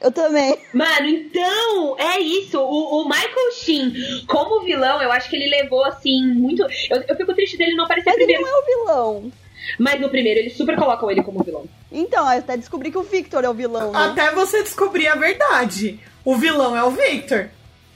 Eu 0.00 0.12
também. 0.12 0.58
Mano, 0.74 1.06
então, 1.06 1.96
é 1.98 2.18
isso. 2.20 2.58
O, 2.60 3.02
o 3.02 3.04
Michael 3.08 3.52
Sheen, 3.52 3.92
como 4.26 4.62
vilão, 4.62 5.00
eu 5.02 5.10
acho 5.10 5.28
que 5.30 5.36
ele 5.36 5.48
levou, 5.48 5.84
assim, 5.84 6.22
muito. 6.34 6.62
Eu, 6.90 7.02
eu 7.08 7.16
fico 7.16 7.34
triste 7.34 7.56
dele 7.56 7.74
não 7.74 7.84
aparecer 7.84 8.10
Mas 8.10 8.18
ele 8.18 8.26
primeiro. 8.26 8.42
não 8.50 8.58
é 8.58 8.60
o 8.60 8.66
vilão. 8.66 9.32
Mas 9.78 10.00
no 10.00 10.08
primeiro, 10.08 10.40
eles 10.40 10.56
super 10.56 10.76
colocam 10.76 11.10
ele 11.10 11.22
como 11.22 11.42
vilão. 11.42 11.64
Então, 11.90 12.30
eu 12.30 12.38
até 12.38 12.56
descobri 12.56 12.90
que 12.90 12.98
o 12.98 13.02
Victor 13.02 13.42
é 13.44 13.48
o 13.48 13.54
vilão, 13.54 13.90
né? 13.90 13.98
Até 13.98 14.30
você 14.32 14.62
descobrir 14.62 15.08
a 15.08 15.14
verdade. 15.14 15.98
O 16.24 16.36
vilão 16.36 16.76
é 16.76 16.84
o 16.84 16.90
Victor. 16.90 17.48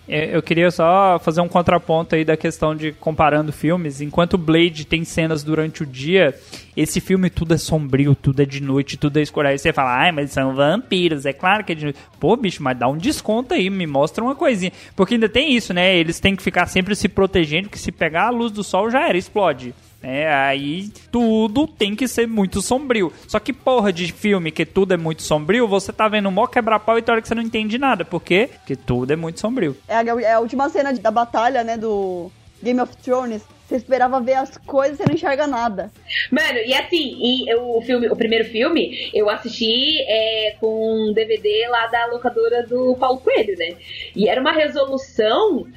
É, 0.08 0.34
Eu 0.34 0.42
queria 0.42 0.70
só 0.72 1.20
fazer 1.22 1.40
um 1.40 1.48
contraponto 1.48 2.16
aí 2.16 2.24
da 2.24 2.36
questão 2.36 2.74
de 2.74 2.90
comparando 2.92 3.52
filmes. 3.52 4.00
Enquanto 4.00 4.36
Blade 4.36 4.84
tem 4.84 5.04
cenas 5.04 5.44
durante 5.44 5.84
o 5.84 5.86
dia, 5.86 6.34
Esse 6.76 7.00
filme 7.00 7.28
tudo 7.30 7.54
é 7.54 7.58
sombrio, 7.58 8.14
tudo 8.14 8.42
é 8.42 8.44
de 8.44 8.62
noite, 8.62 8.96
tudo 8.96 9.18
é 9.18 9.22
escuro. 9.22 9.48
Aí 9.48 9.58
você 9.58 9.72
fala, 9.72 9.96
ai, 9.96 10.12
mas 10.12 10.30
são 10.30 10.54
vampiros, 10.54 11.26
é 11.26 11.32
claro 11.32 11.64
que 11.64 11.72
é 11.72 11.74
de 11.74 11.84
noite. 11.84 11.98
Pô, 12.18 12.36
bicho, 12.36 12.62
mas 12.62 12.78
dá 12.78 12.88
um 12.88 12.96
desconto 12.96 13.54
aí, 13.54 13.68
me 13.68 13.86
mostra 13.86 14.22
uma 14.22 14.34
coisinha. 14.34 14.72
Porque 14.94 15.14
ainda 15.14 15.28
tem 15.28 15.54
isso, 15.54 15.74
né? 15.74 15.96
Eles 15.96 16.20
têm 16.20 16.36
que 16.36 16.42
ficar 16.42 16.66
sempre 16.66 16.94
se 16.94 17.08
protegendo, 17.08 17.68
que 17.68 17.78
se 17.78 17.90
pegar 17.90 18.26
a 18.26 18.30
luz 18.30 18.52
do 18.52 18.62
sol 18.62 18.90
já 18.90 19.08
era, 19.08 19.18
explode. 19.18 19.74
É, 20.02 20.32
aí 20.32 20.88
tudo 21.12 21.66
tem 21.66 21.94
que 21.94 22.08
ser 22.08 22.26
muito 22.26 22.62
sombrio. 22.62 23.12
Só 23.26 23.38
que 23.38 23.52
porra 23.52 23.92
de 23.92 24.10
filme 24.12 24.50
que 24.50 24.64
tudo 24.64 24.94
é 24.94 24.96
muito 24.96 25.22
sombrio, 25.22 25.68
você 25.68 25.92
tá 25.92 26.08
vendo 26.08 26.30
mó 26.30 26.46
quebra-pau 26.46 26.98
e 26.98 27.02
tem 27.02 27.12
hora 27.12 27.20
que 27.20 27.28
você 27.28 27.34
não 27.34 27.42
entende 27.42 27.76
nada. 27.78 28.04
Por 28.04 28.22
quê? 28.22 28.48
Porque 28.58 28.76
tudo 28.76 29.12
é 29.12 29.16
muito 29.16 29.40
sombrio. 29.40 29.76
É 29.86 29.96
a, 29.96 30.02
é 30.02 30.32
a 30.32 30.40
última 30.40 30.68
cena 30.70 30.92
da 30.94 31.10
batalha, 31.10 31.62
né, 31.62 31.76
do 31.76 32.30
Game 32.62 32.80
of 32.80 32.96
Thrones. 32.98 33.42
Você 33.70 33.76
esperava 33.76 34.20
ver 34.20 34.34
as 34.34 34.58
coisas 34.58 34.94
e 34.94 34.96
você 34.96 35.04
não 35.06 35.14
enxerga 35.14 35.46
nada. 35.46 35.92
Mano, 36.28 36.58
e 36.66 36.74
assim, 36.74 37.16
e 37.20 37.54
o 37.54 37.80
filme, 37.82 38.08
o 38.08 38.16
primeiro 38.16 38.44
filme, 38.46 39.08
eu 39.14 39.30
assisti 39.30 40.00
é, 40.08 40.56
com 40.58 41.08
um 41.08 41.12
DVD 41.12 41.68
lá 41.68 41.86
da 41.86 42.06
locadora 42.06 42.66
do 42.66 42.96
Paulo 42.96 43.20
Coelho, 43.20 43.56
né? 43.56 43.76
E 44.16 44.28
era 44.28 44.40
uma 44.40 44.50
resolução 44.50 45.68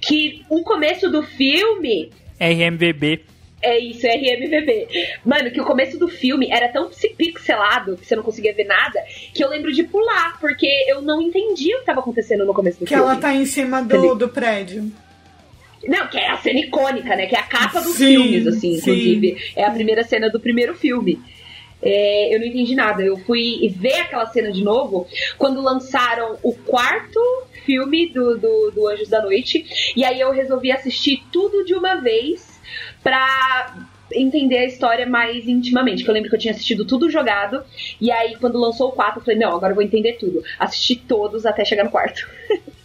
que 0.00 0.42
o 0.48 0.62
começo 0.62 1.10
do 1.10 1.22
filme 1.22 2.10
RMVB. 2.40 3.20
É 3.60 3.78
isso, 3.78 4.06
RMVB. 4.06 4.88
Mano, 5.22 5.50
que 5.50 5.60
o 5.60 5.66
começo 5.66 5.98
do 5.98 6.08
filme 6.08 6.48
era 6.50 6.68
tão 6.68 6.90
pixelado 7.14 7.98
que 7.98 8.06
você 8.06 8.16
não 8.16 8.22
conseguia 8.22 8.54
ver 8.54 8.64
nada, 8.64 9.02
que 9.34 9.44
eu 9.44 9.50
lembro 9.50 9.70
de 9.70 9.82
pular, 9.82 10.40
porque 10.40 10.66
eu 10.88 11.02
não 11.02 11.20
entendia 11.20 11.74
o 11.74 11.76
que 11.76 11.82
estava 11.82 12.00
acontecendo 12.00 12.46
no 12.46 12.54
começo 12.54 12.78
do 12.78 12.86
Que 12.86 12.94
filme. 12.94 13.02
ela 13.10 13.16
tá 13.20 13.34
em 13.34 13.44
cima 13.44 13.82
do, 13.82 14.14
do 14.14 14.28
prédio. 14.30 14.90
Não, 15.88 16.06
que 16.08 16.18
é 16.18 16.30
a 16.30 16.36
cena 16.38 16.60
icônica, 16.60 17.14
né? 17.16 17.26
Que 17.26 17.36
é 17.36 17.38
a 17.38 17.44
capa 17.44 17.80
dos 17.80 17.96
Sim, 17.96 18.06
filmes, 18.06 18.46
assim, 18.46 18.74
sim. 18.74 18.76
inclusive. 18.78 19.52
É 19.56 19.64
a 19.64 19.70
primeira 19.70 20.02
cena 20.04 20.30
do 20.30 20.40
primeiro 20.40 20.74
filme. 20.74 21.20
É, 21.82 22.34
eu 22.34 22.40
não 22.40 22.46
entendi 22.46 22.74
nada. 22.74 23.02
Eu 23.02 23.16
fui 23.18 23.72
ver 23.76 24.00
aquela 24.00 24.26
cena 24.26 24.50
de 24.50 24.62
novo 24.64 25.06
quando 25.36 25.60
lançaram 25.60 26.38
o 26.42 26.54
quarto 26.54 27.20
filme 27.64 28.08
do, 28.08 28.38
do, 28.38 28.70
do 28.70 28.88
Anjos 28.88 29.08
da 29.08 29.22
Noite. 29.22 29.92
E 29.94 30.04
aí 30.04 30.20
eu 30.20 30.30
resolvi 30.30 30.72
assistir 30.72 31.22
tudo 31.30 31.64
de 31.64 31.74
uma 31.74 31.96
vez 31.96 32.58
pra 33.02 33.86
entender 34.12 34.58
a 34.58 34.64
história 34.64 35.06
mais 35.06 35.46
intimamente. 35.46 36.02
Que 36.04 36.10
eu 36.10 36.14
lembro 36.14 36.30
que 36.30 36.36
eu 36.36 36.40
tinha 36.40 36.52
assistido 36.52 36.86
tudo 36.86 37.10
jogado. 37.10 37.62
E 38.00 38.10
aí, 38.10 38.36
quando 38.36 38.58
lançou 38.58 38.88
o 38.88 38.92
4, 38.92 39.20
eu 39.20 39.24
falei, 39.24 39.38
não, 39.38 39.54
agora 39.54 39.72
eu 39.72 39.74
vou 39.74 39.84
entender 39.84 40.14
tudo. 40.14 40.42
Assisti 40.58 40.96
todos 40.96 41.44
até 41.44 41.64
chegar 41.64 41.84
no 41.84 41.90
quarto. 41.90 42.28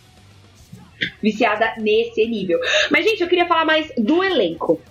Viciada 1.22 1.74
nesse 1.78 2.26
nível. 2.26 2.60
Mas, 2.90 3.06
gente, 3.06 3.22
eu 3.22 3.28
queria 3.28 3.46
falar 3.46 3.66
mais 3.66 3.92
do 3.98 4.24
elenco. 4.24 4.82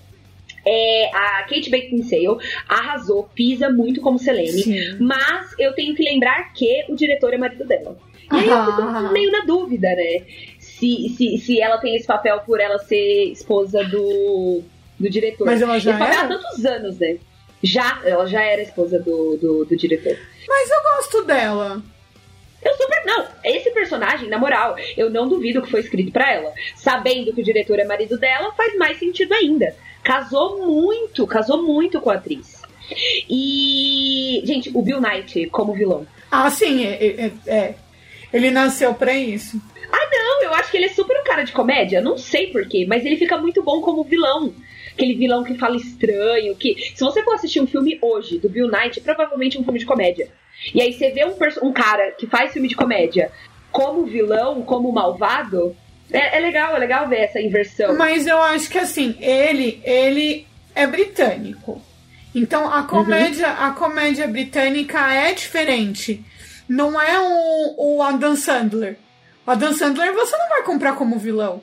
É, 0.66 1.11
a 1.14 1.42
Kate 1.44 1.70
Beckinsale 1.70 2.36
arrasou, 2.68 3.28
pisa 3.34 3.70
muito 3.70 4.00
como 4.02 4.18
Selene, 4.18 4.62
Sim. 4.62 4.96
mas 5.00 5.54
eu 5.59 5.72
tenho 5.72 5.94
que 5.94 6.02
lembrar 6.02 6.52
que 6.52 6.84
o 6.90 6.94
diretor 6.96 7.32
é 7.32 7.38
marido 7.38 7.64
dela. 7.64 7.96
E 8.30 8.36
aí 8.36 8.48
eu 8.48 8.64
fico 8.66 8.82
Ah. 8.82 9.11
meio 9.12 9.30
na 9.32 9.40
dúvida, 9.46 9.88
né? 9.88 10.24
Se, 10.59 11.09
se, 11.16 11.38
se 11.38 11.61
ela 11.61 11.78
tem 11.78 11.96
esse 11.96 12.06
papel 12.06 12.40
por 12.40 12.61
ela 12.61 12.78
ser 12.78 13.30
esposa 13.32 13.82
do, 13.84 14.62
do 14.98 15.09
diretor. 15.09 15.46
Mas 15.46 15.62
ela 15.62 15.78
já 15.78 15.90
esse 15.92 15.98
papel 15.98 16.14
há 16.14 16.24
era? 16.24 16.28
tantos 16.28 16.64
anos, 16.66 16.98
né? 16.98 17.16
Já, 17.62 18.02
ela 18.04 18.26
já 18.26 18.42
era 18.42 18.61
esposa 18.61 18.98
do, 18.98 19.36
do, 19.38 19.64
do 19.64 19.76
diretor. 19.76 20.16
Mas 20.46 20.70
eu 20.70 20.82
gosto 20.82 21.24
dela. 21.24 21.82
Eu 22.62 22.74
super. 22.76 23.04
Não, 23.06 23.26
esse 23.44 23.70
personagem, 23.70 24.28
na 24.28 24.38
moral, 24.38 24.76
eu 24.96 25.09
não 25.11 25.28
duvido 25.28 25.62
que 25.62 25.70
foi 25.70 25.80
escrito 25.80 26.12
pra 26.12 26.32
ela. 26.32 26.52
Sabendo 26.76 27.32
que 27.32 27.40
o 27.40 27.44
diretor 27.44 27.78
é 27.78 27.84
marido 27.84 28.18
dela, 28.18 28.52
faz 28.52 28.76
mais 28.76 28.98
sentido 28.98 29.32
ainda. 29.32 29.74
Casou 30.02 30.66
muito, 30.66 31.26
casou 31.26 31.62
muito 31.62 32.00
com 32.00 32.11
a 32.11 32.14
atriz. 32.14 32.61
E. 33.28 34.40
Gente, 34.44 34.70
o 34.74 34.82
Bill 34.82 35.00
Knight 35.00 35.46
como 35.50 35.72
vilão. 35.74 36.06
Ah, 36.30 36.50
sim, 36.50 36.84
é. 36.86 37.06
é- 37.06 37.32
é. 37.46 37.74
Ele 38.32 38.50
nasceu 38.50 38.92
pra 38.94 39.14
isso. 39.14 39.61
Ah, 39.90 40.09
não, 40.11 40.42
eu 40.42 40.54
acho 40.54 40.70
que 40.70 40.76
ele 40.76 40.86
é 40.86 40.90
super 40.90 41.18
um 41.18 41.24
cara 41.24 41.44
de 41.44 41.52
comédia. 41.52 42.00
Não 42.00 42.18
sei 42.18 42.48
porquê, 42.48 42.84
mas 42.86 43.04
ele 43.06 43.16
fica 43.16 43.38
muito 43.38 43.62
bom 43.62 43.80
como 43.80 44.04
vilão. 44.04 44.52
Aquele 44.92 45.14
vilão 45.14 45.44
que 45.44 45.54
fala 45.56 45.76
estranho, 45.76 46.54
que. 46.56 46.74
Se 46.94 47.02
você 47.04 47.22
for 47.22 47.34
assistir 47.34 47.61
um 47.61 47.66
filme 47.66 47.98
hoje 48.02 48.38
do 48.38 48.48
Bill 48.48 48.68
Knight, 48.70 49.00
provavelmente 49.00 49.56
é 49.56 49.61
um 49.61 49.64
filme 49.64 49.78
de 49.78 49.86
comédia. 49.86 50.28
E 50.74 50.80
aí 50.80 50.92
você 50.92 51.11
vê 51.11 51.24
um, 51.24 51.34
um 51.62 51.72
cara 51.72 52.12
que 52.12 52.26
faz 52.26 52.52
filme 52.52 52.68
de 52.68 52.74
comédia 52.74 53.30
como 53.70 54.04
vilão, 54.06 54.62
como 54.62 54.92
malvado. 54.92 55.76
É, 56.11 56.38
é 56.38 56.40
legal, 56.40 56.74
é 56.74 56.78
legal 56.78 57.09
ver 57.09 57.20
essa 57.20 57.40
inversão. 57.40 57.96
Mas 57.96 58.26
eu 58.26 58.40
acho 58.40 58.70
que 58.70 58.78
assim, 58.78 59.16
ele, 59.20 59.80
ele 59.84 60.46
é 60.74 60.86
britânico. 60.86 61.80
Então 62.34 62.72
a 62.72 62.82
comédia, 62.82 63.50
a 63.50 63.70
comédia 63.72 64.26
britânica 64.26 65.12
é 65.12 65.32
diferente. 65.32 66.24
Não 66.68 67.00
é 67.00 67.18
o, 67.18 67.96
o 67.96 68.02
Adam 68.02 68.36
Sandler. 68.36 68.98
O 69.46 69.50
Adam 69.50 69.72
Sandler 69.72 70.12
você 70.12 70.36
não 70.36 70.48
vai 70.48 70.62
comprar 70.62 70.94
como 70.94 71.18
vilão. 71.18 71.62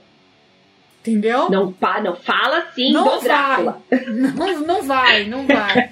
Entendeu? 1.02 1.52
Não, 1.52 1.72
pá, 1.72 2.02
não 2.02 2.16
fala 2.16 2.68
sim 2.74 2.92
não 2.92 3.04
do 3.04 3.24
Drácula. 3.24 3.80
vai. 3.92 4.06
Não, 4.10 4.62
não 4.62 4.82
vai, 4.82 5.26
não 5.26 5.46
vai. 5.46 5.92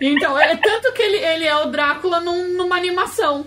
Então, 0.00 0.38
é 0.38 0.56
tanto 0.56 0.92
que 0.92 1.02
ele, 1.02 1.16
ele 1.16 1.44
é 1.44 1.56
o 1.56 1.66
Drácula 1.66 2.20
num- 2.20 2.56
numa 2.56 2.76
animação. 2.76 3.46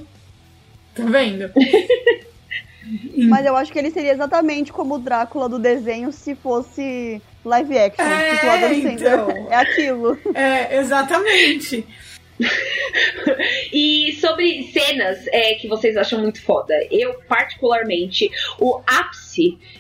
Tá 0.96 1.04
vendo? 1.06 1.52
Mas 3.30 3.46
eu 3.46 3.56
acho 3.56 3.72
que 3.72 3.80
ele 3.80 3.92
seria 3.92 4.12
exatamente 4.12 4.72
como 4.74 4.96
o 4.96 5.00
Drácula 5.00 5.48
do 5.48 5.60
desenho 5.60 6.12
se 6.12 6.36
fosse 6.36 7.22
live 7.46 7.78
action. 7.78 8.04
É, 8.06 8.70
tipo, 8.74 8.88
então. 8.88 9.48
É 9.50 9.56
aquilo. 9.56 10.18
É, 10.34 10.78
exatamente. 10.78 11.86
E 13.72 14.18
sobre 14.20 14.64
cenas 14.74 15.26
é, 15.28 15.54
que 15.54 15.68
vocês 15.68 15.96
acham 15.96 16.20
muito 16.20 16.42
foda, 16.42 16.74
eu 16.90 17.14
particularmente, 17.28 18.30
o 18.60 18.82
ápice 18.86 19.31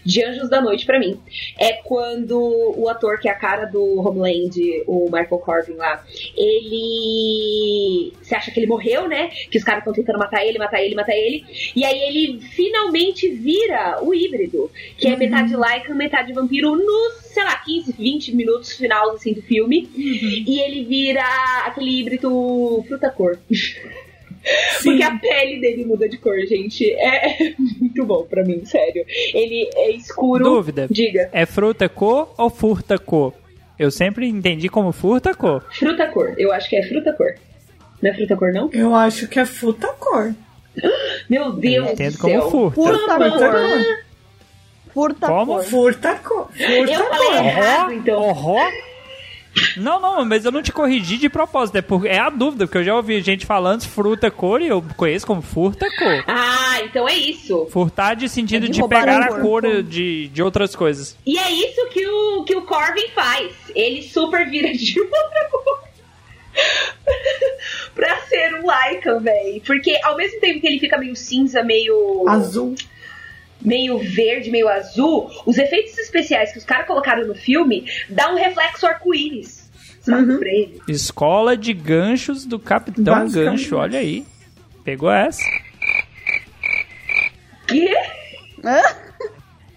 de 0.05 0.23
Anjos 0.23 0.49
da 0.49 0.61
Noite 0.61 0.85
pra 0.85 0.99
mim 0.99 1.19
é 1.59 1.73
quando 1.73 2.37
o 2.77 2.89
ator 2.89 3.19
que 3.19 3.27
é 3.27 3.31
a 3.31 3.35
cara 3.35 3.65
do 3.65 3.99
Homeland, 3.99 4.59
o 4.87 5.05
Michael 5.05 5.39
Corbin 5.39 5.73
lá, 5.73 6.03
ele. 6.35 8.13
Você 8.21 8.35
acha 8.35 8.51
que 8.51 8.59
ele 8.59 8.67
morreu, 8.67 9.07
né? 9.07 9.27
Que 9.49 9.57
os 9.57 9.63
caras 9.63 9.81
estão 9.81 9.93
tentando 9.93 10.19
matar 10.19 10.45
ele, 10.45 10.57
matar 10.57 10.81
ele, 10.81 10.95
matar 10.95 11.15
ele. 11.15 11.43
E 11.75 11.83
aí 11.83 11.99
ele 12.01 12.39
finalmente 12.39 13.29
vira 13.29 14.03
o 14.03 14.13
híbrido, 14.13 14.71
que 14.97 15.07
é 15.07 15.15
metade 15.15 15.53
Lycan, 15.53 15.95
metade 15.95 16.33
vampiro, 16.33 16.75
nos, 16.75 17.13
sei 17.25 17.43
lá, 17.43 17.57
15, 17.57 17.93
20 17.93 18.35
minutos 18.35 18.73
final 18.73 19.11
assim, 19.11 19.33
do 19.33 19.41
filme. 19.41 19.89
E 19.95 20.59
ele 20.59 20.83
vira 20.85 21.23
aquele 21.65 21.99
híbrido 21.99 22.29
fruta-cor. 24.41 24.83
Porque 24.83 25.03
a 25.03 25.15
pele 25.17 25.59
dele 25.61 25.85
muda 25.85 26.07
de 26.09 26.17
cor, 26.17 26.37
gente. 26.47 26.91
É 26.93 27.53
muito 27.79 28.05
bom 28.05 28.23
pra 28.23 28.43
mim, 28.43 28.63
sério. 28.65 29.05
Ele 29.33 29.69
é 29.75 29.91
escuro. 29.91 30.43
Dúvida. 30.43 30.87
Diga. 30.89 31.29
É 31.31 31.45
fruta 31.45 31.87
cor 31.89 32.33
ou 32.37 32.49
furta 32.49 32.97
cor? 32.97 33.33
Eu 33.79 33.89
sempre 33.89 34.27
entendi 34.27 34.69
como 34.69 34.91
furta 34.91 35.33
cor. 35.33 35.65
Fruta-cor. 35.71 36.35
Eu 36.37 36.51
acho 36.51 36.69
que 36.69 36.75
é 36.75 36.83
fruta-cor. 36.83 37.35
Não 38.01 38.09
é 38.11 38.13
fruta-cor, 38.13 38.51
não? 38.53 38.69
Eu 38.73 38.95
acho 38.95 39.27
que 39.27 39.39
é 39.39 39.45
fruta 39.45 39.87
cor. 39.99 40.33
Meu 41.29 41.51
Deus 41.53 41.87
Eu 41.87 41.93
entendo 41.93 42.13
do 42.13 42.19
como 42.19 42.33
céu. 42.33 42.49
furta. 42.51 42.75
Furta 42.81 43.17
cor. 43.31 44.01
Furta 44.93 45.27
Como? 45.27 45.53
cor. 45.53 45.63
Furta 45.63 46.15
cor. 46.15 46.47
Furta 46.51 46.91
Eu 46.91 47.05
falei 47.05 47.27
cor. 47.27 47.45
errado, 47.45 47.93
então. 47.93 48.21
Horror? 48.21 48.69
Não, 49.75 49.99
não, 49.99 50.23
mas 50.25 50.45
eu 50.45 50.51
não 50.51 50.61
te 50.61 50.71
corrigi 50.71 51.17
de 51.17 51.27
propósito. 51.29 51.77
É, 51.77 51.81
por, 51.81 52.05
é 52.05 52.17
a 52.17 52.29
dúvida, 52.29 52.65
porque 52.65 52.77
eu 52.77 52.83
já 52.83 52.95
ouvi 52.95 53.19
gente 53.21 53.45
falando 53.45 53.85
fruta 53.85 54.31
cor 54.31 54.61
e 54.61 54.67
eu 54.67 54.81
conheço 54.95 55.27
como 55.27 55.41
furta 55.41 55.87
cor. 55.97 56.23
Ah, 56.27 56.79
então 56.83 57.07
é 57.07 57.15
isso. 57.15 57.67
Furtar 57.69 58.15
de 58.15 58.29
sentido 58.29 58.65
É 58.65 58.69
de 58.69 58.81
de, 58.81 58.87
pegar 58.87 59.21
a 59.21 59.41
cor. 59.41 59.83
de, 59.83 60.27
de 60.29 60.41
outras 60.43 60.75
coisas. 60.75 61.17
E 61.25 61.37
é 61.37 61.51
isso 61.51 61.89
que 61.89 62.07
o, 62.07 62.43
que 62.45 62.55
o 62.55 62.61
Corvin 62.61 63.09
faz. 63.13 63.51
Ele 63.75 64.01
super 64.01 64.49
vira 64.49 64.71
de 64.73 64.99
outra 65.01 65.49
cor. 65.51 65.81
pra 67.95 68.17
ser 68.21 68.55
um 68.55 68.61
Lycan, 68.69 69.19
véi. 69.19 69.61
Porque 69.65 69.97
ao 70.03 70.15
mesmo 70.17 70.39
tempo 70.39 70.61
que 70.61 70.67
ele 70.67 70.79
fica 70.79 70.97
meio 70.97 71.15
cinza, 71.15 71.63
meio. 71.63 72.25
Azul. 72.27 72.75
Meio 73.61 73.97
verde, 73.99 74.49
meio 74.51 74.67
azul, 74.67 75.29
os 75.45 75.57
efeitos 75.57 75.97
especiais 75.97 76.51
que 76.51 76.57
os 76.59 76.65
caras 76.65 76.87
colocaram 76.87 77.25
no 77.27 77.35
filme 77.35 77.85
dá 78.09 78.31
um 78.31 78.35
reflexo 78.35 78.85
arco-íris. 78.87 79.61
Ele. 80.07 80.81
Escola 80.87 81.55
de 81.55 81.73
ganchos 81.73 82.43
do 82.45 82.57
Capitão. 82.57 83.27
Gancho, 83.29 83.75
olha 83.77 83.99
aí. 83.99 84.25
Pegou 84.83 85.11
essa? 85.11 85.39
Quê? 87.67 87.93
Hã? 88.63 88.81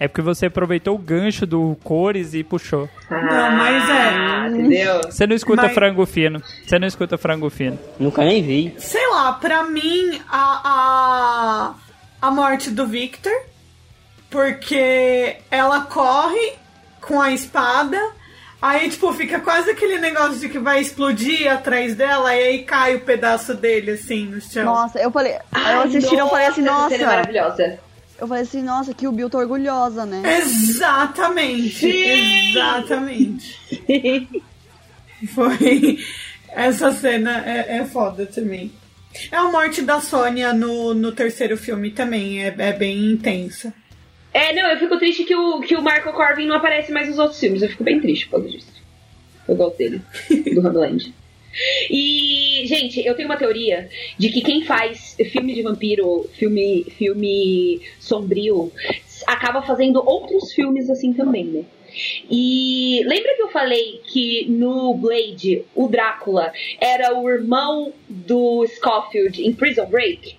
É 0.00 0.08
porque 0.08 0.22
você 0.22 0.46
aproveitou 0.46 0.94
o 0.96 0.98
gancho 0.98 1.46
do 1.46 1.76
cores 1.84 2.34
e 2.34 2.42
puxou. 2.42 2.88
Ah, 3.10 3.50
mas 3.50 3.88
é. 3.90 4.48
Entendeu? 4.48 5.00
Você 5.04 5.26
não 5.26 5.36
escuta 5.36 5.62
Mas- 5.62 5.74
frango 5.74 6.04
fino. 6.04 6.42
Você 6.66 6.78
não 6.78 6.88
escuta 6.88 7.16
frango 7.16 7.48
fino. 7.48 7.78
Nunca 7.98 8.24
nem 8.24 8.42
vi. 8.42 8.74
Sei 8.78 9.06
lá, 9.10 9.32
pra 9.34 9.62
mim, 9.64 10.20
a, 10.28 11.74
a, 12.22 12.26
a 12.26 12.30
morte 12.30 12.70
do 12.70 12.86
Victor, 12.86 13.32
porque 14.34 15.36
ela 15.48 15.82
corre 15.82 16.54
com 17.00 17.22
a 17.22 17.30
espada, 17.30 18.00
Aí, 18.60 18.88
tipo, 18.88 19.12
fica 19.12 19.40
quase 19.40 19.72
aquele 19.72 19.98
negócio 19.98 20.38
de 20.38 20.48
que 20.48 20.58
vai 20.58 20.80
explodir 20.80 21.52
atrás 21.52 21.94
dela 21.94 22.34
e 22.34 22.42
aí 22.42 22.62
cai 22.62 22.96
o 22.96 23.00
pedaço 23.00 23.52
dele, 23.52 23.90
assim, 23.90 24.24
no 24.24 24.40
chão. 24.40 24.64
Nossa, 24.64 24.98
eu 24.98 25.10
falei. 25.10 25.34
Eu 25.34 25.40
Ai, 25.52 25.86
assisti 25.86 26.14
e 26.14 26.18
eu 26.18 26.28
falei 26.30 26.46
assim, 26.46 26.62
essa 26.62 26.72
nossa. 26.72 26.88
cena 26.88 27.02
é 27.02 27.06
maravilhosa. 27.06 27.78
Eu 28.18 28.26
falei 28.26 28.42
assim, 28.42 28.62
nossa, 28.62 28.94
que 28.94 29.06
o 29.06 29.12
Bill 29.12 29.28
tá 29.28 29.36
orgulhosa, 29.36 30.06
né? 30.06 30.22
Exatamente. 30.38 31.74
Sim! 31.74 32.50
Exatamente. 32.52 33.60
Foi. 35.34 35.98
Essa 36.48 36.90
cena 36.90 37.44
é, 37.44 37.80
é 37.80 37.84
foda 37.84 38.24
também. 38.24 38.72
É 39.30 39.36
a 39.36 39.44
morte 39.44 39.82
da 39.82 40.00
Sônia 40.00 40.54
no, 40.54 40.94
no 40.94 41.12
terceiro 41.12 41.58
filme 41.58 41.90
também, 41.90 42.42
é, 42.42 42.54
é 42.56 42.72
bem 42.72 43.12
intensa. 43.12 43.74
É, 44.34 44.52
não, 44.52 44.68
eu 44.68 44.76
fico 44.78 44.98
triste 44.98 45.24
que 45.24 45.34
o, 45.34 45.60
que 45.60 45.76
o 45.76 45.82
Marco 45.82 46.12
Corvin 46.12 46.46
não 46.46 46.56
aparece 46.56 46.90
mais 46.90 47.08
nos 47.08 47.20
outros 47.20 47.38
filmes. 47.38 47.62
Eu 47.62 47.68
fico 47.68 47.84
bem 47.84 48.00
triste 48.00 48.26
por 48.26 48.32
causa 48.32 48.48
disso. 48.48 48.82
Eu 49.46 49.54
gosto 49.54 49.78
dele, 49.78 50.02
do 50.52 50.66
Homeland. 50.66 51.14
E, 51.88 52.64
gente, 52.66 53.06
eu 53.06 53.14
tenho 53.14 53.28
uma 53.28 53.36
teoria 53.36 53.88
de 54.18 54.28
que 54.30 54.40
quem 54.40 54.64
faz 54.64 55.16
filme 55.30 55.54
de 55.54 55.62
vampiro, 55.62 56.28
filme, 56.34 56.84
filme 56.98 57.80
sombrio, 58.00 58.72
acaba 59.24 59.62
fazendo 59.62 60.02
outros 60.04 60.52
filmes 60.52 60.90
assim 60.90 61.12
também, 61.12 61.44
né? 61.44 61.64
E 62.28 63.04
lembra 63.06 63.36
que 63.36 63.42
eu 63.42 63.48
falei 63.50 64.00
que 64.04 64.46
no 64.48 64.94
Blade 64.94 65.62
o 65.76 65.86
Drácula 65.86 66.52
era 66.80 67.16
o 67.16 67.30
irmão 67.30 67.92
do 68.08 68.66
Scofield 68.66 69.46
em 69.46 69.52
Prison 69.52 69.86
Break? 69.86 70.36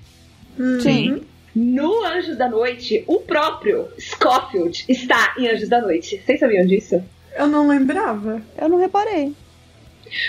Sim. 0.82 1.22
No 1.56 2.04
Anjos 2.04 2.38
da 2.38 2.50
Noite, 2.50 3.04
o 3.08 3.20
próprio 3.22 3.88
Scofield 4.00 4.86
está 4.90 5.34
em 5.38 5.48
Anjos 5.48 5.70
da 5.70 5.80
Noite. 5.82 6.22
Vocês 6.26 6.40
sabiam 6.40 6.66
disso? 6.66 7.02
Eu 7.36 7.48
não 7.48 7.68
lembrava. 7.68 8.42
Eu 8.58 8.68
não 8.68 8.78
reparei. 8.78 9.34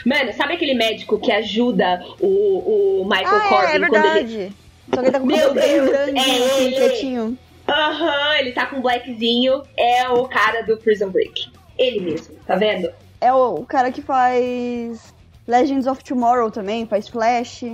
Mano, 0.05 0.33
sabe 0.33 0.55
aquele 0.55 0.75
médico 0.75 1.19
que 1.19 1.31
ajuda 1.33 2.03
o, 2.21 3.01
o 3.03 3.05
Michael 3.05 3.29
Ah, 3.29 3.45
é, 3.45 3.49
Corbin 3.49 3.85
é 3.85 3.89
quando 3.89 4.17
ele. 4.17 4.53
Só 4.95 5.01
que 5.01 5.07
ele 5.07 5.11
tá 5.13 5.19
com 5.19 5.25
o 5.25 5.29
Meu 5.29 5.53
Deus, 5.55 5.89
grande, 5.91 6.19
é 6.19 6.23
assim, 6.23 6.65
ele. 6.65 6.77
pretinho. 6.77 7.39
Aham, 7.69 8.37
ele 8.39 8.53
tá 8.53 8.67
com 8.67 8.77
um 8.77 8.81
blackzinho. 8.81 9.63
É 9.77 10.09
o 10.09 10.25
cara 10.29 10.63
do 10.63 10.77
Prison 10.77 11.09
Break. 11.11 11.51
Ele 11.77 12.01
mesmo, 12.01 12.35
tá 12.47 12.55
vendo? 12.57 12.89
É 13.21 13.33
o, 13.33 13.57
o 13.57 13.67
cara 13.67 13.91
que 13.91 14.01
faz 14.01 15.13
Legends 15.47 15.87
of 15.87 16.03
Tomorrow 16.05 16.51
também, 16.51 16.87
faz 16.87 17.09
Flash. 17.09 17.65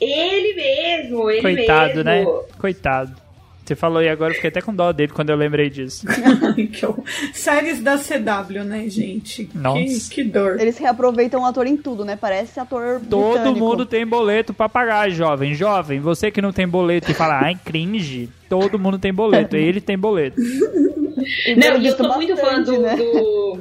Ele 0.00 0.54
mesmo, 0.54 1.30
ele 1.30 1.40
Coitado, 1.42 2.04
né? 2.04 2.18
mesmo. 2.18 2.42
Coitado. 2.58 3.26
Você 3.64 3.74
falou 3.74 4.00
e 4.00 4.08
agora 4.08 4.30
eu 4.30 4.34
fiquei 4.36 4.48
até 4.48 4.60
com 4.60 4.72
dó 4.72 4.92
dele 4.92 5.10
quando 5.12 5.30
eu 5.30 5.36
lembrei 5.36 5.68
disso. 5.68 6.06
Que. 6.54 6.86
Séries 7.32 7.80
da 7.82 7.98
CW, 7.98 8.62
né, 8.64 8.88
gente? 8.88 9.44
Que, 9.46 9.58
Nossa. 9.58 10.08
que 10.10 10.22
dor. 10.22 10.60
Eles 10.60 10.78
reaproveitam 10.78 11.42
o 11.42 11.44
ator 11.44 11.66
em 11.66 11.76
tudo, 11.76 12.04
né? 12.04 12.14
Parece 12.16 12.60
ator 12.60 13.00
Todo 13.10 13.32
britânico. 13.32 13.58
mundo 13.58 13.84
tem 13.84 14.06
boleto 14.06 14.54
pra 14.54 14.68
pagar, 14.68 15.10
jovem. 15.10 15.52
Jovem, 15.54 15.98
você 15.98 16.30
que 16.30 16.40
não 16.40 16.52
tem 16.52 16.66
boleto 16.68 17.10
e 17.10 17.14
fala, 17.14 17.40
ai, 17.40 17.58
cringe. 17.64 18.28
Todo 18.48 18.78
mundo 18.78 18.98
tem 19.00 19.12
boleto. 19.12 19.56
Ele 19.58 19.80
tem 19.80 19.98
boleto. 19.98 20.40
E 20.40 21.56
Não, 21.56 21.82
eu 21.82 21.96
sou 21.96 22.14
muito 22.14 22.36
fã 22.36 22.62
do, 22.62 22.80
né? 22.80 22.94
do- 22.94 23.60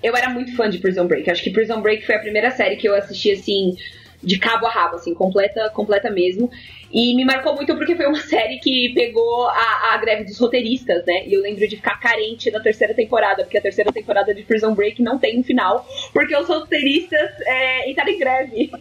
Eu 0.00 0.14
era 0.16 0.30
muito 0.30 0.54
fã 0.54 0.70
de 0.70 0.78
Prison 0.78 1.06
Break. 1.08 1.28
Acho 1.28 1.42
que 1.42 1.50
Prison 1.50 1.80
Break 1.80 2.06
foi 2.06 2.14
a 2.14 2.20
primeira 2.20 2.50
série 2.52 2.76
que 2.76 2.88
eu 2.88 2.94
assisti, 2.94 3.32
assim, 3.32 3.76
de 4.22 4.38
cabo 4.38 4.66
a 4.66 4.70
rabo, 4.70 4.96
assim, 4.96 5.14
completa, 5.14 5.70
completa 5.70 6.10
mesmo. 6.10 6.50
E 6.92 7.14
me 7.14 7.24
marcou 7.24 7.54
muito 7.54 7.74
porque 7.76 7.94
foi 7.94 8.06
uma 8.06 8.20
série 8.22 8.58
que 8.58 8.92
pegou 8.94 9.48
a, 9.48 9.94
a 9.94 9.96
greve 9.98 10.24
dos 10.24 10.38
roteiristas, 10.38 11.04
né? 11.06 11.26
E 11.26 11.34
eu 11.34 11.40
lembro 11.40 11.66
de 11.66 11.76
ficar 11.76 11.98
carente 12.00 12.50
na 12.50 12.60
terceira 12.60 12.94
temporada, 12.94 13.42
porque 13.44 13.58
a 13.58 13.62
terceira 13.62 13.92
temporada 13.92 14.34
de 14.34 14.42
Prison 14.42 14.74
Break 14.74 15.02
não 15.02 15.18
tem 15.18 15.38
um 15.38 15.44
final, 15.44 15.86
porque 16.12 16.36
os 16.36 16.48
roteiristas 16.48 17.30
é, 17.46 17.90
entraram 17.90 18.12
em 18.12 18.18
greve. 18.18 18.70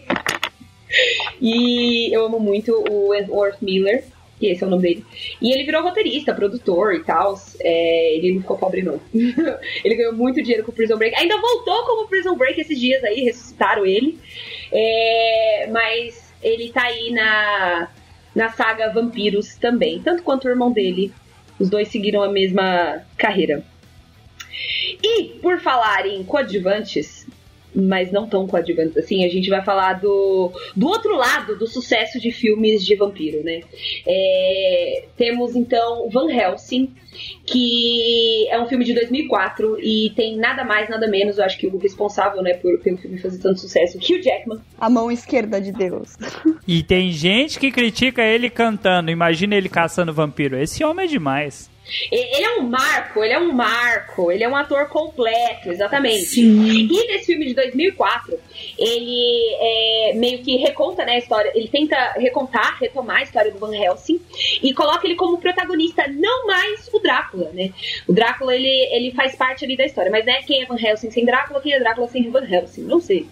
E 1.40 2.12
eu 2.12 2.26
amo 2.26 2.40
muito 2.40 2.74
o 2.74 3.10
Wentworth 3.10 3.62
Miller, 3.62 4.04
que 4.40 4.48
esse 4.48 4.64
é 4.64 4.68
o 4.68 4.70
nome 4.70 4.82
dele. 4.84 5.06
E 5.42 5.52
ele 5.52 5.66
virou 5.66 5.84
roteirista, 5.84 6.34
produtor 6.34 6.94
e 6.94 7.04
tal. 7.04 7.40
É, 7.60 8.16
ele 8.16 8.34
não 8.34 8.42
ficou 8.42 8.58
pobre, 8.58 8.82
não. 8.82 9.00
ele 9.84 9.96
ganhou 9.96 10.14
muito 10.14 10.42
dinheiro 10.42 10.64
com 10.64 10.72
Prison 10.72 10.98
Break. 10.98 11.16
Ainda 11.16 11.40
voltou 11.40 11.84
como 11.84 12.08
Prison 12.08 12.36
Break 12.36 12.60
esses 12.60 12.80
dias 12.80 13.04
aí, 13.04 13.22
ressuscitaram 13.22 13.86
ele. 13.86 14.18
É, 14.72 15.68
mas 15.72 16.34
ele 16.42 16.70
tá 16.70 16.84
aí 16.84 17.12
na, 17.12 17.90
na 18.34 18.50
saga 18.50 18.94
Vampiros 18.94 19.56
também, 19.56 20.02
tanto 20.02 20.24
quanto 20.24 20.46
o 20.46 20.50
irmão 20.50 20.72
dele. 20.72 21.12
Os 21.60 21.70
dois 21.70 21.90
seguiram 21.90 22.24
a 22.24 22.30
mesma 22.30 23.04
carreira. 23.18 23.64
E 25.04 25.40
por 25.42 25.60
falar 25.60 26.06
em 26.08 26.24
coadjuvantes, 26.24 27.19
mas 27.74 28.12
não 28.12 28.28
tão 28.28 28.48
coadjuvantes 28.48 28.98
assim, 28.98 29.24
a 29.24 29.30
gente 29.30 29.50
vai 29.50 29.64
falar 29.64 29.94
do, 29.94 30.52
do 30.76 30.88
outro 30.88 31.16
lado 31.16 31.58
do 31.58 31.68
sucesso 31.68 32.20
de 32.20 32.32
filmes 32.32 32.86
de 32.86 32.96
vampiro, 32.96 33.44
né? 33.44 33.62
É, 34.08 35.06
temos 35.16 35.56
então 35.56 36.10
Van 36.10 36.32
Helsing, 36.32 36.92
que 37.46 38.48
é 38.50 38.60
um 38.60 38.68
filme 38.68 38.86
de 38.86 38.94
2004 38.94 39.80
e 39.82 40.12
tem 40.16 40.38
nada 40.38 40.64
mais, 40.64 40.90
nada 40.90 41.08
menos, 41.08 41.38
eu 41.38 41.44
acho 41.44 41.58
que 41.58 41.68
o 41.68 41.78
responsável 41.78 42.42
né, 42.42 42.54
por, 42.54 42.80
pelo 42.80 42.98
filme 42.98 43.18
fazer 43.18 43.40
tanto 43.40 43.60
sucesso, 43.60 43.98
Hugh 43.98 44.22
Jackman. 44.22 44.60
A 44.78 44.90
mão 44.90 45.12
esquerda 45.12 45.60
de 45.60 45.72
Deus. 45.72 46.16
E 46.68 46.84
tem 46.84 47.12
gente 47.12 47.58
que 47.58 47.72
critica 47.72 48.22
ele 48.22 48.48
cantando. 48.48 49.10
Imagina 49.10 49.56
ele 49.56 49.68
caçando 49.68 50.14
vampiro. 50.14 50.56
Esse 50.56 50.84
homem 50.84 51.06
é 51.06 51.08
demais. 51.08 51.68
Ele 52.12 52.44
é 52.44 52.58
um 52.58 52.64
marco, 52.64 53.24
ele 53.24 53.34
é 53.34 53.40
um 53.40 53.52
marco, 53.52 54.32
ele 54.32 54.44
é 54.44 54.50
um 54.50 54.56
ator 54.56 54.88
completo, 54.88 55.70
exatamente. 55.70 56.26
Sim. 56.26 56.88
E 56.92 57.08
nesse 57.08 57.28
filme 57.28 57.48
de 57.48 57.54
2004, 57.54 58.40
ele 58.78 59.56
é, 59.60 60.14
meio 60.16 60.40
que 60.40 60.58
reconta 60.58 61.06
né, 61.06 61.14
a 61.14 61.18
história, 61.18 61.52
ele 61.56 61.68
tenta 61.68 61.96
recontar, 62.14 62.78
retomar 62.80 63.18
a 63.18 63.24
história 63.24 63.52
do 63.52 63.60
Van 63.60 63.76
Helsing 63.76 64.20
e 64.62 64.74
coloca 64.74 65.06
ele 65.06 65.16
como 65.16 65.38
protagonista, 65.38 66.08
não 66.08 66.48
mais 66.48 66.90
o 66.94 67.00
Drácula, 67.00 67.52
né? 67.54 67.72
O 68.08 68.14
Drácula, 68.14 68.56
ele, 68.56 68.68
ele 68.92 69.12
faz 69.12 69.36
parte 69.36 69.66
ali 69.66 69.76
da 69.76 69.86
história, 69.86 70.12
mas 70.12 70.26
né, 70.26 70.42
quem 70.44 70.64
é 70.64 70.66
Van 70.66 70.78
Helsing 70.80 71.12
sem 71.12 71.26
Drácula, 71.26 71.62
quem 71.62 71.74
é 71.74 71.80
Drácula 71.80 72.08
sem 72.08 72.30
Van 72.30 72.46
Helsing, 72.46 72.84
não 72.84 73.00
sei. 73.00 73.28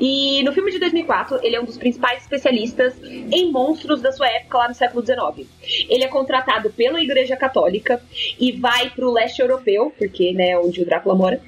E 0.00 0.42
no 0.44 0.52
filme 0.52 0.70
de 0.70 0.78
2004, 0.78 1.40
ele 1.42 1.56
é 1.56 1.60
um 1.60 1.64
dos 1.64 1.78
principais 1.78 2.22
especialistas 2.22 2.94
em 3.02 3.50
monstros 3.50 4.00
da 4.00 4.12
sua 4.12 4.28
época 4.28 4.58
lá 4.58 4.68
no 4.68 4.74
século 4.74 5.04
XIX. 5.04 5.48
Ele 5.88 6.04
é 6.04 6.08
contratado 6.08 6.70
pela 6.70 7.02
Igreja 7.02 7.36
Católica 7.36 8.02
e 8.38 8.52
vai 8.52 8.90
pro 8.90 9.10
leste 9.10 9.40
europeu, 9.40 9.92
porque 9.96 10.32
né, 10.32 10.58
onde 10.58 10.82
o 10.82 10.84
Drácula 10.84 11.14
mora, 11.14 11.40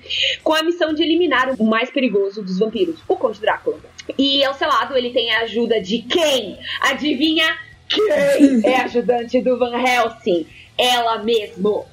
com 0.43 0.55
a 0.55 0.63
missão 0.63 0.93
de 0.93 1.03
eliminar 1.03 1.55
o 1.59 1.65
mais 1.65 1.91
perigoso 1.91 2.43
dos 2.43 2.59
vampiros, 2.59 3.01
o 3.15 3.19
Conde 3.19 3.41
Drácula. 3.41 3.79
E 4.19 4.45
ao 4.45 4.55
seu 4.55 4.69
lado 4.69 4.97
ele 4.97 5.11
tem 5.11 5.33
a 5.35 5.41
ajuda 5.41 5.81
de 5.81 5.99
quem? 6.03 6.59
Adivinha 6.81 7.57
quem 7.89 8.61
é 8.65 8.81
ajudante 8.83 9.41
do 9.41 9.59
Van 9.59 9.77
Helsing? 9.77 10.47
Ela 10.79 11.23
mesmo. 11.23 11.87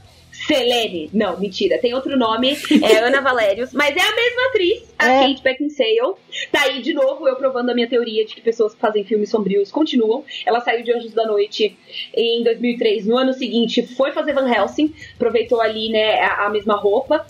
Selene. 0.47 1.09
Não, 1.13 1.39
mentira. 1.39 1.77
Tem 1.77 1.93
outro 1.93 2.17
nome. 2.17 2.57
É 2.81 2.97
Ana 3.03 3.21
Valérios. 3.21 3.73
Mas 3.73 3.95
é 3.95 4.01
a 4.01 4.15
mesma 4.15 4.47
atriz, 4.47 4.93
a 4.97 5.07
É. 5.11 5.27
Kate 5.27 5.43
Beckinsale. 5.43 6.15
Tá 6.51 6.61
aí 6.63 6.81
de 6.81 6.93
novo 6.93 7.27
eu 7.27 7.35
provando 7.35 7.69
a 7.69 7.75
minha 7.75 7.87
teoria 7.87 8.25
de 8.25 8.33
que 8.33 8.41
pessoas 8.41 8.73
que 8.73 8.79
fazem 8.79 9.03
filmes 9.03 9.29
sombrios 9.29 9.71
continuam. 9.71 10.23
Ela 10.45 10.59
saiu 10.61 10.83
de 10.83 10.91
Anjos 10.91 11.13
da 11.13 11.25
Noite 11.27 11.77
em 12.15 12.43
2003. 12.43 13.05
No 13.05 13.17
ano 13.17 13.33
seguinte 13.33 13.85
foi 13.95 14.11
fazer 14.13 14.33
Van 14.33 14.49
Helsing. 14.51 14.93
Aproveitou 15.15 15.61
ali, 15.61 15.89
né, 15.89 16.19
a, 16.21 16.47
a 16.47 16.49
mesma 16.49 16.75
roupa. 16.75 17.25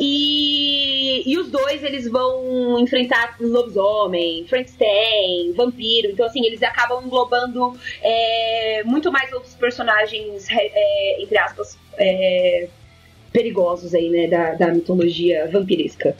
E, 0.00 0.75
e 1.26 1.36
os 1.36 1.50
dois, 1.50 1.82
eles 1.82 2.08
vão 2.08 2.78
enfrentar 2.78 3.36
lobisomem, 3.40 4.46
Frankenstein, 4.48 5.52
vampiro. 5.56 6.12
Então, 6.12 6.24
assim, 6.24 6.46
eles 6.46 6.62
acabam 6.62 7.04
englobando 7.04 7.76
é, 8.00 8.84
muito 8.84 9.10
mais 9.10 9.32
outros 9.32 9.52
personagens, 9.54 10.46
é, 10.48 11.20
entre 11.20 11.36
aspas, 11.36 11.76
é, 11.98 12.68
perigosos 13.32 13.92
aí, 13.92 14.08
né, 14.08 14.28
da, 14.28 14.54
da 14.54 14.72
mitologia 14.72 15.50
vampiresca. 15.50 16.16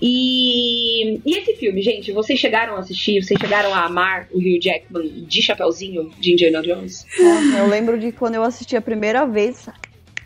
E, 0.00 1.20
e 1.26 1.38
esse 1.38 1.56
filme, 1.56 1.82
gente, 1.82 2.12
vocês 2.12 2.38
chegaram 2.38 2.76
a 2.76 2.78
assistir, 2.78 3.20
vocês 3.20 3.40
chegaram 3.40 3.74
a 3.74 3.86
amar 3.86 4.28
o 4.30 4.38
Hugh 4.38 4.60
Jackman 4.62 5.24
de 5.26 5.42
Chapeuzinho 5.42 6.10
de 6.20 6.34
Indiana 6.34 6.62
Jones? 6.62 7.04
Nossa, 7.18 7.58
eu 7.58 7.66
lembro 7.66 7.98
de 7.98 8.12
quando 8.12 8.36
eu 8.36 8.44
assisti 8.44 8.76
a 8.76 8.80
primeira 8.80 9.26
vez, 9.26 9.68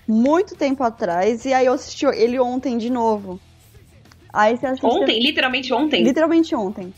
muito 0.06 0.54
tempo 0.54 0.82
atrás, 0.82 1.46
e 1.46 1.54
aí 1.54 1.64
eu 1.64 1.72
assisti 1.72 2.04
ele 2.04 2.38
ontem 2.38 2.76
de 2.76 2.90
novo. 2.90 3.40
Aí 4.32 4.56
você 4.56 4.66
assiste. 4.66 4.86
Ontem, 4.86 5.20
literalmente 5.20 5.72
ontem. 5.72 6.02
Literalmente 6.02 6.54
ontem. 6.54 6.92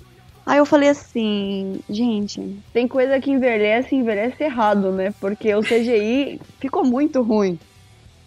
Aí 0.44 0.58
eu 0.58 0.66
falei 0.66 0.88
assim, 0.88 1.80
gente, 1.88 2.58
tem 2.72 2.88
coisa 2.88 3.20
que 3.20 3.30
envelhece 3.30 3.94
e 3.94 3.98
envelhece 3.98 4.42
errado, 4.42 4.90
né? 4.90 5.14
Porque 5.20 5.54
o 5.54 5.62
CGI 5.62 6.40
ficou 6.58 6.84
muito 6.84 7.22
ruim. 7.22 7.58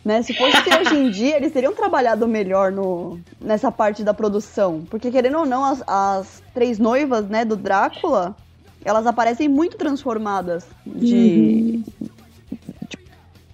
Né? 0.04 0.22
Se 0.22 0.34
fosse 0.34 0.64
ter 0.64 0.80
hoje 0.80 0.96
em 0.96 1.10
dia, 1.10 1.36
eles 1.36 1.52
teriam 1.52 1.74
trabalhado 1.74 2.28
melhor 2.28 2.72
no, 2.72 3.20
nessa 3.42 3.72
parte 3.72 4.04
da 4.04 4.14
produção. 4.14 4.86
Porque, 4.90 5.10
querendo 5.10 5.40
ou 5.40 5.46
não, 5.46 5.66
as, 5.66 5.84
as 5.88 6.44
três 6.54 6.78
noivas 6.78 7.28
né, 7.28 7.44
do 7.44 7.56
Drácula, 7.56 8.36
elas 8.86 9.08
aparecem 9.08 9.50
muito 9.50 9.78
transformadas 9.78 10.64
de, 10.86 11.82
de, 11.82 11.84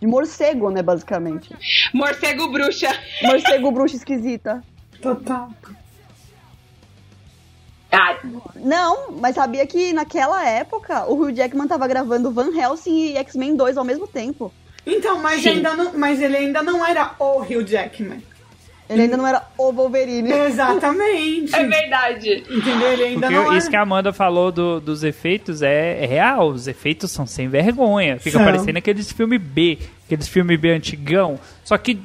de 0.01 0.07
morcego, 0.07 0.69
né, 0.69 0.83
basicamente. 0.83 1.49
Morcego 1.93 2.51
bruxa. 2.51 2.89
Morcego 3.23 3.71
bruxa 3.71 3.95
esquisita. 3.95 4.61
Total. 5.01 5.49
Ah, 7.91 8.17
Não, 8.55 9.11
mas 9.19 9.35
sabia 9.35 9.67
que 9.67 9.91
naquela 9.91 10.47
época 10.47 11.05
o 11.07 11.21
Hugh 11.21 11.33
Jackman 11.35 11.67
tava 11.67 11.87
gravando 11.87 12.31
Van 12.31 12.55
Helsing 12.55 13.11
e 13.11 13.17
X-Men 13.17 13.55
2 13.57 13.75
ao 13.77 13.83
mesmo 13.83 14.07
tempo. 14.07 14.53
Então, 14.85 15.19
mas, 15.19 15.41
Sim. 15.43 15.49
ainda 15.49 15.75
não, 15.75 15.93
mas 15.97 16.21
ele 16.21 16.37
ainda 16.37 16.63
não 16.63 16.85
era 16.85 17.11
o 17.19 17.41
Hugh 17.41 17.65
Jackman. 17.67 18.23
Ele 18.89 19.03
ainda 19.03 19.15
não 19.15 19.25
era 19.27 19.45
o 19.57 19.71
Wolverine. 19.71 20.31
Exatamente. 20.31 21.53
é 21.55 21.65
verdade. 21.65 22.43
Entendeu? 22.49 22.91
Ele 22.91 23.03
ainda 23.03 23.27
Porque 23.27 23.35
não 23.35 23.45
era. 23.49 23.57
isso 23.57 23.69
que 23.69 23.75
a 23.75 23.81
Amanda 23.81 24.11
falou 24.11 24.51
do- 24.51 24.81
dos 24.81 25.03
efeitos 25.03 25.61
é, 25.61 26.03
é 26.03 26.05
real. 26.05 26.49
Os 26.49 26.67
efeitos 26.67 27.09
são 27.11 27.25
sem 27.25 27.47
vergonha. 27.47 28.19
Fica 28.19 28.37
São. 28.37 28.45
parecendo 28.45 28.77
aqueles 28.79 29.09
filme 29.11 29.37
B, 29.37 29.77
aqueles 30.05 30.27
filme 30.27 30.57
B 30.57 30.71
antigão. 30.73 31.39
Só 31.63 31.77
que, 31.77 32.01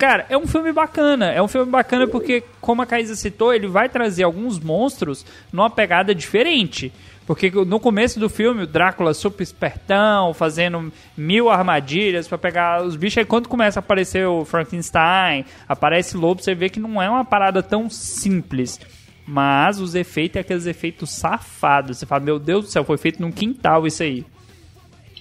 cara, 0.00 0.24
é 0.30 0.36
um 0.36 0.46
filme 0.46 0.72
bacana. 0.72 1.26
É 1.26 1.42
um 1.42 1.46
filme 1.46 1.70
bacana 1.70 2.08
porque, 2.08 2.42
como 2.58 2.80
a 2.80 2.86
Caísa 2.86 3.14
citou, 3.14 3.52
ele 3.52 3.68
vai 3.68 3.86
trazer 3.86 4.22
alguns 4.22 4.58
monstros 4.58 5.26
numa 5.52 5.68
pegada 5.68 6.14
diferente. 6.14 6.90
Porque 7.26 7.50
no 7.50 7.78
começo 7.78 8.18
do 8.18 8.28
filme, 8.28 8.62
o 8.62 8.66
Drácula 8.66 9.12
super 9.12 9.42
espertão, 9.42 10.32
fazendo 10.32 10.90
mil 11.14 11.50
armadilhas 11.50 12.26
pra 12.26 12.38
pegar 12.38 12.82
os 12.82 12.96
bichos. 12.96 13.18
Aí 13.18 13.24
quando 13.26 13.46
começa 13.46 13.78
a 13.78 13.82
aparecer 13.82 14.26
o 14.26 14.44
Frankenstein, 14.44 15.44
aparece 15.68 16.16
lobo, 16.16 16.42
você 16.42 16.54
vê 16.54 16.70
que 16.70 16.80
não 16.80 17.00
é 17.00 17.08
uma 17.08 17.24
parada 17.24 17.62
tão 17.62 17.90
simples. 17.90 18.80
Mas 19.26 19.78
os 19.78 19.94
efeitos 19.94 20.36
é 20.36 20.40
aqueles 20.40 20.66
efeitos 20.66 21.10
safados. 21.10 21.98
Você 21.98 22.06
fala, 22.06 22.24
meu 22.24 22.38
Deus 22.38 22.64
do 22.64 22.70
céu, 22.70 22.84
foi 22.84 22.96
feito 22.96 23.20
num 23.20 23.30
quintal 23.30 23.86
isso 23.86 24.02
aí. 24.02 24.24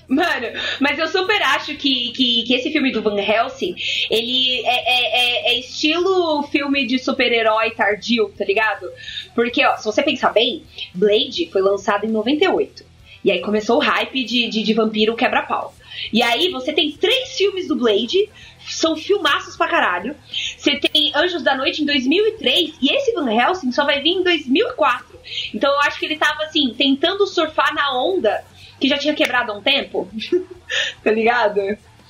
Mano, 0.09 0.47
mas 0.79 0.97
eu 0.97 1.07
super 1.07 1.39
acho 1.43 1.75
que, 1.75 2.11
que, 2.11 2.43
que 2.43 2.53
esse 2.55 2.71
filme 2.71 2.91
do 2.91 2.99
Van 3.01 3.19
Helsing, 3.19 3.75
ele 4.09 4.61
é, 4.65 4.69
é, 4.69 5.19
é- 5.51 5.53
é 5.53 5.59
estilo 5.59 6.41
filme 6.43 6.87
de 6.87 6.97
super-herói 6.97 7.71
tardio, 7.71 8.33
tá 8.35 8.43
ligado? 8.43 8.89
Porque, 9.35 9.63
ó, 9.63 9.77
se 9.77 9.85
você 9.85 10.01
pensar 10.01 10.31
bem, 10.31 10.63
Blade 10.95 11.47
foi 11.51 11.61
lançado 11.61 12.05
em 12.05 12.09
98. 12.09 12.83
E 13.23 13.31
aí 13.31 13.39
começou 13.41 13.77
o 13.77 13.81
hype 13.81 14.23
de, 14.23 14.47
de, 14.47 14.63
de 14.63 14.73
vampiro 14.73 15.15
quebra-pau. 15.15 15.75
E 16.11 16.23
aí 16.23 16.49
você 16.49 16.73
tem 16.73 16.91
três 16.91 17.37
filmes 17.37 17.67
do 17.67 17.75
Blade, 17.75 18.29
são 18.67 18.95
filmaços 18.95 19.55
pra 19.55 19.67
caralho. 19.67 20.15
Você 20.57 20.77
tem 20.77 21.11
Anjos 21.13 21.43
da 21.43 21.55
Noite 21.55 21.83
em 21.83 21.85
2003, 21.85 22.75
e 22.81 22.95
esse 22.95 23.11
Van 23.13 23.31
Helsing 23.31 23.71
só 23.71 23.85
vai 23.85 24.01
vir 24.01 24.11
em 24.13 24.23
2004. 24.23 25.19
Então 25.53 25.71
eu 25.71 25.79
acho 25.81 25.99
que 25.99 26.05
ele 26.05 26.17
tava, 26.17 26.43
assim, 26.45 26.73
tentando 26.75 27.27
surfar 27.27 27.75
na 27.75 27.93
onda 27.93 28.43
que 28.79 28.87
já 28.87 28.97
tinha 28.97 29.13
quebrado 29.13 29.51
há 29.51 29.55
um 29.57 29.61
tempo. 29.61 30.09
tá 31.03 31.11
ligado? 31.11 31.59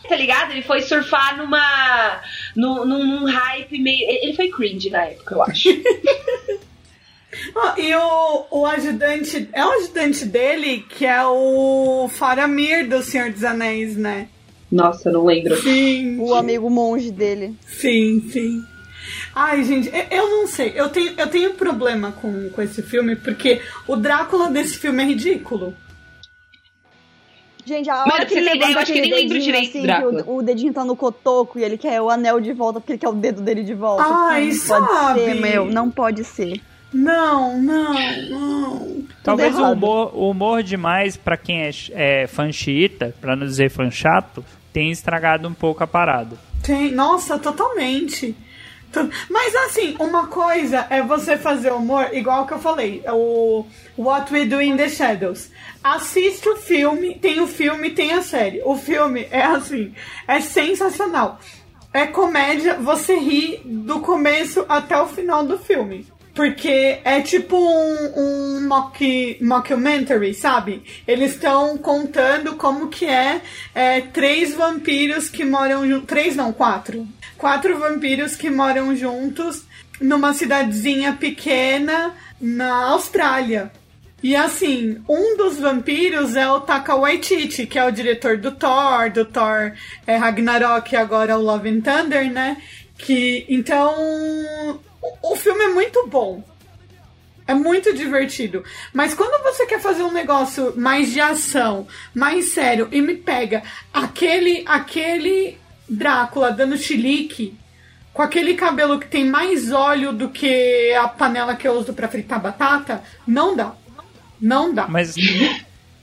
Tá 0.08 0.16
ligado? 0.16 0.52
Ele 0.52 0.62
foi 0.62 0.82
surfar 0.82 1.38
numa. 1.38 2.22
num, 2.56 2.86
num, 2.86 3.26
hype 3.26 3.78
meio. 3.80 4.10
Ele 4.10 4.34
foi 4.34 4.50
cringe 4.50 4.90
na 4.90 5.06
época, 5.06 5.36
eu 5.36 5.44
acho. 5.44 5.70
Ó, 7.56 7.74
e 7.78 7.94
o, 7.96 8.46
o 8.52 8.66
ajudante. 8.66 9.50
É 9.54 9.64
o 9.64 9.72
ajudante 9.72 10.26
dele 10.26 10.86
que 10.90 11.06
é 11.06 11.24
o 11.26 12.10
Faramir 12.12 12.88
do 12.88 13.04
Senhor 13.04 13.32
dos 13.32 13.44
Anéis, 13.44 13.96
né? 13.96 14.28
Nossa, 14.72 15.10
eu 15.10 15.14
não 15.14 15.26
lembro. 15.26 15.56
Sim. 15.62 16.20
O 16.20 16.34
amigo 16.34 16.70
monge 16.70 17.12
dele. 17.12 17.56
Sim, 17.68 18.28
sim. 18.32 18.64
Ai, 19.34 19.64
gente, 19.64 19.90
eu- 19.90 20.06
eu 20.12 20.30
não 20.30 20.48
sei. 20.48 20.74
Eu 20.76 20.90
tenho, 20.90 21.14
eu 21.18 21.28
tenho 21.28 21.54
problema 21.54 22.12
com, 22.12 22.50
com 22.50 22.62
esse 22.62 22.82
filme, 22.84 23.16
porque 23.16 23.62
o 23.88 23.96
Drácula 23.96 24.50
desse 24.50 24.78
filme 24.78 25.02
é 25.04 25.08
ridículo. 25.08 25.76
Gente, 27.66 27.90
a 27.90 28.02
hora 28.02 28.08
Mano, 28.08 28.26
que 28.26 28.34
ele 28.36 28.50
levanta 28.50 28.72
eu 28.72 28.80
acho 28.80 28.92
que 28.92 28.98
eu 28.98 29.02
aquele 29.02 29.02
nem 29.02 29.24
lembro 29.24 29.34
dedinho 29.38 29.54
direito 29.54 29.70
assim, 29.70 29.82
Drácula. 29.84 30.24
que 30.24 30.30
o, 30.30 30.36
o 30.38 30.42
dedinho 30.42 30.74
tá 30.74 30.86
no 30.86 30.96
cotoco 30.96 31.60
e 31.60 31.64
ele 31.64 31.78
quer 31.78 32.02
o 32.02 32.10
anel 32.10 32.40
de 32.40 32.54
volta 32.54 32.80
porque 32.80 32.94
ele 32.94 33.00
quer 33.00 33.10
o 33.10 33.14
dedo 33.14 33.42
dele 33.42 33.64
de 33.64 33.74
volta. 33.74 34.04
Ai, 34.06 34.46
não 34.46 34.50
pode 34.50 34.56
sabe? 34.56 35.20
ser, 35.20 35.34
meu. 35.36 35.66
Não 35.66 35.92
pode 35.92 36.24
ser. 36.24 36.62
Não, 36.92 37.62
não, 37.62 37.94
não. 38.30 39.04
Talvez 39.24 39.58
o 39.60 39.64
humor, 39.64 40.12
o 40.16 40.30
humor 40.32 40.64
demais, 40.64 41.16
pra 41.16 41.38
quem 41.38 41.62
é, 41.62 41.70
é 41.92 42.28
fã 42.28 42.52
xiita, 42.52 43.14
pra 43.22 43.36
não 43.36 43.46
dizer 43.46 43.70
fã 43.70 43.92
chato, 43.92 44.44
tem 44.74 44.90
estragado 44.92 45.48
um 45.48 45.54
pouco 45.54 45.84
a 45.84 45.88
parada. 45.88 46.36
Tem, 46.64 46.92
nossa, 46.92 47.38
totalmente. 47.38 48.36
Mas 49.30 49.56
assim, 49.56 49.96
uma 50.00 50.28
coisa 50.28 50.88
é 50.90 51.02
você 51.02 51.38
fazer 51.38 51.72
humor, 51.72 52.10
igual 52.12 52.48
que 52.48 52.54
eu 52.54 52.60
falei, 52.60 53.02
é 53.04 53.12
o 53.12 53.66
What 53.98 54.34
We 54.34 54.46
Do 54.46 54.62
in 54.62 54.78
the 54.78 54.90
Shadows. 54.90 55.50
Assiste 55.84 56.48
o 56.50 56.58
filme, 56.58 57.16
tem 57.16 57.40
o 57.40 57.48
filme, 57.48 57.92
tem 57.92 58.14
a 58.14 58.22
série. 58.22 58.62
O 58.64 58.76
filme 58.76 59.28
é 59.32 59.44
assim, 59.44 59.94
é 60.28 60.42
sensacional. 60.42 61.40
É 61.94 62.06
comédia, 62.06 62.76
você 62.76 63.16
ri 63.16 63.62
do 63.66 64.00
começo 64.00 64.66
até 64.70 65.00
o 65.00 65.08
final 65.08 65.44
do 65.44 65.58
filme. 65.58 66.06
Porque 66.40 67.02
é 67.04 67.20
tipo 67.20 67.58
um, 67.58 68.14
um 68.16 68.66
mock, 68.66 69.38
mockumentary, 69.42 70.34
sabe? 70.34 70.82
Eles 71.06 71.34
estão 71.34 71.78
contando 71.78 72.56
como 72.56 72.88
que 72.88 73.06
é, 73.06 73.42
é 73.76 74.00
três 74.00 74.56
vampiros 74.56 75.30
que 75.30 75.44
moram 75.44 75.86
juntos. 75.86 76.08
Três 76.08 76.38
não, 76.38 76.54
quatro. 76.54 77.06
Quatro 77.38 77.78
vampiros 77.78 78.38
que 78.38 78.50
moram 78.50 78.96
juntos 78.96 79.66
numa 80.00 80.34
cidadezinha 80.34 81.12
pequena 81.12 82.16
na 82.40 82.86
Austrália. 82.86 83.70
E 84.24 84.34
assim, 84.34 85.04
um 85.10 85.36
dos 85.36 85.60
vampiros 85.60 86.38
é 86.38 86.50
o 86.50 86.62
Taka 86.62 86.96
Waititi, 86.96 87.68
que 87.68 87.78
é 87.78 87.84
o 87.84 87.92
diretor 87.92 88.38
do 88.38 88.52
Thor, 88.52 89.12
do 89.12 89.26
Thor 89.26 89.74
é, 90.08 90.16
Ragnarok 90.16 90.94
e 90.94 90.96
agora 90.96 91.38
o 91.38 91.42
Love 91.42 91.68
and 91.68 91.82
Thunder, 91.82 92.32
né? 92.32 92.56
Que 92.98 93.46
então 93.50 94.80
o, 95.02 95.36
filme 95.36 95.64
é 95.64 95.70
muito 95.70 96.08
bom. 96.08 96.44
É 97.48 97.54
muito 97.54 97.94
divertido. 97.96 98.64
Mas 98.94 99.14
quando 99.16 99.42
você 99.44 99.66
quer 99.66 99.80
fazer 99.82 100.04
um 100.04 100.12
negócio 100.12 100.74
mais 100.78 101.12
de 101.12 101.20
ação, 101.20 101.88
mais 102.14 102.50
sério, 102.54 102.88
e 102.92 103.02
me 103.02 103.16
pega 103.16 103.64
aquele 103.94 104.64
aquele 104.68 105.58
Drácula 105.90 106.52
dando 106.52 106.78
chilique, 106.78 107.58
com 108.14 108.22
aquele 108.22 108.54
cabelo 108.54 109.00
que 109.00 109.08
tem 109.08 109.26
mais 109.26 109.72
óleo 109.72 110.14
do 110.14 110.30
que 110.30 110.94
a 110.94 111.08
panela 111.08 111.56
que 111.56 111.68
eu 111.68 111.74
uso 111.74 111.94
pra 111.94 112.08
fritar 112.08 112.40
batata, 112.40 113.02
não 113.26 113.56
dá. 113.56 113.74
Não 114.40 114.72
dá. 114.74 114.88
Mas 114.88 115.16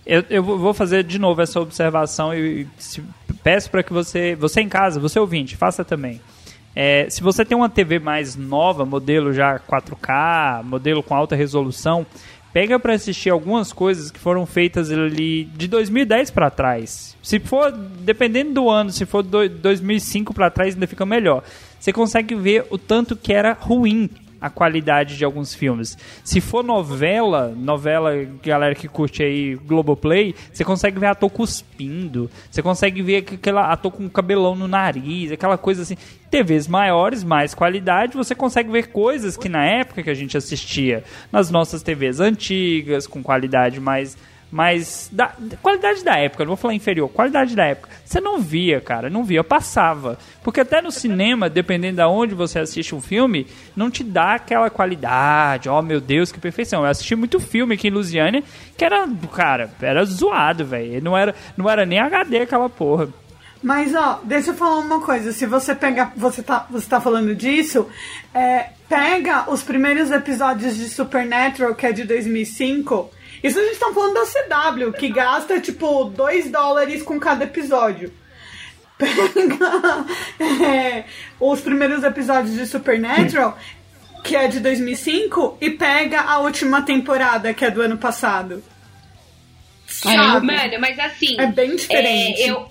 eu, 0.04 0.24
eu 0.28 0.42
vou 0.42 0.74
fazer 0.74 1.04
de 1.04 1.18
novo 1.18 1.40
essa 1.40 1.60
observação 1.60 2.34
e 2.34 2.66
se- 2.78 3.04
peço 3.44 3.70
para 3.70 3.82
que 3.84 3.92
você, 3.92 4.34
você 4.34 4.60
em 4.60 4.68
casa, 4.68 4.98
você 4.98 5.18
ouvinte, 5.20 5.56
faça 5.56 5.84
também. 5.84 6.20
É, 6.78 7.08
se 7.08 7.22
você 7.22 7.42
tem 7.42 7.56
uma 7.56 7.70
TV 7.70 7.98
mais 7.98 8.36
nova, 8.36 8.84
modelo 8.84 9.32
já 9.32 9.58
4K, 9.58 10.62
modelo 10.62 11.02
com 11.02 11.14
alta 11.14 11.34
resolução, 11.34 12.04
pega 12.52 12.78
para 12.78 12.92
assistir 12.92 13.30
algumas 13.30 13.72
coisas 13.72 14.10
que 14.10 14.18
foram 14.18 14.44
feitas 14.44 14.90
ali 14.90 15.44
de 15.44 15.68
2010 15.68 16.30
para 16.32 16.50
trás. 16.50 17.16
Se 17.22 17.40
for, 17.40 17.72
dependendo 17.72 18.52
do 18.52 18.68
ano, 18.68 18.92
se 18.92 19.06
for 19.06 19.22
do, 19.22 19.48
2005 19.48 20.34
para 20.34 20.50
trás, 20.50 20.74
ainda 20.74 20.86
fica 20.86 21.06
melhor. 21.06 21.42
Você 21.80 21.94
consegue 21.94 22.34
ver 22.34 22.66
o 22.68 22.76
tanto 22.76 23.16
que 23.16 23.32
era 23.32 23.54
ruim 23.54 24.10
a 24.40 24.50
qualidade 24.50 25.16
de 25.16 25.24
alguns 25.24 25.54
filmes. 25.54 25.96
Se 26.22 26.40
for 26.40 26.62
novela, 26.62 27.54
novela, 27.56 28.12
galera 28.42 28.74
que 28.74 28.88
curte 28.88 29.22
aí 29.22 29.54
Globoplay, 29.54 30.34
você 30.52 30.64
consegue 30.64 30.98
ver 30.98 31.06
ator 31.06 31.30
cuspindo, 31.30 32.30
você 32.50 32.62
consegue 32.62 33.02
ver 33.02 33.22
que- 33.22 33.34
aquela 33.36 33.72
ator 33.72 33.92
com 33.92 34.08
cabelão 34.08 34.54
no 34.54 34.68
nariz, 34.68 35.32
aquela 35.32 35.56
coisa 35.56 35.82
assim. 35.82 35.96
TVs 36.30 36.66
maiores, 36.68 37.22
mais 37.24 37.54
qualidade, 37.54 38.16
você 38.16 38.34
consegue 38.34 38.70
ver 38.70 38.88
coisas 38.88 39.36
que 39.36 39.48
na 39.48 39.64
época 39.64 40.02
que 40.02 40.10
a 40.10 40.14
gente 40.14 40.36
assistia 40.36 41.04
nas 41.32 41.50
nossas 41.50 41.82
TVs 41.82 42.20
antigas, 42.20 43.06
com 43.06 43.22
qualidade 43.22 43.80
mais 43.80 44.16
mais 44.50 45.08
da 45.12 45.32
qualidade 45.60 46.04
da 46.04 46.16
época, 46.16 46.44
não 46.44 46.50
vou 46.50 46.56
falar 46.56 46.74
inferior, 46.74 47.08
qualidade 47.08 47.54
da 47.56 47.64
época. 47.64 47.88
Você 48.04 48.20
não 48.20 48.38
via, 48.38 48.80
cara, 48.80 49.10
não 49.10 49.24
via, 49.24 49.42
passava. 49.42 50.18
Porque 50.42 50.60
até 50.60 50.80
no 50.80 50.92
cinema, 50.92 51.50
dependendo 51.50 51.96
de 51.96 52.02
onde 52.04 52.34
você 52.34 52.60
assiste 52.60 52.94
um 52.94 53.00
filme, 53.00 53.46
não 53.74 53.90
te 53.90 54.04
dá 54.04 54.34
aquela 54.34 54.70
qualidade. 54.70 55.68
Oh, 55.68 55.82
meu 55.82 56.00
Deus, 56.00 56.30
que 56.30 56.38
perfeição. 56.38 56.84
Eu 56.84 56.90
assisti 56.90 57.16
muito 57.16 57.40
filme 57.40 57.74
aqui 57.74 57.88
em 57.88 57.92
Lusiânia 57.92 58.42
que 58.76 58.84
era, 58.84 59.08
cara, 59.34 59.70
era 59.80 60.04
zoado, 60.04 60.64
velho. 60.64 61.02
Não 61.02 61.16
era, 61.16 61.34
não 61.56 61.68
era 61.68 61.84
nem 61.84 61.98
HD 61.98 62.42
aquela 62.42 62.68
porra. 62.68 63.08
Mas 63.62 63.94
ó, 63.94 64.20
deixa 64.22 64.50
eu 64.50 64.54
falar 64.54 64.78
uma 64.78 65.00
coisa. 65.00 65.32
Se 65.32 65.46
você 65.46 65.74
pega, 65.74 66.12
você 66.16 66.42
tá, 66.42 66.66
você 66.70 66.86
tá 66.88 67.00
falando 67.00 67.34
disso, 67.34 67.88
é, 68.32 68.66
pega 68.88 69.50
os 69.50 69.62
primeiros 69.62 70.10
episódios 70.10 70.76
de 70.76 70.88
Supernatural, 70.88 71.74
que 71.74 71.86
é 71.86 71.92
de 71.92 72.04
2005. 72.04 73.10
Isso 73.42 73.58
a 73.58 73.62
gente 73.62 73.78
tá 73.78 73.92
falando 73.92 74.14
da 74.14 74.24
CW, 74.24 74.92
que 74.92 75.08
gasta 75.08 75.60
tipo 75.60 76.04
2 76.04 76.50
dólares 76.50 77.02
com 77.02 77.18
cada 77.18 77.44
episódio. 77.44 78.12
Pega 78.98 80.06
é, 80.40 81.04
os 81.38 81.60
primeiros 81.60 82.02
episódios 82.02 82.54
de 82.54 82.66
Supernatural, 82.66 83.58
que 84.24 84.34
é 84.34 84.48
de 84.48 84.58
2005, 84.58 85.58
e 85.60 85.70
pega 85.70 86.22
a 86.22 86.38
última 86.38 86.80
temporada, 86.80 87.52
que 87.52 87.64
é 87.64 87.70
do 87.70 87.82
ano 87.82 87.98
passado. 87.98 88.64
Sabe? 89.86 90.46
Mano, 90.46 90.80
mas 90.80 90.98
assim. 90.98 91.38
É 91.38 91.46
bem 91.46 91.76
diferente. 91.76 92.42
é, 92.42 92.50
eu, 92.50 92.68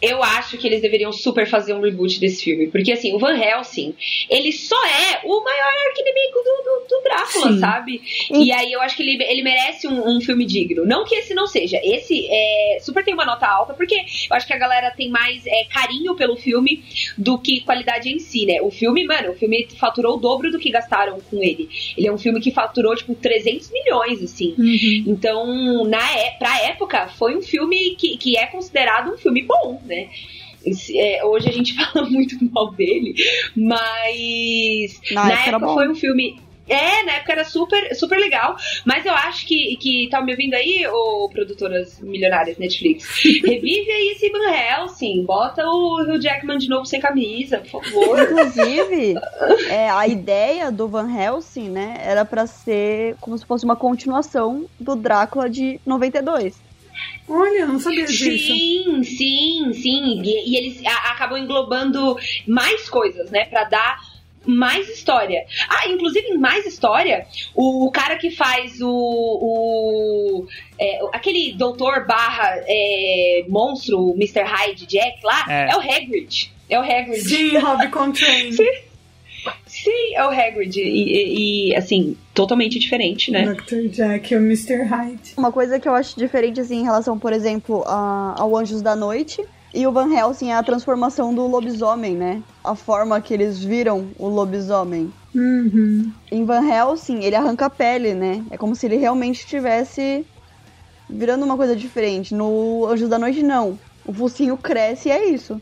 eu 0.00 0.22
acho 0.22 0.58
que 0.58 0.66
eles 0.66 0.82
deveriam 0.82 1.12
super 1.12 1.46
fazer 1.46 1.72
um 1.74 1.80
reboot 1.80 2.20
desse 2.20 2.44
filme. 2.44 2.66
Porque, 2.68 2.92
assim, 2.92 3.14
o 3.14 3.18
Van 3.18 3.36
Helsing, 3.36 3.94
ele 4.28 4.52
só 4.52 4.76
é 4.86 5.20
o 5.24 5.42
maior 5.42 5.72
arquinimigo 5.88 6.38
do, 6.38 6.62
do, 6.64 6.88
do 6.88 7.02
Drácula, 7.02 7.52
Sim. 7.52 7.58
sabe? 7.58 8.02
E 8.30 8.52
aí 8.52 8.72
eu 8.72 8.80
acho 8.82 8.96
que 8.96 9.02
ele, 9.02 9.22
ele 9.24 9.42
merece 9.42 9.88
um, 9.88 10.16
um 10.16 10.20
filme 10.20 10.44
digno. 10.44 10.84
Não 10.84 11.04
que 11.04 11.14
esse 11.14 11.34
não 11.34 11.46
seja. 11.46 11.80
Esse 11.82 12.26
é, 12.30 12.78
super 12.80 13.04
tem 13.04 13.14
uma 13.14 13.24
nota 13.24 13.46
alta, 13.46 13.74
porque 13.74 13.94
eu 13.94 14.36
acho 14.36 14.46
que 14.46 14.52
a 14.52 14.58
galera 14.58 14.90
tem 14.90 15.08
mais 15.08 15.46
é, 15.46 15.64
carinho 15.64 16.14
pelo 16.14 16.36
filme 16.36 16.84
do 17.16 17.38
que 17.38 17.60
qualidade 17.62 18.10
em 18.10 18.18
si, 18.18 18.44
né? 18.46 18.60
O 18.60 18.70
filme, 18.70 19.04
mano, 19.04 19.30
o 19.30 19.34
filme 19.34 19.66
faturou 19.78 20.16
o 20.16 20.20
dobro 20.20 20.50
do 20.50 20.58
que 20.58 20.70
gastaram 20.70 21.18
com 21.20 21.42
ele. 21.42 21.68
Ele 21.96 22.06
é 22.06 22.12
um 22.12 22.18
filme 22.18 22.40
que 22.40 22.50
faturou, 22.50 22.94
tipo, 22.94 23.14
300 23.14 23.70
milhões, 23.70 24.22
assim. 24.22 24.54
Então, 25.06 25.84
na, 25.84 26.16
é- 26.18 26.30
pra 26.38 26.60
época, 26.62 27.08
foi 27.08 27.36
um 27.36 27.42
filme 27.42 27.94
que, 27.96 28.16
que 28.16 28.36
é 28.36 28.46
considerado 28.46 29.12
um 29.12 29.16
filme 29.18 29.42
bom, 29.42 29.80
né? 29.86 30.08
É, 30.94 31.24
hoje 31.24 31.48
a 31.48 31.52
gente 31.52 31.74
fala 31.92 32.08
muito 32.08 32.36
mal 32.52 32.72
dele, 32.72 33.14
mas 33.56 35.00
Na 35.12 35.24
na, 35.26 35.46
época 35.46 35.68
foi 35.68 35.88
um 35.88 35.94
filme. 35.94 36.44
É, 36.68 37.04
na 37.04 37.12
época 37.12 37.30
era 37.30 37.44
super, 37.44 37.94
super 37.94 38.18
legal, 38.18 38.56
mas 38.84 39.06
eu 39.06 39.12
acho 39.12 39.46
que, 39.46 39.76
que 39.76 40.08
tá 40.10 40.20
me 40.20 40.32
ouvindo 40.32 40.54
aí, 40.54 40.84
ô 40.88 41.28
produtoras 41.28 42.00
milionárias 42.00 42.58
Netflix. 42.58 43.22
Revive 43.22 43.88
aí 43.88 44.08
esse 44.16 44.28
Van 44.30 44.50
Helsing, 44.50 45.24
bota 45.24 45.64
o 45.64 46.02
Hugh 46.02 46.20
Jackman 46.20 46.58
de 46.58 46.68
novo 46.68 46.84
sem 46.84 47.00
camisa, 47.00 47.58
por 47.58 47.84
favor. 47.84 48.20
Inclusive, 48.20 49.14
é, 49.70 49.88
a 49.88 50.08
ideia 50.08 50.72
do 50.72 50.88
Van 50.88 51.08
Helsing, 51.08 51.70
né, 51.70 51.98
era 52.00 52.24
pra 52.24 52.48
ser 52.48 53.14
como 53.20 53.38
se 53.38 53.46
fosse 53.46 53.64
uma 53.64 53.76
continuação 53.76 54.66
do 54.80 54.96
Drácula 54.96 55.48
de 55.48 55.80
92. 55.86 56.65
Olha, 57.28 57.58
eu 57.60 57.68
não 57.68 57.78
sabia 57.80 58.04
disso. 58.06 58.24
Sim, 58.24 59.02
sim, 59.02 59.72
sim. 59.72 60.22
E, 60.22 60.50
e 60.52 60.56
eles 60.56 60.84
a- 60.86 61.12
acabam 61.12 61.38
englobando 61.38 62.16
mais 62.46 62.88
coisas, 62.88 63.30
né? 63.30 63.44
Pra 63.46 63.64
dar 63.64 63.98
mais 64.48 64.88
história. 64.88 65.44
Ah, 65.68 65.88
inclusive 65.88 66.28
em 66.28 66.38
mais 66.38 66.64
história, 66.64 67.26
o, 67.54 67.90
cara 67.90 68.16
que 68.16 68.30
faz 68.30 68.80
o. 68.80 68.88
o 68.88 70.46
é, 70.78 71.00
aquele 71.12 71.52
doutor 71.54 72.06
barra 72.06 72.54
é, 72.66 73.44
monstro, 73.48 73.98
o 73.98 74.14
Mr. 74.14 74.42
Hyde 74.44 74.86
Jack 74.86 75.18
lá, 75.24 75.44
É. 75.48 75.70
é, 75.72 75.76
o 75.76 75.80
Hagrid. 75.80 76.50
É 76.68 76.78
o 76.78 76.82
Hagrid. 76.82 77.22
Sim, 77.28 77.56
Rob 77.58 77.88
Contrain. 77.90 78.50
Sim, 79.86 80.14
é 80.16 80.24
o 80.24 80.28
Hagrid. 80.30 80.76
E, 80.80 80.82
e- 80.82 81.68
e, 81.70 81.76
assim, 81.76 82.16
totalmente 82.34 82.76
diferente, 82.78 83.30
né? 83.30 83.54
Dr. 83.54 83.88
Jack 83.88 84.34
e 84.34 84.36
o 84.36 84.40
Mr. 84.40 84.82
Hyde. 84.82 85.34
Uma 85.36 85.52
coisa 85.52 85.78
que 85.78 85.88
eu 85.88 85.94
acho 85.94 86.18
diferente, 86.18 86.60
assim, 86.60 86.80
em 86.80 86.84
relação, 86.84 87.16
por 87.16 87.32
exemplo, 87.32 87.84
a- 87.86 88.34
ao 88.36 88.56
Anjos 88.56 88.82
da 88.82 88.96
Noite. 88.96 89.44
E 89.72 89.86
o 89.86 89.92
Van 89.92 90.12
Helsing 90.12 90.50
é 90.50 90.54
a 90.54 90.62
transformação 90.62 91.32
do 91.34 91.46
lobisomem, 91.46 92.14
né? 92.16 92.42
A 92.64 92.74
forma 92.74 93.20
que 93.20 93.32
eles 93.32 93.62
viram 93.62 94.08
o 94.18 94.26
lobisomem. 94.26 95.12
Uhum. 95.34 96.10
Em 96.32 96.44
Van 96.44 96.66
Helsing, 96.66 97.22
ele 97.22 97.36
arranca 97.36 97.66
a 97.66 97.70
pele, 97.70 98.14
né? 98.14 98.42
É 98.50 98.56
como 98.56 98.74
se 98.74 98.86
ele 98.86 98.96
realmente 98.96 99.40
estivesse 99.40 100.24
virando 101.08 101.44
uma 101.44 101.56
coisa 101.56 101.76
diferente. 101.76 102.34
No 102.34 102.86
Anjos 102.86 103.08
da 103.08 103.18
Noite, 103.18 103.42
não. 103.42 103.78
O 104.04 104.12
focinho 104.12 104.56
cresce 104.56 105.08
e 105.08 105.12
é 105.12 105.28
isso. 105.28 105.60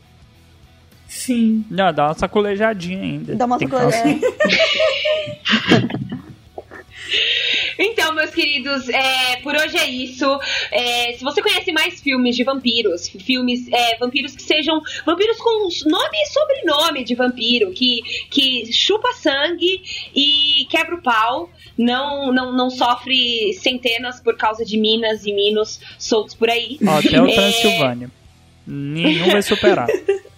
Sim. 1.07 1.65
Não, 1.69 1.93
dá 1.93 2.07
uma 2.07 2.13
sacolejadinha 2.13 3.01
ainda. 3.01 3.35
Dá 3.35 3.45
uma 3.45 3.59
falar 3.59 3.87
assim. 3.87 4.21
Então, 7.77 8.13
meus 8.13 8.31
queridos, 8.31 8.87
é, 8.89 9.35
por 9.37 9.55
hoje 9.55 9.77
é 9.77 9.89
isso. 9.89 10.25
É, 10.71 11.13
se 11.13 11.23
você 11.23 11.41
conhece 11.41 11.71
mais 11.71 11.99
filmes 12.01 12.35
de 12.35 12.43
vampiros, 12.43 13.07
filmes 13.09 13.67
é, 13.71 13.97
vampiros 13.97 14.35
que 14.35 14.41
sejam 14.41 14.81
vampiros 15.05 15.37
com 15.37 15.69
nome 15.89 16.17
e 16.17 16.25
sobrenome 16.27 17.03
de 17.03 17.15
vampiro, 17.15 17.71
que, 17.71 18.01
que 18.29 18.71
chupa 18.71 19.11
sangue 19.13 19.81
e 20.15 20.65
quebra 20.69 20.95
o 20.95 21.01
pau, 21.01 21.49
não, 21.77 22.31
não, 22.31 22.53
não 22.53 22.69
sofre 22.69 23.53
centenas 23.53 24.19
por 24.21 24.37
causa 24.37 24.63
de 24.63 24.77
minas 24.77 25.25
e 25.25 25.33
minos 25.33 25.79
soltos 25.99 26.33
por 26.33 26.49
aí. 26.49 26.77
Até 26.81 27.21
o 27.21 27.27
É, 27.27 27.33
Transilvânia. 27.33 28.09
Nenhum 28.65 29.31
vai 29.31 29.41
superar. 29.41 29.87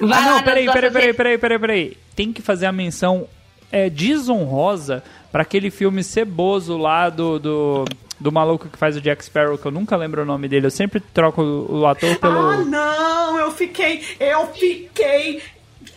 vai 0.00 0.18
ah, 0.18 0.22
não, 0.22 0.42
peraí, 0.42 0.66
peraí, 0.66 0.90
peraí, 0.90 1.14
peraí, 1.14 1.38
peraí, 1.38 1.58
peraí. 1.58 1.96
Tem 2.14 2.32
que 2.32 2.42
fazer 2.42 2.66
a 2.66 2.72
menção 2.72 3.26
é, 3.70 3.90
desonrosa 3.90 5.02
pra 5.30 5.42
aquele 5.42 5.70
filme 5.70 6.02
ceboso 6.02 6.76
lá 6.76 7.08
do, 7.08 7.38
do, 7.38 7.84
do 8.18 8.32
maluco 8.32 8.68
que 8.68 8.78
faz 8.78 8.96
o 8.96 9.00
Jack 9.00 9.24
Sparrow, 9.24 9.58
que 9.58 9.66
eu 9.66 9.72
nunca 9.72 9.96
lembro 9.96 10.22
o 10.22 10.24
nome 10.24 10.48
dele. 10.48 10.66
Eu 10.66 10.70
sempre 10.70 11.00
troco 11.00 11.42
o, 11.42 11.80
o 11.80 11.86
ator 11.86 12.16
pelo. 12.16 12.38
Ah, 12.38 12.56
não, 12.64 13.38
eu 13.38 13.50
fiquei. 13.50 14.02
Eu 14.18 14.46
fiquei 14.48 15.42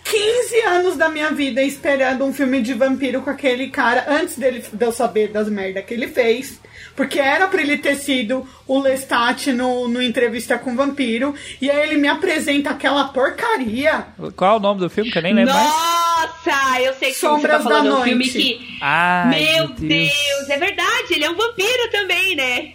15 0.09 0.61
anos 0.61 0.97
da 0.97 1.07
minha 1.07 1.29
vida 1.31 1.61
esperando 1.61 2.25
um 2.25 2.33
filme 2.33 2.61
de 2.63 2.73
vampiro 2.73 3.21
com 3.21 3.29
aquele 3.29 3.69
cara, 3.69 4.05
antes 4.07 4.37
dele 4.37 4.63
de 4.73 4.83
eu 4.83 4.91
saber 4.91 5.27
das 5.27 5.47
merdas 5.47 5.85
que 5.85 5.93
ele 5.93 6.07
fez. 6.07 6.59
Porque 6.95 7.19
era 7.19 7.47
pra 7.47 7.61
ele 7.61 7.77
ter 7.77 7.95
sido 7.95 8.45
o 8.67 8.79
Lestat 8.79 9.53
no, 9.53 9.87
no 9.87 10.01
entrevista 10.01 10.57
com 10.57 10.73
o 10.73 10.75
vampiro. 10.75 11.33
E 11.61 11.69
aí 11.69 11.87
ele 11.87 11.97
me 11.97 12.07
apresenta 12.07 12.71
aquela 12.71 13.05
porcaria. 13.09 14.07
Qual 14.35 14.55
é 14.55 14.57
o 14.57 14.59
nome 14.59 14.79
do 14.81 14.89
filme? 14.89 15.11
Que 15.11 15.19
eu 15.19 15.21
nem 15.21 15.33
lembro 15.33 15.53
mais. 15.53 15.67
Nossa, 15.69 16.81
eu 16.81 16.93
sei 16.95 17.09
que 17.11 17.19
Sombras 17.19 17.61
você 17.61 17.69
tá 17.69 17.69
falando 17.69 17.89
da 17.89 17.95
é 17.95 17.99
um 17.99 18.03
filme 18.03 18.25
Noite. 18.25 18.37
que. 18.37 18.77
Ai, 18.81 19.29
meu 19.29 19.67
Deus, 19.69 20.49
é 20.49 20.57
verdade, 20.57 21.13
ele 21.13 21.23
é 21.23 21.29
um 21.29 21.35
vampiro 21.35 21.91
também, 21.91 22.35
né? 22.35 22.73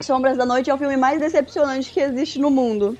Sombras 0.00 0.36
da 0.36 0.44
Noite 0.44 0.68
é 0.68 0.74
o 0.74 0.78
filme 0.78 0.96
mais 0.96 1.20
decepcionante 1.20 1.90
que 1.90 2.00
existe 2.00 2.38
no 2.38 2.50
mundo. 2.50 2.98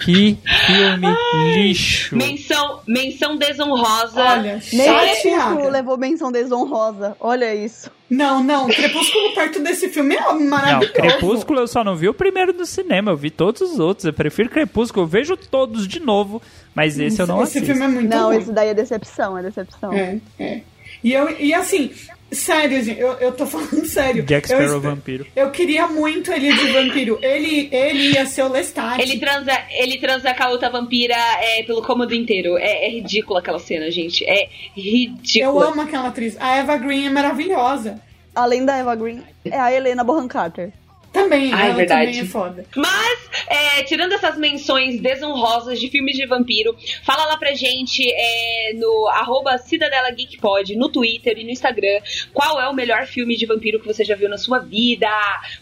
Que 0.00 0.36
filme 0.66 1.06
lixo. 1.54 2.16
Menção, 2.16 2.80
menção 2.86 3.36
desonrosa. 3.36 4.20
Olha, 4.20 4.60
Nem 4.72 4.88
É, 4.88 5.20
Crepúsculo 5.20 5.68
levou 5.70 5.96
menção 5.96 6.32
desonrosa. 6.32 7.16
Olha 7.20 7.54
isso. 7.54 7.90
Não, 8.10 8.42
não, 8.42 8.66
Crepúsculo 8.68 9.34
perto 9.34 9.60
desse 9.60 9.88
filme 9.88 10.14
é 10.14 10.20
Não, 10.20 10.40
maravilhoso. 10.40 10.92
Crepúsculo 10.92 11.60
eu 11.60 11.66
só 11.68 11.82
não 11.82 11.96
vi 11.96 12.08
o 12.08 12.14
primeiro 12.14 12.52
do 12.52 12.66
cinema, 12.66 13.10
eu 13.12 13.16
vi 13.16 13.30
todos 13.30 13.60
os 13.62 13.78
outros. 13.78 14.04
Eu 14.04 14.12
prefiro 14.12 14.50
Crepúsculo, 14.50 15.04
eu 15.04 15.08
vejo 15.08 15.36
todos 15.36 15.86
de 15.88 16.00
novo, 16.00 16.40
mas 16.74 16.98
esse 16.98 17.20
eu 17.20 17.26
não 17.26 17.42
Esse 17.42 17.58
assisto. 17.58 17.66
filme 17.66 17.84
é 17.84 17.88
muito 17.88 18.08
Não, 18.10 18.26
ruim. 18.26 18.38
esse 18.38 18.52
daí 18.52 18.68
é 18.68 18.74
decepção, 18.74 19.38
é 19.38 19.42
decepção. 19.42 19.92
É, 19.92 20.18
é. 20.38 20.60
E, 21.02 21.12
eu, 21.12 21.28
e 21.38 21.52
assim, 21.54 21.90
sério, 22.32 22.82
gente, 22.82 23.00
eu, 23.00 23.12
eu 23.14 23.32
tô 23.32 23.46
falando 23.46 23.84
sério. 23.86 24.22
Jack 24.24 24.50
eu, 24.50 24.56
Sparrow 24.58 24.76
espe- 24.78 24.88
vampiro. 24.88 25.26
Eu 25.36 25.50
queria 25.50 25.86
muito 25.86 26.32
ele 26.32 26.52
de 26.52 26.66
vampiro. 26.72 27.18
Ele, 27.22 27.68
ele 27.72 28.12
ia 28.12 28.26
ser 28.26 28.42
o 28.42 28.48
Lestat. 28.48 29.00
Ele 29.00 29.18
transa, 29.18 29.52
ele 29.70 29.98
transa 29.98 30.34
com 30.34 30.42
a 30.42 30.48
outra 30.50 30.70
vampira 30.70 31.14
é, 31.40 31.62
pelo 31.62 31.82
cômodo 31.82 32.14
inteiro. 32.14 32.56
É, 32.58 32.86
é 32.86 32.88
ridícula 32.90 33.38
aquela 33.40 33.58
cena, 33.58 33.90
gente. 33.90 34.24
É 34.24 34.44
Eu 34.44 34.82
ridícula. 34.82 35.66
amo 35.68 35.80
aquela 35.82 36.08
atriz. 36.08 36.36
A 36.40 36.56
Eva 36.56 36.76
Green 36.76 37.06
é 37.06 37.10
maravilhosa. 37.10 38.00
Além 38.34 38.64
da 38.64 38.76
Eva 38.76 38.96
Green, 38.96 39.22
é 39.44 39.58
a 39.58 39.72
Helena 39.72 40.02
Bonham 40.02 40.26
Carter. 40.26 40.72
Também, 41.14 41.52
Ai, 41.54 41.66
ela 41.68 41.74
verdade. 41.76 42.06
também 42.06 42.20
é 42.20 42.24
foda. 42.26 42.66
Mas, 42.76 43.30
é, 43.46 43.82
tirando 43.84 44.12
essas 44.12 44.36
menções 44.36 45.00
desonrosas 45.00 45.80
de 45.80 45.88
filmes 45.88 46.16
de 46.16 46.26
vampiro, 46.26 46.76
fala 47.04 47.24
lá 47.26 47.36
pra 47.36 47.54
gente 47.54 48.02
é, 48.12 48.72
no 48.74 49.06
arroba 49.08 49.56
Cidadela 49.56 50.10
Geek 50.10 50.38
Pod, 50.38 50.74
no 50.74 50.88
Twitter 50.88 51.38
e 51.38 51.44
no 51.44 51.50
Instagram, 51.50 52.00
qual 52.32 52.60
é 52.60 52.68
o 52.68 52.74
melhor 52.74 53.06
filme 53.06 53.36
de 53.36 53.46
vampiro 53.46 53.78
que 53.80 53.86
você 53.86 54.04
já 54.04 54.16
viu 54.16 54.28
na 54.28 54.36
sua 54.36 54.58
vida, 54.58 55.08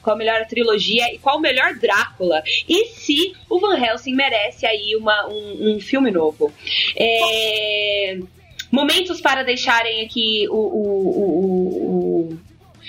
qual 0.03 0.17
a 0.17 0.19
melhor 0.19 0.47
trilogia 0.47 1.13
e 1.15 1.19
qual 1.19 1.37
o 1.37 1.41
melhor 1.41 1.75
Drácula. 1.75 2.43
E 2.67 2.87
se 2.87 3.35
o 3.51 3.61
Van 3.61 3.79
Helsing 3.79 4.15
merece 4.15 4.65
aí 4.65 4.97
uma, 4.97 5.29
um, 5.29 5.75
um 5.77 5.81
filme 5.81 6.11
novo. 6.11 6.51
É, 6.97 8.19
momentos 8.71 9.21
para 9.21 9.43
deixarem 9.43 10.03
aqui 10.03 10.47
o, 10.49 10.55
o, 10.55 10.89
o- 11.21 11.99
o 11.99 12.02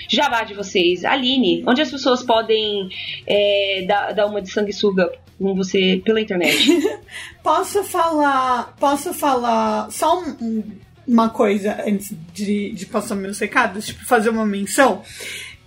jabá 0.08 0.42
de 0.44 0.54
vocês. 0.54 1.04
Aline, 1.04 1.62
onde 1.66 1.80
as 1.82 1.90
pessoas 1.90 2.22
podem 2.22 2.88
é, 3.26 3.84
dar, 3.86 4.12
dar 4.12 4.26
uma 4.26 4.40
de 4.42 4.50
sanguessuga 4.50 5.10
com 5.38 5.54
você 5.54 6.00
pela 6.04 6.20
internet? 6.20 6.68
Posso 7.42 7.82
falar. 7.84 8.74
Posso 8.78 9.12
falar 9.14 9.90
só 9.90 10.20
um- 10.20 10.36
um- 10.40 10.64
uma 11.06 11.28
coisa 11.28 11.82
antes 11.86 12.14
de, 12.32 12.72
de 12.72 12.86
passar 12.86 13.14
meus 13.14 13.38
recados? 13.38 13.86
Tipo, 13.86 14.04
fazer 14.06 14.30
uma 14.30 14.46
menção. 14.46 15.02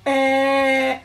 É, 0.05 0.99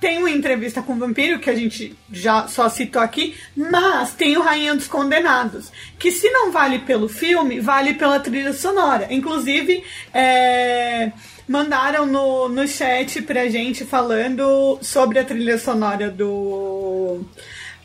Tem 0.00 0.18
uma 0.18 0.30
entrevista 0.30 0.82
com 0.82 0.94
o 0.94 0.98
vampiro 0.98 1.38
que 1.38 1.48
a 1.48 1.54
gente 1.54 1.94
já 2.12 2.48
só 2.48 2.68
citou 2.68 3.00
aqui, 3.00 3.34
mas 3.56 4.12
tem 4.12 4.36
o 4.36 4.42
Rainha 4.42 4.74
dos 4.74 4.88
Condenados, 4.88 5.70
que 5.98 6.10
se 6.10 6.28
não 6.30 6.50
vale 6.50 6.80
pelo 6.80 7.08
filme, 7.08 7.60
vale 7.60 7.94
pela 7.94 8.18
trilha 8.18 8.52
sonora. 8.52 9.06
Inclusive, 9.10 9.84
é, 10.12 11.12
mandaram 11.48 12.06
no, 12.06 12.48
no 12.48 12.66
chat 12.66 13.22
pra 13.22 13.48
gente 13.48 13.84
falando 13.84 14.78
sobre 14.80 15.18
a 15.18 15.24
trilha 15.24 15.58
sonora 15.58 16.10
do 16.10 17.24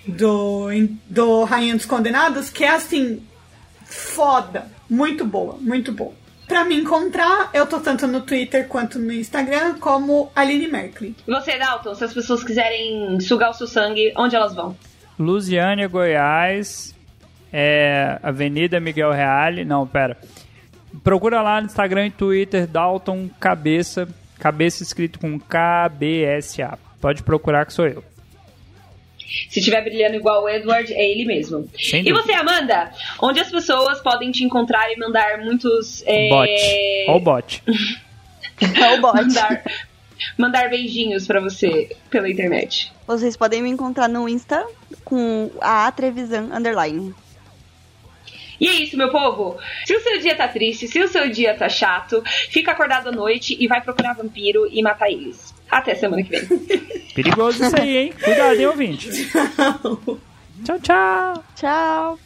do, 0.08 0.68
do 1.08 1.44
Rainha 1.44 1.76
dos 1.76 1.86
Condenados, 1.86 2.50
que 2.50 2.64
é 2.64 2.70
assim, 2.70 3.22
foda, 3.84 4.68
muito 4.90 5.26
boa, 5.26 5.58
muito 5.60 5.92
boa. 5.92 6.14
Pra 6.48 6.66
me 6.66 6.76
encontrar, 6.76 7.52
eu 7.54 7.68
tô 7.68 7.80
tanto 7.80 8.08
no 8.08 8.22
Twitter 8.22 8.68
quanto 8.68 8.98
no 8.98 9.14
Instagram 9.14 9.76
como 9.80 10.32
Aline 10.36 10.68
Merkley. 10.68 11.16
você, 11.28 11.60
Dalton, 11.60 11.94
se 11.94 12.04
as 12.04 12.14
pessoas 12.14 12.44
quiserem 12.44 13.20
sugar 13.20 13.52
o 13.52 13.54
seu 13.54 13.68
sangue, 13.68 14.12
onde 14.18 14.36
elas 14.36 14.56
vão? 14.56 14.76
Lusiânia, 15.20 15.88
Goiás, 15.88 16.96
é, 17.54 18.18
Avenida 18.24 18.80
Miguel 18.80 19.12
Reale. 19.12 19.64
Não, 19.64 19.86
pera. 19.86 20.18
Procura 21.04 21.42
lá 21.42 21.60
no 21.62 21.68
Instagram 21.68 22.08
e 22.08 22.12
Twitter, 22.12 22.68
Dalton 22.68 23.30
Cabeça. 23.40 24.08
Cabeça 24.40 24.84
escrito 24.84 25.20
com 25.20 25.40
KBSA. 25.40 26.78
Pode 27.02 27.24
procurar 27.24 27.66
que 27.66 27.74
sou 27.74 27.86
eu. 27.88 28.04
Se 29.50 29.60
estiver 29.60 29.82
brilhando 29.84 30.16
igual 30.16 30.44
o 30.44 30.50
Edward, 30.50 30.92
é 30.94 31.12
ele 31.12 31.24
mesmo. 31.26 31.70
Sem 31.80 32.02
E 32.02 32.06
dúvida. 32.12 32.24
você, 32.24 32.34
Amanda? 32.34 32.92
Onde 33.22 33.40
as 33.40 33.52
pessoas 33.52 34.00
podem 34.02 34.32
te 34.32 34.44
encontrar 34.44 34.92
e 34.92 34.98
mandar 34.98 35.38
muitos. 35.40 36.02
É... 36.06 36.30
Bot. 36.30 36.52
Ó 37.10 37.16
o 37.16 37.20
bot. 37.20 37.64
É 38.62 38.94
o 38.98 39.00
bot. 39.02 39.16
Mandar, 39.16 39.64
mandar 40.38 40.70
beijinhos 40.70 41.26
pra 41.26 41.40
você 41.40 41.96
pela 42.10 42.30
internet. 42.30 42.92
Vocês 43.08 43.38
podem 43.38 43.62
me 43.62 43.70
encontrar 43.70 44.10
no 44.10 44.28
Insta 44.28 44.66
com 45.06 45.50
a 45.62 45.90
Trevisan 45.94 46.50
Underline. 46.54 47.14
E 48.60 48.68
é 48.68 48.74
isso, 48.74 48.98
meu 48.98 49.10
povo. 49.10 49.58
Se 49.86 49.96
o 49.96 50.02
seu 50.02 50.20
dia 50.20 50.36
tá 50.36 50.48
triste, 50.48 50.88
se 50.88 51.02
o 51.02 51.08
seu 51.08 51.30
dia 51.30 51.56
tá 51.56 51.70
chato, 51.70 52.22
fica 52.50 52.72
acordado 52.72 53.10
à 53.10 53.12
noite 53.12 53.56
e 53.60 53.68
vai 53.68 53.82
procurar 53.82 54.14
vampiro 54.14 54.68
e 54.72 54.82
matar 54.82 55.10
eles. 55.10 55.54
Até 55.70 55.96
semana 55.96 56.24
que 56.24 56.30
vem. 56.30 56.60
Perigoso 57.16 57.64
isso 57.64 57.80
aí, 57.80 57.98
hein? 57.98 58.14
Cuidado, 58.22 58.60
hein, 58.60 58.68
ouvinte. 58.68 59.10
Tchau, 60.66 60.80
tchau. 60.80 61.44
Tchau! 61.56 62.20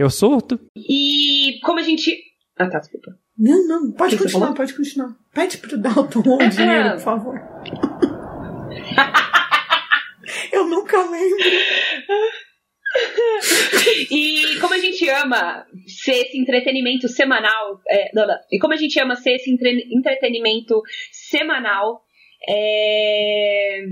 Eu 0.00 0.08
surto? 0.08 0.58
E 0.74 1.60
como 1.62 1.78
a 1.78 1.82
gente. 1.82 2.16
Ah, 2.58 2.66
tá, 2.70 2.78
desculpa. 2.78 3.10
Não, 3.36 3.68
não, 3.68 3.92
pode 3.92 4.16
que 4.16 4.22
continuar, 4.22 4.54
pode 4.54 4.72
continuar. 4.72 5.14
Pede 5.34 5.58
pro 5.58 5.76
Dalton 5.76 6.20
o 6.20 6.48
dinheiro, 6.48 6.92
por 6.92 7.00
favor. 7.00 7.34
Eu 10.50 10.66
nunca 10.66 10.96
lembro. 11.02 11.38
E 14.10 14.58
como 14.60 14.74
a 14.74 14.78
gente 14.78 15.08
ama 15.10 15.64
ser 15.86 16.22
esse 16.22 16.36
entretenimento 16.36 17.06
semanal. 17.08 17.80
é, 17.88 18.10
não, 18.12 18.26
não. 18.26 18.34
E 18.50 18.58
como 18.58 18.74
a 18.74 18.76
gente 18.76 18.98
ama 18.98 19.14
ser 19.14 19.34
esse 19.34 19.48
entre- 19.48 19.86
entretenimento 19.92 20.82
semanal. 21.12 22.02
É... 22.48 23.84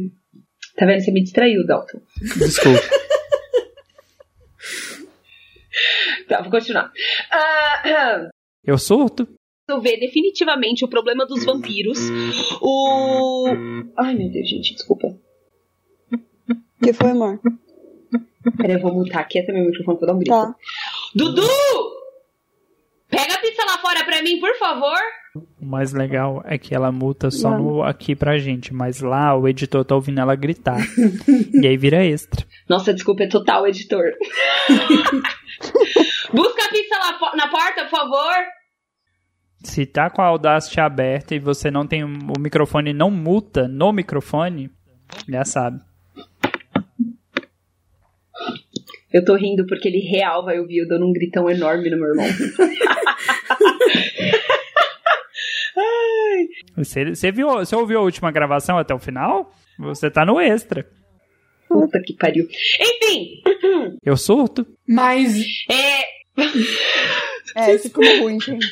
Tá 0.77 0.85
vendo? 0.85 1.01
Você 1.01 1.13
me 1.13 1.23
distraiu, 1.23 1.65
Dalton. 1.65 2.01
Desculpa. 2.39 2.81
Tá, 6.29 6.43
vou 6.43 6.51
continuar. 6.51 6.93
Ah, 7.31 8.29
Eu 8.65 8.77
surto? 8.79 9.27
resolver 9.69 9.99
definitivamente 9.99 10.83
o 10.85 10.89
problema 10.89 11.27
dos 11.27 11.45
vampiros. 11.45 11.99
O. 12.63 13.47
Ai, 13.99 14.15
meu 14.15 14.31
Deus, 14.31 14.49
gente, 14.49 14.73
desculpa. 14.75 15.09
O 16.11 16.85
que 16.85 16.93
foi, 16.95 17.11
amor? 17.11 17.39
Peraí, 18.57 18.77
eu 18.77 18.81
vou 18.81 18.95
mutar 18.95 19.21
aqui 19.21 19.39
até 19.39 19.53
meu 19.53 19.67
microfone 19.67 19.99
pra 19.99 20.07
dar 20.07 20.15
um 20.15 20.19
grito. 20.19 20.31
Tá. 20.31 20.55
Dudu! 21.15 21.43
Pega 23.11 23.35
a 23.35 23.39
pizza 23.41 23.63
lá 23.67 23.77
fora 23.79 24.05
pra 24.05 24.23
mim, 24.23 24.41
por 24.41 24.55
favor. 24.57 24.99
O 25.35 25.65
mais 25.65 25.93
legal 25.93 26.43
é 26.47 26.57
que 26.57 26.75
ela 26.75 26.91
multa 26.91 27.31
só 27.31 27.51
no, 27.51 27.83
aqui 27.83 28.17
pra 28.17 28.39
gente, 28.39 28.73
mas 28.73 29.01
lá 29.01 29.37
o 29.37 29.47
editor 29.47 29.85
tá 29.85 29.95
ouvindo 29.95 30.21
ela 30.21 30.35
gritar. 30.35 30.81
e 31.53 31.67
aí 31.67 31.77
vira 31.77 32.05
extra. 32.05 32.47
Nossa, 32.69 32.95
desculpa, 32.95 33.25
é 33.25 33.29
total, 33.29 33.67
editor. 33.67 34.05
Busca 36.33 36.65
a 36.65 36.71
pizza 36.71 36.99
lá 36.99 37.37
na 37.37 37.49
porta, 37.49 37.85
por 37.85 37.91
favor. 37.91 38.35
Se 39.63 39.87
tá 39.87 40.09
com 40.09 40.23
a 40.23 40.27
Audacity 40.27 40.81
aberta 40.81 41.35
e 41.35 41.39
você 41.39 41.71
não 41.71 41.87
tem 41.87 42.05
o 42.05 42.33
microfone 42.39 42.93
não 42.93 43.11
muta 43.11 43.67
no 43.67 43.93
microfone, 43.93 44.71
já 45.29 45.45
sabe. 45.45 45.81
Eu 49.13 49.25
tô 49.25 49.35
rindo 49.37 49.67
porque 49.67 49.89
ele 49.89 50.01
real 50.01 50.45
vai 50.45 50.61
ouvir 50.61 50.79
eu 50.79 50.89
dando 50.89 51.07
um 51.07 51.13
gritão 51.13 51.51
enorme 51.51 51.91
no 51.91 51.97
meu 51.97 52.09
irmão. 52.09 52.27
Você, 56.79 57.15
você, 57.15 57.33
viu, 57.33 57.49
você 57.49 57.75
ouviu 57.77 57.99
a 57.99 58.03
última 58.03 58.31
gravação 58.31 58.79
até 58.79 58.95
o 58.95 58.99
final? 58.99 59.53
Você 59.79 60.11
tá 60.11 60.25
no 60.25 60.41
extra. 60.41 60.87
Puta 61.69 62.01
que 62.03 62.15
pariu. 62.15 62.47
Enfim, 62.81 63.43
Eu 64.03 64.17
surto? 64.17 64.67
Mas 64.87 65.37
é. 65.71 66.19
É, 67.55 67.79
ficou 67.79 68.05
ruim, 68.21 68.41
gente. 68.41 68.67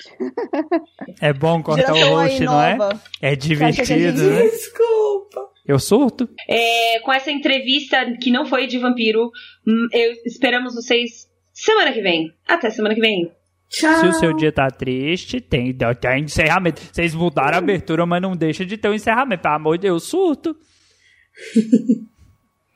É 1.20 1.32
bom 1.32 1.62
cortar 1.62 1.92
o 1.92 1.96
Geração 1.96 2.18
aí 2.18 2.28
host, 2.28 2.44
não 2.44 2.62
é? 2.62 2.76
nova. 2.76 3.02
É 3.20 3.30
a 3.30 3.34
divertido, 3.34 3.84
gente- 3.84 4.22
né? 4.22 4.42
desculpa. 4.42 5.48
Eu 5.66 5.78
surto? 5.78 6.28
É, 6.48 7.00
com 7.00 7.12
essa 7.12 7.30
entrevista 7.30 8.16
que 8.22 8.30
não 8.30 8.46
foi 8.46 8.66
de 8.66 8.78
vampiro, 8.78 9.30
hum, 9.66 9.88
eu, 9.92 10.12
esperamos 10.24 10.74
vocês 10.74 11.28
semana 11.52 11.92
que 11.92 12.00
vem. 12.00 12.32
Até 12.46 12.70
semana 12.70 12.94
que 12.94 13.00
vem. 13.00 13.32
Tchau. 13.68 13.94
Se 14.00 14.06
o 14.06 14.12
seu 14.12 14.32
dia 14.36 14.52
tá 14.52 14.70
triste, 14.70 15.40
tem, 15.40 15.76
tem 16.00 16.22
encerramento. 16.22 16.80
Vocês 16.80 17.14
mudaram 17.14 17.56
a 17.56 17.58
abertura, 17.58 18.06
mas 18.06 18.22
não 18.22 18.36
deixa 18.36 18.64
de 18.64 18.76
ter 18.76 18.88
um 18.88 18.94
encerramento. 18.94 19.42
Pelo 19.42 19.54
amor 19.56 19.76
de 19.76 19.82
Deus, 19.82 20.04
surto. 20.04 20.56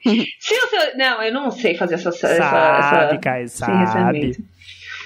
Se 0.03 0.55
o 0.55 0.67
seu. 0.69 0.97
Não, 0.97 1.23
eu 1.23 1.31
não 1.33 1.51
sei 1.51 1.75
fazer 1.77 1.95
essa. 1.95 2.09
essa, 2.09 2.27
Sabe, 2.37 3.07
essa 3.13 3.19
Caio, 3.19 3.45
esse 3.45 3.57
sabe. 3.59 4.33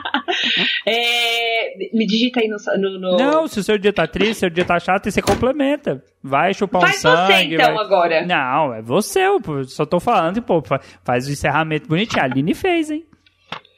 É, 0.85 1.75
me 1.93 2.05
digita 2.05 2.39
aí 2.39 2.47
no. 2.47 2.57
no, 2.77 2.99
no- 2.99 3.17
Não, 3.17 3.47
se 3.47 3.59
o 3.59 3.63
seu 3.63 3.77
dia 3.77 3.91
tá 3.93 4.05
triste, 4.07 4.35
seu 4.35 4.49
dia 4.49 4.65
tá 4.65 4.79
chato, 4.79 5.09
você 5.09 5.21
complementa. 5.21 6.03
Vai 6.21 6.53
chupar 6.53 6.81
um 6.81 6.85
Faz 6.85 6.97
sangue. 6.99 7.33
você 7.33 7.43
então 7.55 7.73
vai- 7.75 7.85
agora. 7.85 8.25
Não, 8.25 8.73
é 8.73 8.81
você, 8.81 9.21
eu 9.25 9.39
só 9.65 9.85
tô 9.85 9.99
falando, 9.99 10.41
pô, 10.41 10.61
fa- 10.61 10.79
faz 11.03 11.27
o 11.27 11.31
encerramento 11.31 11.87
bonitinho. 11.87 12.21
A 12.21 12.25
Aline 12.25 12.53
fez, 12.53 12.89
hein? 12.91 13.05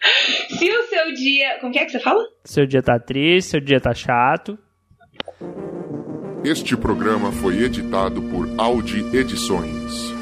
Se 0.58 0.70
o 0.70 0.84
seu 0.88 1.14
dia. 1.14 1.58
Como 1.60 1.72
que 1.72 1.80
é 1.80 1.86
que 1.86 1.92
você 1.92 2.00
fala? 2.00 2.24
Seu 2.44 2.66
dia 2.66 2.82
tá 2.82 3.00
triste, 3.00 3.52
seu 3.52 3.60
dia 3.60 3.80
tá 3.80 3.94
chato. 3.94 4.58
Este 6.44 6.78
programa 6.78 7.32
foi 7.32 7.64
editado 7.64 8.22
por 8.22 8.48
Audi 8.58 9.04
Edições. 9.16 10.15